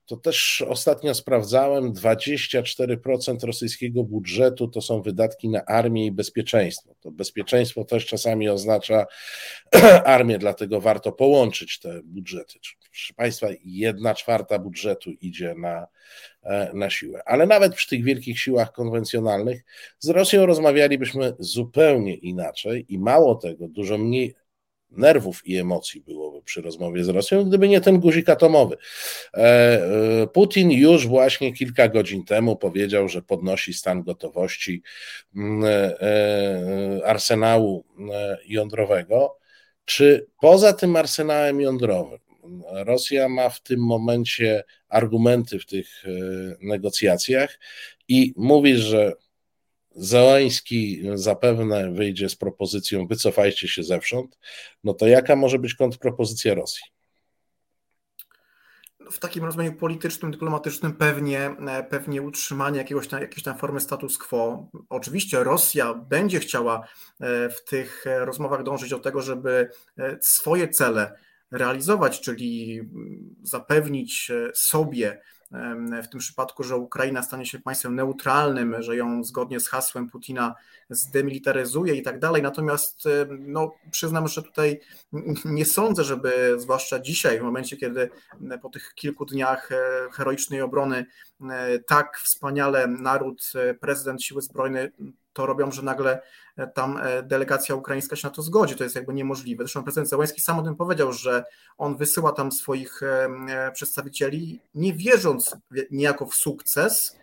[0.08, 6.94] to też ostatnio sprawdzałem, 24% rosyjskiego budżetu to są wydatki na armię i bezpieczeństwo.
[7.00, 9.06] To bezpieczeństwo też czasami oznacza
[10.04, 12.58] armię, dlatego warto połączyć te budżety.
[12.90, 15.86] Proszę Państwa, jedna czwarta budżetu idzie na
[16.48, 17.22] E, na siłę.
[17.26, 19.64] Ale nawet przy tych wielkich siłach konwencjonalnych
[19.98, 24.34] z Rosją rozmawialibyśmy zupełnie inaczej i mało tego, dużo mniej
[24.90, 28.76] nerwów i emocji byłoby przy rozmowie z Rosją, gdyby nie ten guzik atomowy.
[29.34, 29.38] E,
[30.22, 34.82] e, Putin już właśnie kilka godzin temu powiedział, że podnosi stan gotowości
[35.36, 35.64] mm,
[37.04, 37.84] arsenału
[38.46, 39.38] jądrowego.
[39.84, 42.18] Czy poza tym arsenałem jądrowym
[42.70, 46.10] Rosja ma w tym momencie argumenty w tych e,
[46.60, 47.58] negocjacjach
[48.08, 49.12] i mówi, że
[49.98, 54.38] Zeleński zapewne wyjdzie z propozycją wycofajcie się zewsząd,
[54.84, 56.82] no to jaka może być kontrpropozycja Rosji?
[59.10, 64.18] w takim rozumieniu politycznym, dyplomatycznym pewnie, e, pewnie utrzymanie jakiegoś tam, jakiejś tam formy status
[64.18, 64.68] quo.
[64.88, 66.88] Oczywiście Rosja będzie chciała
[67.20, 69.70] e, w tych rozmowach dążyć do tego, żeby
[70.20, 71.18] swoje cele
[71.50, 72.80] realizować, czyli
[73.42, 75.20] zapewnić e, sobie
[76.02, 80.54] w tym przypadku, że Ukraina stanie się państwem neutralnym, że ją zgodnie z hasłem Putina
[80.90, 82.42] zdemilitaryzuje i tak dalej.
[82.42, 84.80] Natomiast e, no, przyznam, że tutaj
[85.44, 88.10] nie sądzę, żeby zwłaszcza dzisiaj, w momencie, kiedy
[88.62, 91.06] po tych kilku dniach e, heroicznej obrony
[91.86, 94.88] tak wspaniale naród, prezydent siły zbrojne
[95.38, 96.20] to robią, że nagle
[96.56, 98.76] e, tam e, delegacja ukraińska się na to zgodzi.
[98.76, 99.64] To jest jakby niemożliwe.
[99.64, 101.44] Zresztą prezydent Zełański sam o tym powiedział, że
[101.78, 105.56] on wysyła tam swoich e, przedstawicieli, nie wierząc
[105.90, 107.16] niejako w sukces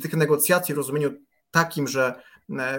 [0.00, 1.10] tych negocjacji w rozumieniu
[1.50, 2.14] takim, że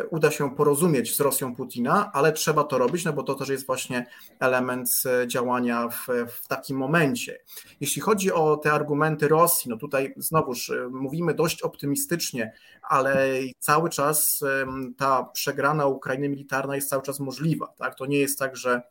[0.10, 3.66] uda się porozumieć z Rosją Putina, ale trzeba to robić, no bo to też jest
[3.66, 4.06] właśnie
[4.40, 7.40] element e, działania w, w takim momencie.
[7.82, 13.28] Jeśli chodzi o te argumenty Rosji, no tutaj znowuż e, mówimy dość optymistycznie, ale
[13.60, 14.44] cały czas
[14.98, 17.68] ta przegrana Ukrainy militarna jest cały czas możliwa.
[17.68, 17.96] Tak?
[17.96, 18.82] To nie jest tak, że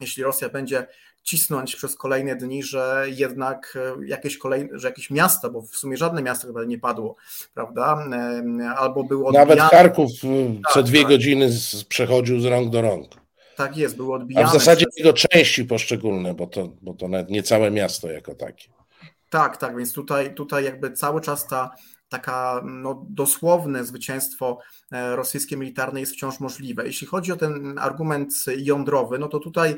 [0.00, 0.86] jeśli Rosja będzie
[1.26, 5.96] cisnąć przez kolejne dni, że jednak e, jakieś kolejne, że jakieś miasta, bo w sumie
[5.96, 7.16] żadne miasto chyba nie padło,
[7.54, 8.06] prawda?
[8.76, 9.54] Albo było odbijane.
[9.54, 10.10] Nawet Charków
[10.62, 11.08] tak, co dwie tak.
[11.08, 11.50] godziny
[11.88, 13.06] przechodził z rąk do rąk.
[13.56, 14.46] Tak jest, było odbijane.
[14.46, 14.98] A w zasadzie przez...
[14.98, 18.68] jego części poszczególne, bo to, bo to nawet nie całe miasto jako takie.
[19.30, 21.70] Tak, tak, więc tutaj, tutaj jakby cały czas ta
[22.08, 24.58] taka no, dosłowne zwycięstwo
[24.92, 26.86] e, rosyjskie militarne jest wciąż możliwe.
[26.86, 29.76] Jeśli chodzi o ten argument jądrowy, no to tutaj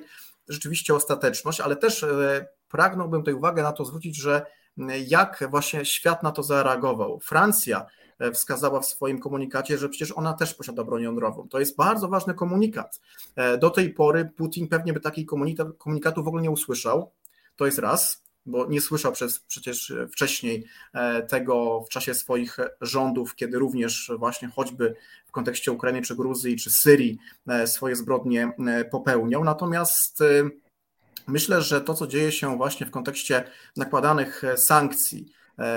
[0.49, 4.47] rzeczywiście ostateczność, ale też e, pragnąłbym tutaj uwagę na to zwrócić, że
[5.07, 7.21] jak właśnie świat na to zareagował.
[7.21, 7.87] Francja
[8.19, 11.49] e, wskazała w swoim komunikacie, że przecież ona też posiada broń jądrową.
[11.49, 13.01] To jest bardzo ważny komunikat.
[13.61, 15.27] Do tej pory Putin pewnie by takiej
[15.79, 17.13] komunikatu w ogóle nie usłyszał.
[17.57, 20.65] To jest raz bo nie słyszał przez, przecież wcześniej
[20.95, 24.95] e, tego w czasie swoich rządów, kiedy również właśnie choćby
[25.27, 27.19] w kontekście Ukrainy, czy Gruzji, czy Syrii
[27.49, 29.45] e, swoje zbrodnie e, popełniał.
[29.45, 30.23] Natomiast
[31.27, 33.45] myślę, że to, co dzieje się właśnie w kontekście
[33.77, 35.33] nakładanych sankcji,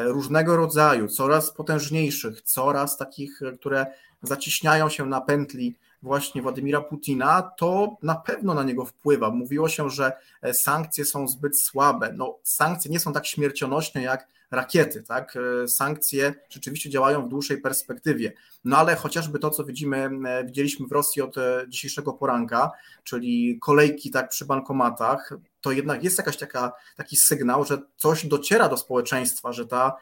[0.06, 3.85] różnego rodzaju, coraz potężniejszych, coraz takich, które
[4.22, 9.30] zaciśniają się na pętli właśnie Władimira Putina, to na pewno na niego wpływa.
[9.30, 10.11] Mówiło się, że
[10.41, 12.14] e, sankcje są zbyt słabe.
[12.18, 15.38] No, sankcje nie są tak śmiercionośne jak rakiety, tak?
[15.64, 18.34] E, sankcje rzeczywiście działają w dłuższej perspektywie.
[18.65, 21.36] No ale chociażby to, co widzimy, e, widzieliśmy w Rosji od
[21.68, 22.72] dzisiejszego poranka,
[23.03, 28.69] czyli kolejki tak przy bankomatach, to jednak jest jakaś taka, taki sygnał, że coś dociera
[28.69, 29.98] do społeczeństwa, że ta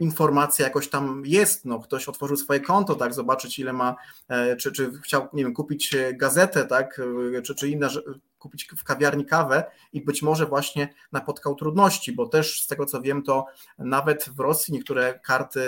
[0.00, 3.96] informacja jakoś tam jest, no ktoś otworzył swoje konto, tak, zobaczyć ile ma,
[4.28, 7.00] e, czy, czy chciał, nie wiem, kupić e, gazetę, tak,
[7.38, 7.88] e, czy, czy inne
[8.40, 13.00] kupić w kawiarni kawę i być może właśnie napotkał trudności, bo też z tego co
[13.00, 13.46] wiem, to
[13.78, 15.60] nawet w Rosji niektóre karty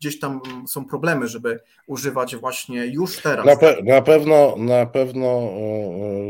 [0.00, 3.46] gdzieś tam są problemy, żeby używać właśnie już teraz.
[3.46, 5.50] Na, pe na pewno, na pewno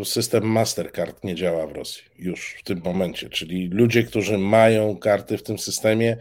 [0.05, 5.39] system Mastercard nie działa w Rosji już w tym momencie, czyli ludzie, którzy mają karty
[5.39, 6.17] w tym systemie,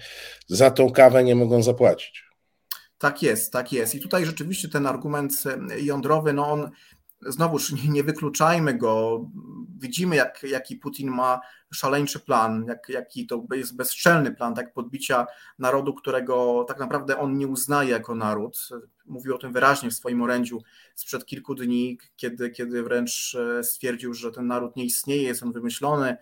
[0.47, 2.29] za tą kawę nie mogą zapłacić.
[2.97, 3.95] Tak jest, tak jest.
[3.95, 5.43] I tutaj rzeczywiście ten argument
[5.81, 6.69] jądrowy, no on
[7.21, 9.25] znowuż nie, wykluczajmy go.
[9.79, 11.39] Widzimy, jak, jaki Putin ma
[11.73, 15.27] szaleńczy plan, jak, jaki to jest bezczelny plan, tak podbicia
[15.59, 18.69] narodu, którego tak naprawdę on nie uznaje jako naród.
[19.05, 20.61] Mówił o tym wyraźnie w swoim orędziu
[20.95, 25.51] sprzed kilku dni, kiedy, kiedy wręcz e, stwierdził, że ten naród nie istnieje, jest on
[25.51, 26.17] wymyślony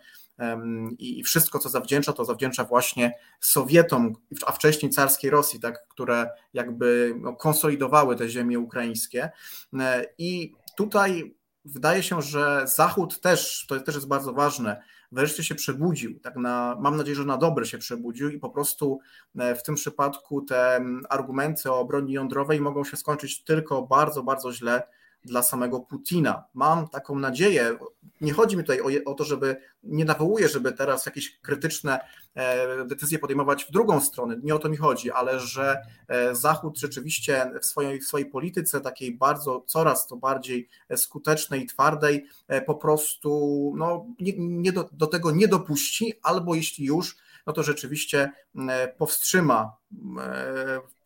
[0.98, 4.12] i wszystko, co zawdzięcza, to zawdzięcza właśnie Sowietom,
[4.46, 9.30] a wcześniej carskiej Rosji, tak, które jakby no, konsolidowały te ziemie ukraińskie.
[9.80, 11.34] E, I tutaj
[11.64, 14.82] wydaje się, że Zachód też, to też jest bardzo ważne,
[15.12, 16.20] wreszcie się przebudził.
[16.20, 19.00] Tak na, mam nadzieję, że na dobre się przebudził i po prostu
[19.38, 24.52] e, w tym przypadku te argumenty o broni jądrowej mogą się skończyć tylko bardzo, bardzo
[24.52, 24.82] źle
[25.28, 26.44] dla samego Putina.
[26.54, 27.78] Mam taką nadzieję,
[28.20, 32.00] nie chodzi mi tutaj o, o, to, żeby, nie nawołuję, żeby teraz jakieś krytyczne
[32.34, 36.78] e, decyzje podejmować w drugą stronę, nie o to mi chodzi, ale że e, Zachód
[36.78, 42.62] rzeczywiście w swojej, w swojej polityce takiej bardzo, coraz to bardziej skutecznej i twardej e,
[42.62, 47.62] po prostu no, nie, nie do, do tego nie dopuści, albo jeśli już, no to
[47.62, 48.32] rzeczywiście
[48.98, 49.76] powstrzyma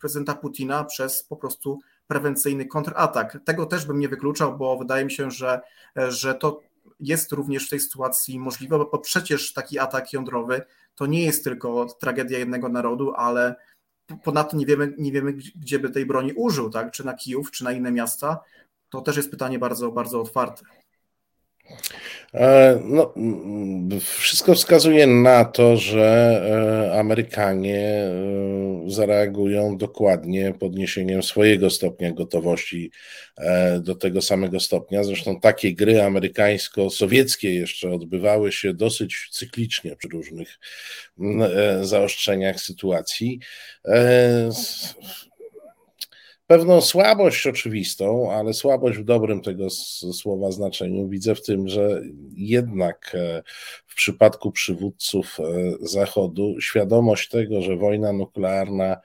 [0.01, 1.78] prezydenta Putina przez po prostu
[2.12, 3.39] prewencyjny kontratak.
[3.44, 5.60] Tego też bym nie wykluczał, bo wydaje mi się, że,
[5.97, 6.60] że to
[7.01, 10.62] jest również w tej sytuacji możliwe, bo przecież taki atak jądrowy
[10.94, 13.55] to nie jest tylko tragedia jednego narodu, ale
[14.24, 16.90] ponadto nie wiemy, nie wiemy gdzie by tej broni użył, tak?
[16.90, 18.40] czy na Kijów, czy na inne miasta.
[18.89, 20.64] To też jest pytanie bardzo, bardzo otwarte.
[22.35, 23.15] E, no,
[24.01, 26.43] wszystko wskazuje na to, że
[26.93, 28.11] e, Amerykanie e,
[28.87, 32.91] zareagują dokładnie podniesieniem swojego stopnia gotowości
[33.81, 35.05] do tego samego stopnia.
[35.05, 40.59] Zresztą takie gry amerykańsko-sowieckie jeszcze odbywały się dosyć cyklicznie przy różnych
[41.83, 43.41] zaostrzeniach sytuacji
[46.47, 52.02] pewną słabość oczywistą, ale słabość w dobrym tego słowa znaczeniu widzę w tym, że
[52.35, 53.43] jednak e,
[53.86, 55.43] w przypadku przywódców e,
[55.81, 58.97] Zachodu świadomość tego, że wojna nuklearna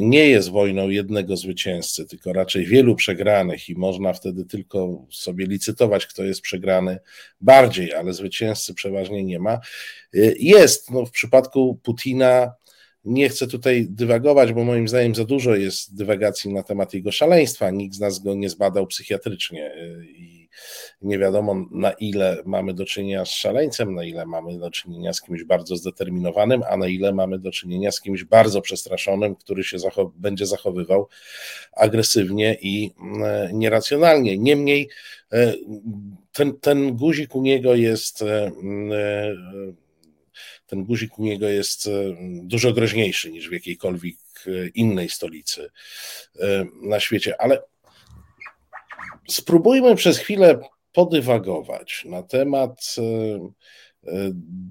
[0.00, 6.06] nie jest wojną jednego zwycięzcy, tylko raczej wielu przegranych i można wtedy tylko sobie licytować,
[6.06, 6.98] kto jest przegrany
[7.40, 9.52] bardziej, ale zwycięzcy przeważnie nie ma.
[9.52, 9.58] E,
[10.38, 12.52] jest no, w przypadku Putina
[13.06, 17.70] nie chcę tutaj dywagować, bo moim zdaniem za dużo jest dywagacji na temat jego szaleństwa.
[17.70, 20.48] Nikt z nas go nie zbadał psychiatrycznie y, i
[21.02, 25.22] nie wiadomo na ile mamy do czynienia z szaleńcem, na ile mamy do czynienia z
[25.22, 29.76] kimś bardzo zdeterminowanym, a na ile mamy do czynienia z kimś bardzo przestraszonym, który się
[30.16, 31.08] będzie zachowywał
[31.72, 32.90] agresywnie i
[33.50, 34.38] y, nieracjonalnie.
[34.38, 34.88] Niemniej
[35.32, 35.58] y,
[36.32, 38.24] ten, ten guzik u niego jest
[40.66, 41.90] ten guzik u niego jest e,
[42.42, 44.16] dużo groźniejszy niż w jakiejkolwiek
[44.46, 45.70] e, innej stolicy
[46.40, 47.40] e, na świecie.
[47.40, 47.62] Ale
[49.28, 50.58] spróbujmy przez chwilę
[50.92, 52.94] podywagować na temat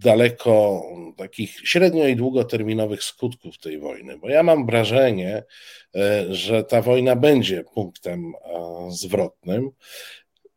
[0.03, 0.83] daleko
[1.17, 5.43] takich średnio i długoterminowych skutków tej wojny, bo ja mam wrażenie,
[6.29, 8.33] że ta wojna będzie punktem
[8.89, 9.71] zwrotnym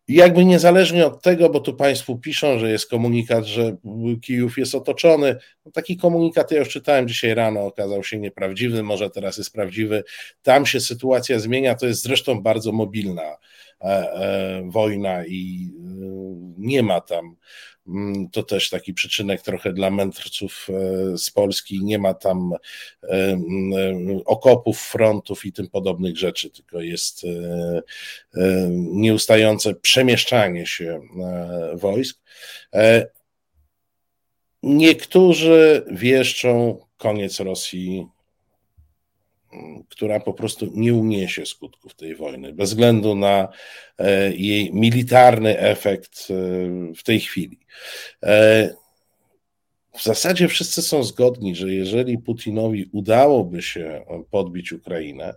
[0.09, 3.77] jakby niezależnie od tego, bo tu Państwu piszą, że jest komunikat, że
[4.23, 5.37] Kijów jest otoczony.
[5.67, 10.05] No taki komunikat ja już czytałem dzisiaj rano, okazał się nieprawdziwy, może teraz jest prawdziwy.
[10.43, 15.85] Tam się sytuacja zmienia, to jest zresztą bardzo mobilna e, e, wojna i e,
[16.59, 17.37] nie ma tam
[18.33, 21.85] to też taki przyczynek trochę dla mędrców e, z Polski.
[21.85, 22.53] Nie ma tam
[23.03, 27.83] e, mm, okopów, frontów i tym podobnych rzeczy, tylko jest e,
[28.79, 31.01] nieustające przemieszczanie się
[31.75, 32.21] wojsk.
[34.63, 38.07] Niektórzy wieszczą koniec Rosji
[39.89, 43.49] która po prostu nie uniesie skutków tej wojny, bez względu na
[43.99, 46.35] e, jej militarny efekt e,
[46.95, 47.59] w tej chwili.
[48.23, 48.71] E,
[49.95, 55.35] w zasadzie wszyscy są zgodni, że jeżeli Putinowi udałoby się podbić Ukrainę,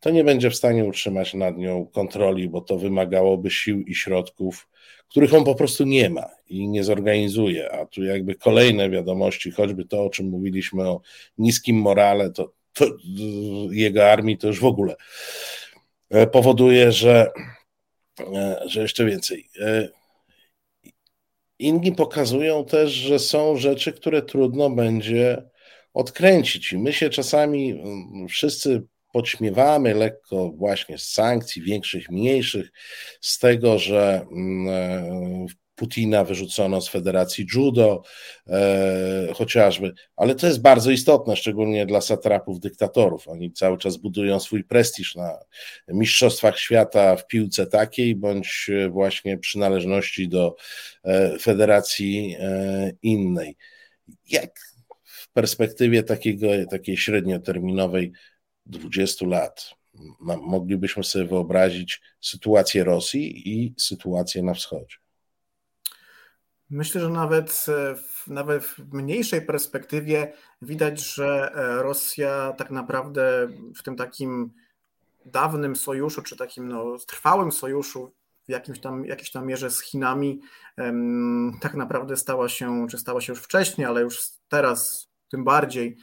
[0.00, 4.68] to nie będzie w stanie utrzymać nad nią kontroli, bo to wymagałoby sił i środków,
[5.08, 7.72] których on po prostu nie ma i nie zorganizuje.
[7.72, 11.00] A tu jakby kolejne wiadomości, choćby to, o czym mówiliśmy o
[11.38, 12.84] niskim morale, to to,
[13.70, 14.96] jego armii, to już w ogóle
[16.10, 17.32] e, powoduje, że,
[18.20, 19.48] e, że jeszcze więcej.
[19.60, 19.88] E,
[21.58, 25.42] inni pokazują też, że są rzeczy, które trudno będzie
[25.94, 26.72] odkręcić.
[26.72, 28.82] I my się czasami mm, wszyscy
[29.12, 32.72] podśmiewamy lekko właśnie z sankcji, większych, mniejszych,
[33.20, 38.02] z tego, że mm, Putina wyrzucono z Federacji Judo,
[38.46, 43.28] e, chociażby, ale to jest bardzo istotne, szczególnie dla satrapów, dyktatorów.
[43.28, 45.38] Oni cały czas budują swój prestiż na
[45.88, 50.56] mistrzostwach świata w piłce takiej, bądź właśnie przynależności do
[51.04, 53.56] e, federacji e, innej.
[54.30, 54.50] Jak
[55.02, 58.12] w perspektywie takiego, takiej średnioterminowej
[58.66, 59.70] 20 lat
[60.20, 65.03] moglibyśmy sobie wyobrazić sytuację Rosji i sytuację na wschodzie?
[66.74, 70.32] Myślę, że nawet, e, w, nawet w mniejszej perspektywie
[70.62, 74.50] widać, że e, Rosja tak naprawdę w tym takim
[75.26, 78.12] dawnym sojuszu, czy takim no, trwałym sojuszu
[78.46, 80.40] w jakimś tam, jakiejś tam mierze z Chinami,
[81.60, 85.96] tak naprawdę stała się, czy stała się już wcześniej, ale już teraz tym bardziej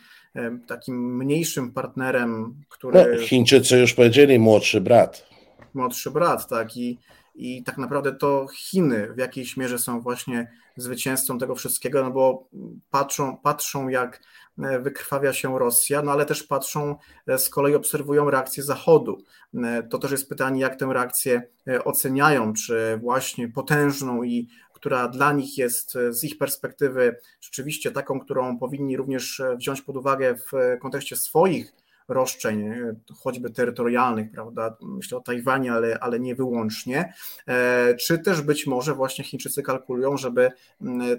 [0.68, 3.18] takim mniejszym partnerem, który.
[3.19, 5.27] No, Chińczycy już powiedzieli młodszy brat.
[5.73, 6.77] Młodszy brat, tak.
[6.77, 6.98] I,
[7.35, 12.47] i tak naprawdę to Chiny w jakiejś mierze są właśnie zwycięzcą tego wszystkiego, no bo
[12.89, 14.21] patrzą, patrzą jak
[14.59, 16.95] e, wykrwawia się Rosja, no ale też patrzą,
[17.27, 19.17] e, z kolei obserwują reakcję Zachodu.
[19.63, 21.41] E, to też jest pytanie, jak tę reakcję
[21.83, 28.59] oceniają, czy właśnie potężną i która dla nich jest z ich perspektywy rzeczywiście taką, którą
[28.59, 30.51] powinni również wziąć pod uwagę w
[30.81, 31.73] kontekście swoich
[32.11, 34.77] roszczeń, e, choćby terytorialnych, prawda?
[34.81, 37.13] Myślę o Tajwanie, ale, ale nie wyłącznie.
[37.47, 40.51] E, czy też być może właśnie Chińczycy kalkulują, żeby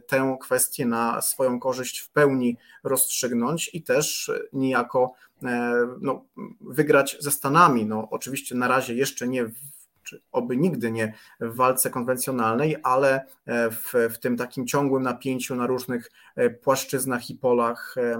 [0.06, 6.24] tę kwestię na swoją korzyść w pełni rozstrzygnąć i też niejako e, no,
[6.60, 7.86] wygrać ze Stanami.
[7.86, 9.81] No, oczywiście na razie jeszcze nie w
[10.12, 15.54] czy oby nigdy nie w walce konwencjonalnej, ale e, w, w tym takim ciągłym napięciu
[15.54, 18.18] na różnych e, płaszczyznach i polach, e,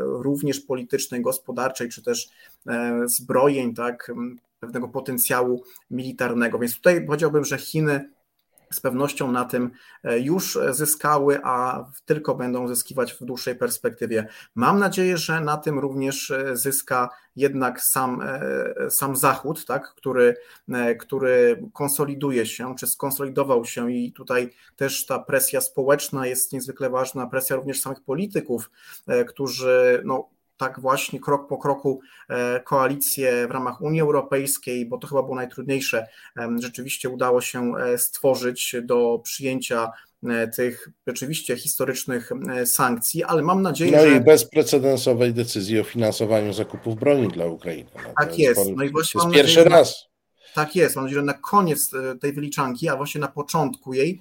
[0.00, 2.28] również politycznej, gospodarczej, czy też
[3.04, 4.12] zbrojeń, tak,
[4.60, 6.58] pewnego potencjału militarnego.
[6.58, 8.10] Więc tutaj powiedziałbym, że Chiny
[8.72, 9.70] z pewnością na tym
[10.04, 14.28] e, już zyskały, a tylko będą zyskiwać w dłuższej perspektywie.
[14.54, 20.36] Mam nadzieję, że na tym również e, zyska jednak sam, e, sam Zachód, tak, który,
[20.98, 27.26] który konsoliduje się, czy skonsolidował się i tutaj też ta presja społeczna jest niezwykle ważna,
[27.26, 28.70] presja również samych polityków,
[29.28, 30.28] którzy no,
[30.58, 35.36] tak właśnie krok po kroku e, koalicję w ramach Unii Europejskiej, bo to chyba było
[35.36, 36.06] najtrudniejsze,
[36.58, 39.92] rzeczywiście udało się e, stworzyć do przyjęcia
[40.24, 42.30] e, tych rzeczywiście historycznych
[42.64, 44.10] sankcji, ale mam nadzieję, no że...
[44.10, 47.90] No i bezprecedensowej decyzji o finansowaniu zakupów broni dla Ukrainy.
[47.96, 48.60] No tak jest.
[48.76, 50.08] No i właśnie to jest pierwszy nadzieję, raz.
[50.54, 50.96] Tak jest.
[50.96, 51.90] Mam nadzieję, że na koniec
[52.20, 54.20] tej wyliczanki, a właśnie na początku jej,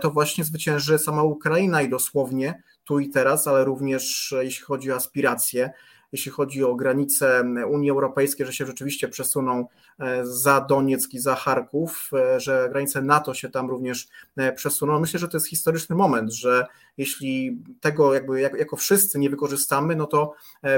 [0.00, 4.92] to właśnie zwycięży sama Ukraina i dosłownie tu i teraz, ale również e, jeśli chodzi
[4.92, 5.70] o aspiracje,
[6.12, 9.66] jeśli chodzi o granice Unii Europejskiej, że się rzeczywiście przesuną
[9.98, 14.08] e, za Donieck i za Charków, e, że granice NATO się tam również
[14.56, 15.00] przesuną.
[15.00, 20.06] Myślę, że to jest historyczny moment, że jeśli tego jakby jako wszyscy nie wykorzystamy, no
[20.06, 20.34] to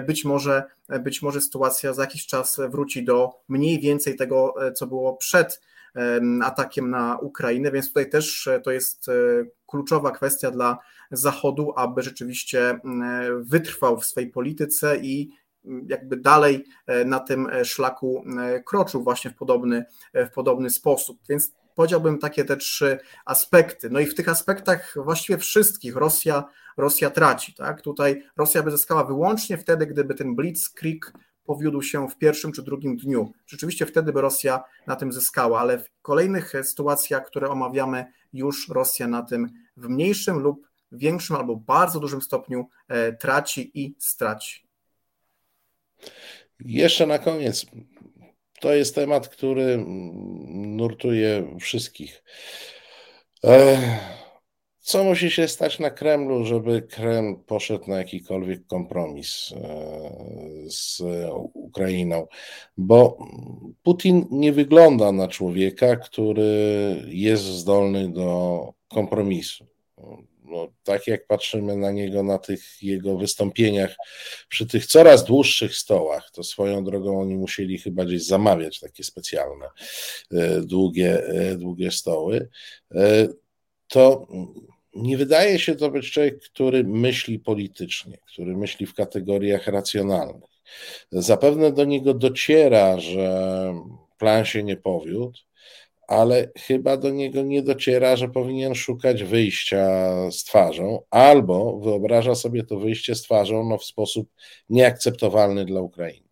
[0.07, 0.63] być może,
[1.01, 5.61] być może sytuacja za jakiś czas wróci do mniej więcej tego, co było przed
[6.43, 9.07] atakiem na Ukrainę, więc tutaj też to jest
[9.67, 10.79] kluczowa kwestia dla
[11.11, 15.31] Zachodu, aby rzeczywiście mm, wytrwał w swojej polityce i
[15.65, 20.71] mm, jakby dalej e, na tym e, szlaku e, kroczył właśnie w podobny, w podobny
[20.71, 21.19] sposób.
[21.29, 23.91] Więc powiedziałbym takie te trzy aspekty.
[23.91, 26.45] No i w tych aspektach właściwie wszystkich Rosja,
[26.77, 27.55] Rosja traci.
[27.55, 27.83] Tak?
[27.83, 31.13] Tutaj Rosja by zyskała wyłącznie wtedy, gdyby ten blitzkrieg
[31.45, 33.33] powiódł się w pierwszym czy drugim dniu.
[33.47, 39.09] Rzeczywiście wtedy by Rosja na tym zyskała, ale w kolejnych sytuacjach, które omawiamy, już Rosja
[39.09, 44.69] na tym w mniejszym lub większym albo bardzo dużym stopniu e, traci i straci.
[46.61, 47.67] Jeszcze na koniec.
[48.61, 49.85] To jest temat, który
[50.49, 52.25] nurtuje wszystkich.
[53.45, 53.79] E,
[54.79, 59.61] co musi się stać na Kremlu, żeby Kreml poszedł na jakikolwiek kompromis e,
[60.71, 61.03] z
[61.55, 62.27] Ukrainą?
[62.77, 63.19] Bo
[63.83, 69.67] Putin nie wygląda na człowieka, który jest zdolny do kompromisu
[70.51, 73.97] no, tak jak patrzymy na niego na tych jego wystąpieniach
[74.49, 79.67] przy tych coraz dłuższych stołach, to swoją drogą oni musieli chyba gdzieś zamawiać takie specjalne
[80.33, 82.49] e, długie, e, długie stoły,
[82.95, 83.29] e,
[83.89, 84.27] to
[84.95, 90.51] nie wydaje się to być człowiek, który myśli politycznie, który myśli w kategoriach racjonalnych.
[91.13, 93.73] Zapewne do niego dociera, że
[94.19, 95.39] plan się nie powiódł,
[96.09, 99.87] ale chyba do niego nie dociera, że powinien szukać wyjścia
[100.31, 104.29] z twarzą, albo wyobraża sobie to wyjście z twarzą no, w sposób
[104.69, 106.29] nieakceptowalny dla Ukrainy.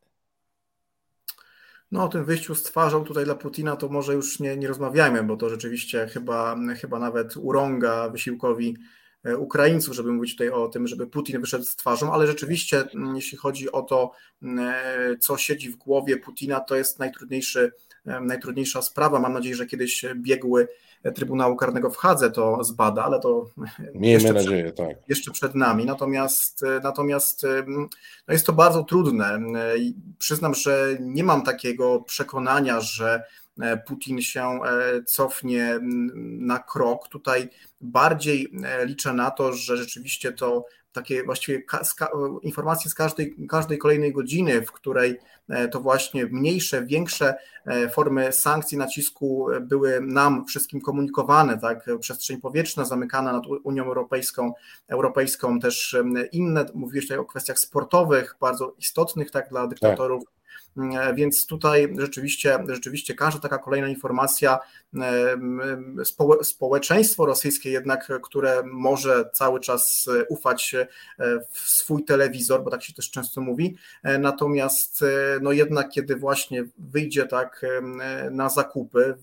[1.91, 5.23] No o tym wyjściu z twarzą tutaj dla Putina to może już nie, nie rozmawiajmy,
[5.23, 8.77] bo to rzeczywiście chyba, chyba nawet urąga wysiłkowi
[9.25, 12.85] e, Ukraińców, żeby mówić tutaj o tym, żeby Putin wyszedł z twarzą, ale rzeczywiście
[13.15, 14.13] jeśli chodzi o to,
[14.43, 17.73] e, co siedzi w głowie Putina, to jest najtrudniejszy
[18.21, 19.21] najtrudniejsza sprawa.
[19.21, 20.69] Mam nadzieję, że kiedyś biegły
[21.15, 23.47] Trybunału Karnego w Hadze to zbada, ale to
[23.95, 24.97] Miejmy jeszcze, nadzieję, przed, tak.
[25.09, 25.85] jeszcze przed nami.
[25.85, 27.47] Natomiast, natomiast
[28.29, 29.41] no jest to bardzo trudne.
[30.19, 33.23] Przyznam, że nie mam takiego przekonania, że
[33.61, 35.79] e, Putin się e, cofnie
[36.39, 37.09] na krok.
[37.09, 37.49] Tutaj
[37.81, 40.65] bardziej e, liczę na to, że rzeczywiście to
[40.97, 41.63] takie właściwie
[42.43, 45.19] informacje z każdej, każdej kolejnej godziny, w której
[45.49, 47.35] e, to właśnie mniejsze, większe
[47.67, 54.53] e, formy sankcji, nacisku były nam wszystkim komunikowane, tak, przestrzeń powietrzna zamykana nad Unią Europejską,
[54.89, 55.97] Europejską też
[56.33, 60.36] inne, mówiłeś tutaj o kwestiach sportowych, bardzo istotnych tak dla dyktatorów, tak E,
[61.15, 64.59] więc tutaj rzeczywiście, rzeczywiście każda taka kolejna informacja,
[64.95, 65.37] e,
[66.43, 70.87] społeczeństwo rosyjskie jednak, które może cały czas ufać e,
[71.51, 73.77] w swój telewizor, bo tak się też często mówi,
[74.19, 75.05] natomiast
[75.43, 77.67] no jednak kiedy właśnie wyjdzie tak
[78.31, 79.15] na zakupy,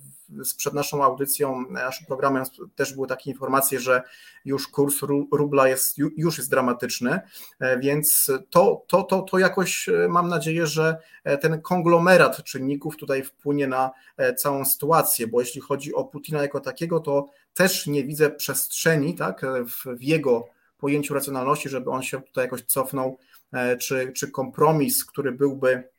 [0.58, 2.44] przed naszą audycją, naszym programem
[2.76, 4.02] też były takie informacje, że
[4.46, 4.96] już kurs
[5.32, 7.20] rubla jest, już jest dramatyczny,
[7.60, 12.98] e, więc to, to, to, to jakoś e, mam nadzieję, że e, ten konglomerat czynników
[12.98, 13.92] tutaj wpłynie na
[14.38, 19.46] całą sytuację, bo jeśli chodzi o Putina jako takiego, to też nie widzę przestrzeni tak,
[19.66, 20.48] w, w jego
[20.78, 23.18] pojęciu racjonalności, żeby on się tutaj jakoś cofnął,
[23.80, 25.93] czy, czy kompromis, który byłby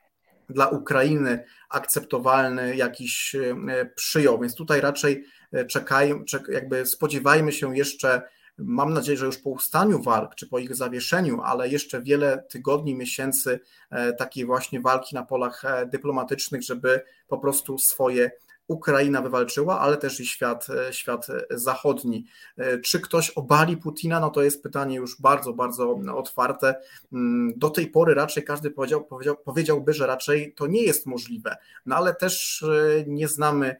[0.51, 4.41] dla Ukrainy akceptowalny jakiś e, przyjął.
[4.41, 8.23] Więc tutaj raczej e, czekaj, czek, jakby spodziewajmy się jeszcze,
[8.59, 12.95] mam nadzieję, że już po ustaniu walk, czy po ich zawieszeniu, ale jeszcze wiele tygodni,
[12.95, 13.61] miesięcy
[13.91, 18.31] e, takiej właśnie walki na polach dyplomatycznych, żeby po prostu swoje
[18.69, 22.25] Ukraina wywalczyła, ale też i świat, e, świat zachodni.
[22.59, 24.21] E, czy ktoś obali Putina?
[24.21, 26.75] No to jest pytanie już bardzo, bardzo otwarte.
[27.13, 31.57] Mm, do tej pory raczej każdy powiedział, powiedział, powiedziałby, że raczej to nie jest możliwe,
[31.87, 33.77] no ale też e, nie znamy,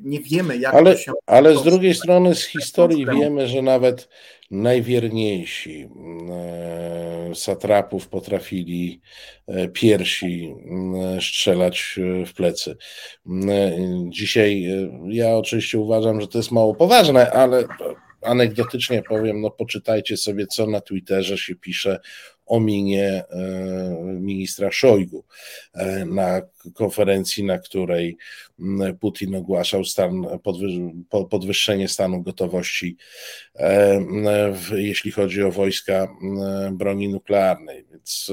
[0.00, 1.12] nie wiemy, jak ale, to się.
[1.26, 4.08] Ale z drugiej strony z historii wiemy, że nawet
[4.52, 5.88] najwierniejsi
[6.30, 9.00] e, satrapów potrafili
[9.46, 10.54] e, piersi
[11.16, 11.96] e, strzelać
[12.26, 12.76] w plecy.
[14.08, 14.66] Dzisiaj
[15.08, 17.64] ja oczywiście uważam, że to jest mało poważne, ale
[18.22, 22.00] anegdotycznie powiem, no poczytajcie sobie, co na Twitterze się pisze
[22.52, 23.38] o minie e,
[24.20, 25.24] ministra Szojgu
[25.74, 26.42] e, na
[26.74, 28.16] konferencji, na której
[29.00, 30.26] Putin ogłaszał stan,
[31.30, 32.96] podwyższenie stanu gotowości,
[33.56, 34.04] e,
[34.76, 36.08] jeśli chodzi o wojska
[36.72, 37.84] broni nuklearnej.
[37.90, 38.32] Więc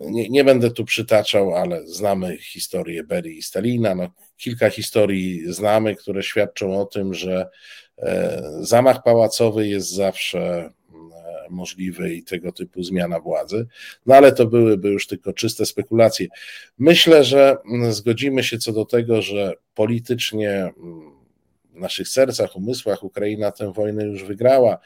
[0.00, 3.94] nie, nie, będę tu przytaczał, ale znamy historię Berii i Stalina.
[3.94, 7.48] No, kilka historii znamy, które świadczą o tym, że
[8.60, 10.70] zamach pałacowy jest zawsze
[11.50, 13.66] możliwy i tego typu zmiana władzy,
[14.06, 16.26] no ale to byłyby już tylko czyste spekulacje.
[16.78, 17.56] Myślę, że
[17.90, 21.14] zgodzimy się co do tego, że politycznie mm,
[21.74, 24.78] w naszych sercach, umysłach Ukraina tę wojnę już wygrała.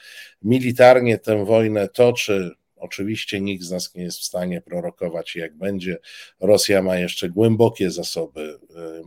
[0.43, 2.51] Militarnie tę wojnę toczy.
[2.77, 5.99] Oczywiście nikt z nas nie jest w stanie prorokować, jak będzie.
[6.41, 8.59] Rosja ma jeszcze głębokie zasoby y,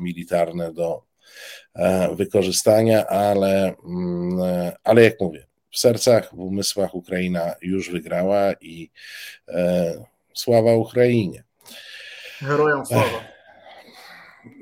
[0.01, 1.03] militarne do
[1.75, 8.53] e, wykorzystania, ale, mm, e, ale jak mówię, w sercach, w umysłach Ukraina już wygrała
[8.61, 8.91] i
[9.47, 11.43] e, sława Ukrainie.
[12.39, 13.31] Herojom sława.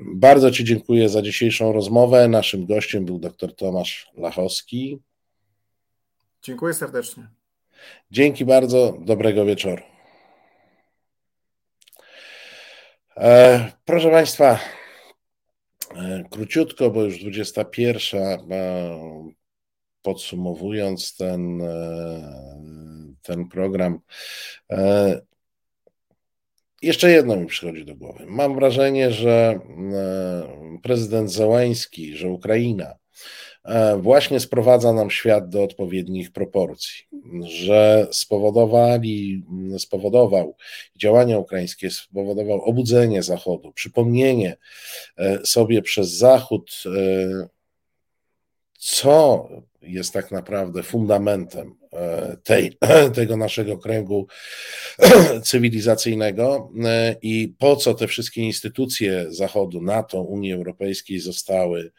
[0.01, 2.27] Bardzo Ci dziękuję za dzisiejszą rozmowę.
[2.27, 4.99] Naszym gościem był dr Tomasz Lachowski.
[6.43, 7.27] Dziękuję serdecznie.
[8.11, 8.97] Dzięki bardzo.
[9.01, 9.83] Dobrego wieczoru.
[13.17, 14.59] E, proszę Państwa,
[15.95, 18.49] e, króciutko, bo już 21
[20.01, 22.61] podsumowując ten, e,
[23.21, 23.99] ten program,
[24.71, 25.21] e,
[26.81, 28.25] jeszcze jedno mi przychodzi do głowy.
[28.27, 29.59] Mam wrażenie, że
[29.93, 32.95] e, prezydent Załański, że Ukraina
[33.97, 37.05] właśnie sprowadza nam świat do odpowiednich proporcji,
[37.43, 39.43] że spowodowali,
[39.77, 40.55] spowodował
[40.95, 44.57] działania ukraińskie, spowodował obudzenie Zachodu, przypomnienie
[45.43, 46.83] sobie przez Zachód,
[48.79, 49.49] co
[49.81, 51.75] jest tak naprawdę fundamentem
[52.43, 52.77] tej,
[53.15, 54.27] tego naszego kręgu
[55.43, 56.71] cywilizacyjnego
[57.21, 61.91] i po co te wszystkie instytucje Zachodu, NATO, Unii Europejskiej zostały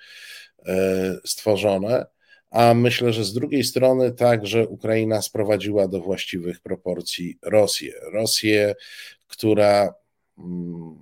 [1.25, 2.07] stworzone
[2.51, 7.93] a myślę, że z drugiej strony także Ukraina sprowadziła do właściwych proporcji Rosję.
[8.13, 8.75] Rosję,
[9.27, 9.95] która
[10.39, 10.99] mm,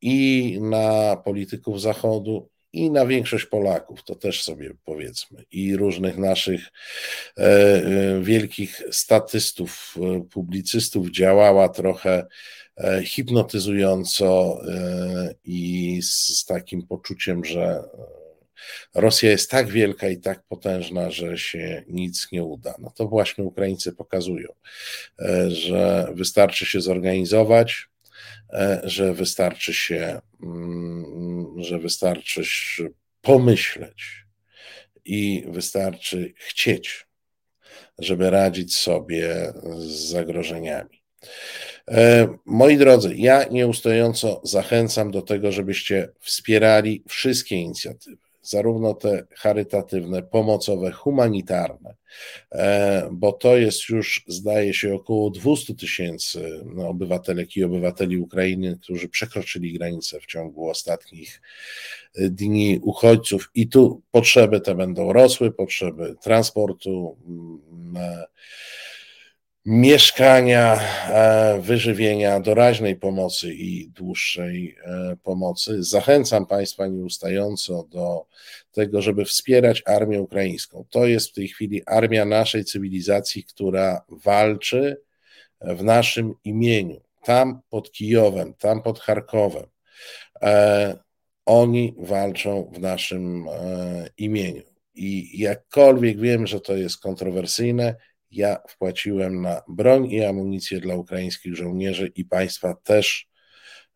[0.00, 6.60] i na polityków Zachodu, i na większość Polaków, to też sobie powiedzmy, i różnych naszych
[7.38, 12.26] e, e, wielkich statystów, e, publicystów działała trochę
[13.04, 14.60] hipnotyzująco
[15.44, 17.82] i z takim poczuciem, że
[18.94, 22.74] Rosja jest tak wielka i tak potężna, że się nic nie uda.
[22.78, 24.48] No to właśnie Ukraińcy pokazują,
[25.48, 27.88] że wystarczy się zorganizować,
[28.82, 32.42] że wystarczy się, mm, że wystarczy
[33.22, 34.24] pomyśleć
[35.04, 37.06] i wystarczy chcieć,
[37.98, 41.02] żeby radzić sobie z zagrożeniami.
[41.88, 50.22] E, moi drodzy, ja nieustająco zachęcam do tego, żebyście wspierali wszystkie inicjatywy zarówno te charytatywne,
[50.22, 51.97] pomocowe, humanitarne, e,
[53.10, 59.72] bo to jest już, zdaje się, około 200 tysięcy obywatelek i obywateli Ukrainy, którzy przekroczyli
[59.72, 61.40] granicę w ciągu ostatnich
[62.14, 68.26] e, dni uchodźców, i tu potrzeby te będą rosły, potrzeby transportu, mm, e,
[69.68, 75.82] mieszkania, e, wyżywienia, doraźnej pomocy i dłuższej e, pomocy.
[75.82, 78.26] Zachęcam Państwa nieustająco do
[78.72, 80.84] tego, żeby wspierać armię ukraińską.
[80.90, 85.00] To jest w tej chwili armia naszej cywilizacji, która walczy
[85.60, 87.00] w naszym imieniu.
[87.24, 89.66] Tam pod Kijowem, tam pod Charkowem.
[90.42, 90.98] E,
[91.46, 93.46] oni walczą w naszym
[94.18, 94.62] imieniu.
[94.94, 97.94] I jakkolwiek wiem, że to jest kontrowersyjne,
[98.30, 103.28] ja wpłaciłem na broń i amunicję dla ukraińskich żołnierzy i państwa też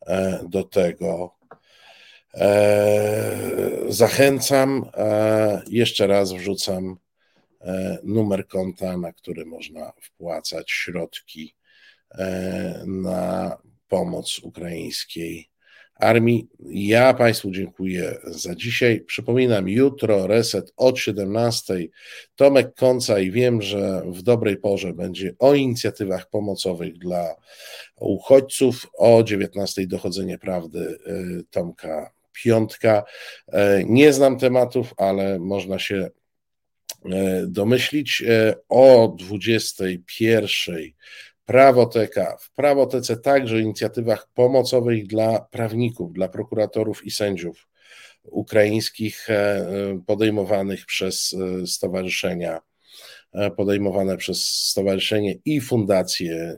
[0.06, 1.34] e, do tego
[2.34, 3.36] e,
[3.88, 4.90] zachęcam.
[4.96, 6.96] E, jeszcze raz wrzucam
[8.02, 11.56] numer konta, na który można wpłacać środki
[12.86, 13.56] na
[13.88, 15.51] pomoc ukraińskiej
[16.02, 16.48] armii.
[16.70, 19.00] Ja Państwu dziękuję za dzisiaj.
[19.00, 21.74] Przypominam, jutro reset od 17.
[22.36, 27.34] Tomek Konca i wiem, że w dobrej porze będzie o inicjatywach pomocowych dla
[28.00, 29.86] uchodźców, o 19.
[29.86, 33.04] dochodzenie prawdy y, Tomka Piątka.
[33.48, 33.52] Y,
[33.86, 36.10] nie znam tematów, ale można się
[37.06, 37.10] y,
[37.46, 38.22] domyślić.
[38.68, 40.76] O 21
[41.44, 42.36] Prawoteka.
[42.40, 47.68] W prawotece także inicjatywach pomocowych dla prawników, dla prokuratorów i sędziów
[48.24, 49.66] ukraińskich e,
[50.06, 52.60] podejmowanych przez e, stowarzyszenia,
[53.32, 56.56] e, podejmowane przez stowarzyszenie i fundację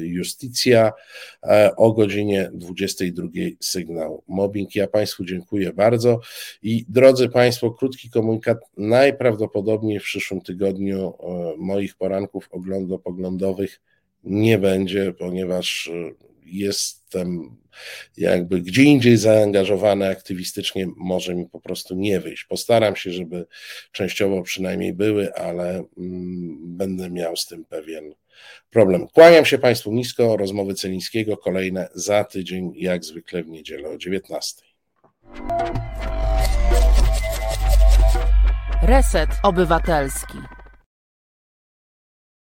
[0.00, 0.92] Justicja
[1.76, 3.28] o godzinie 22
[3.60, 4.74] sygnał mobbing.
[4.74, 6.20] Ja Państwu dziękuję bardzo
[6.62, 8.58] i drodzy Państwo, krótki komunikat.
[8.76, 11.14] Najprawdopodobniej w przyszłym tygodniu
[11.58, 13.80] moich poranków oglądopoglądowych
[14.24, 16.12] nie będzie, ponieważ e,
[16.44, 17.56] jestem
[18.16, 22.44] jakby gdzie indziej zaangażowany aktywistycznie, może mi po prostu nie wyjść.
[22.44, 23.46] Postaram się, żeby
[23.92, 28.14] częściowo przynajmniej były, ale mm, będę miał z tym pewien
[28.70, 29.08] problem.
[29.08, 30.36] Kłaniam się Państwu nisko.
[30.36, 34.62] Rozmowy Celińskiego kolejne za tydzień, jak zwykle w niedzielę o 19.
[38.82, 40.59] Reset Obywatelski.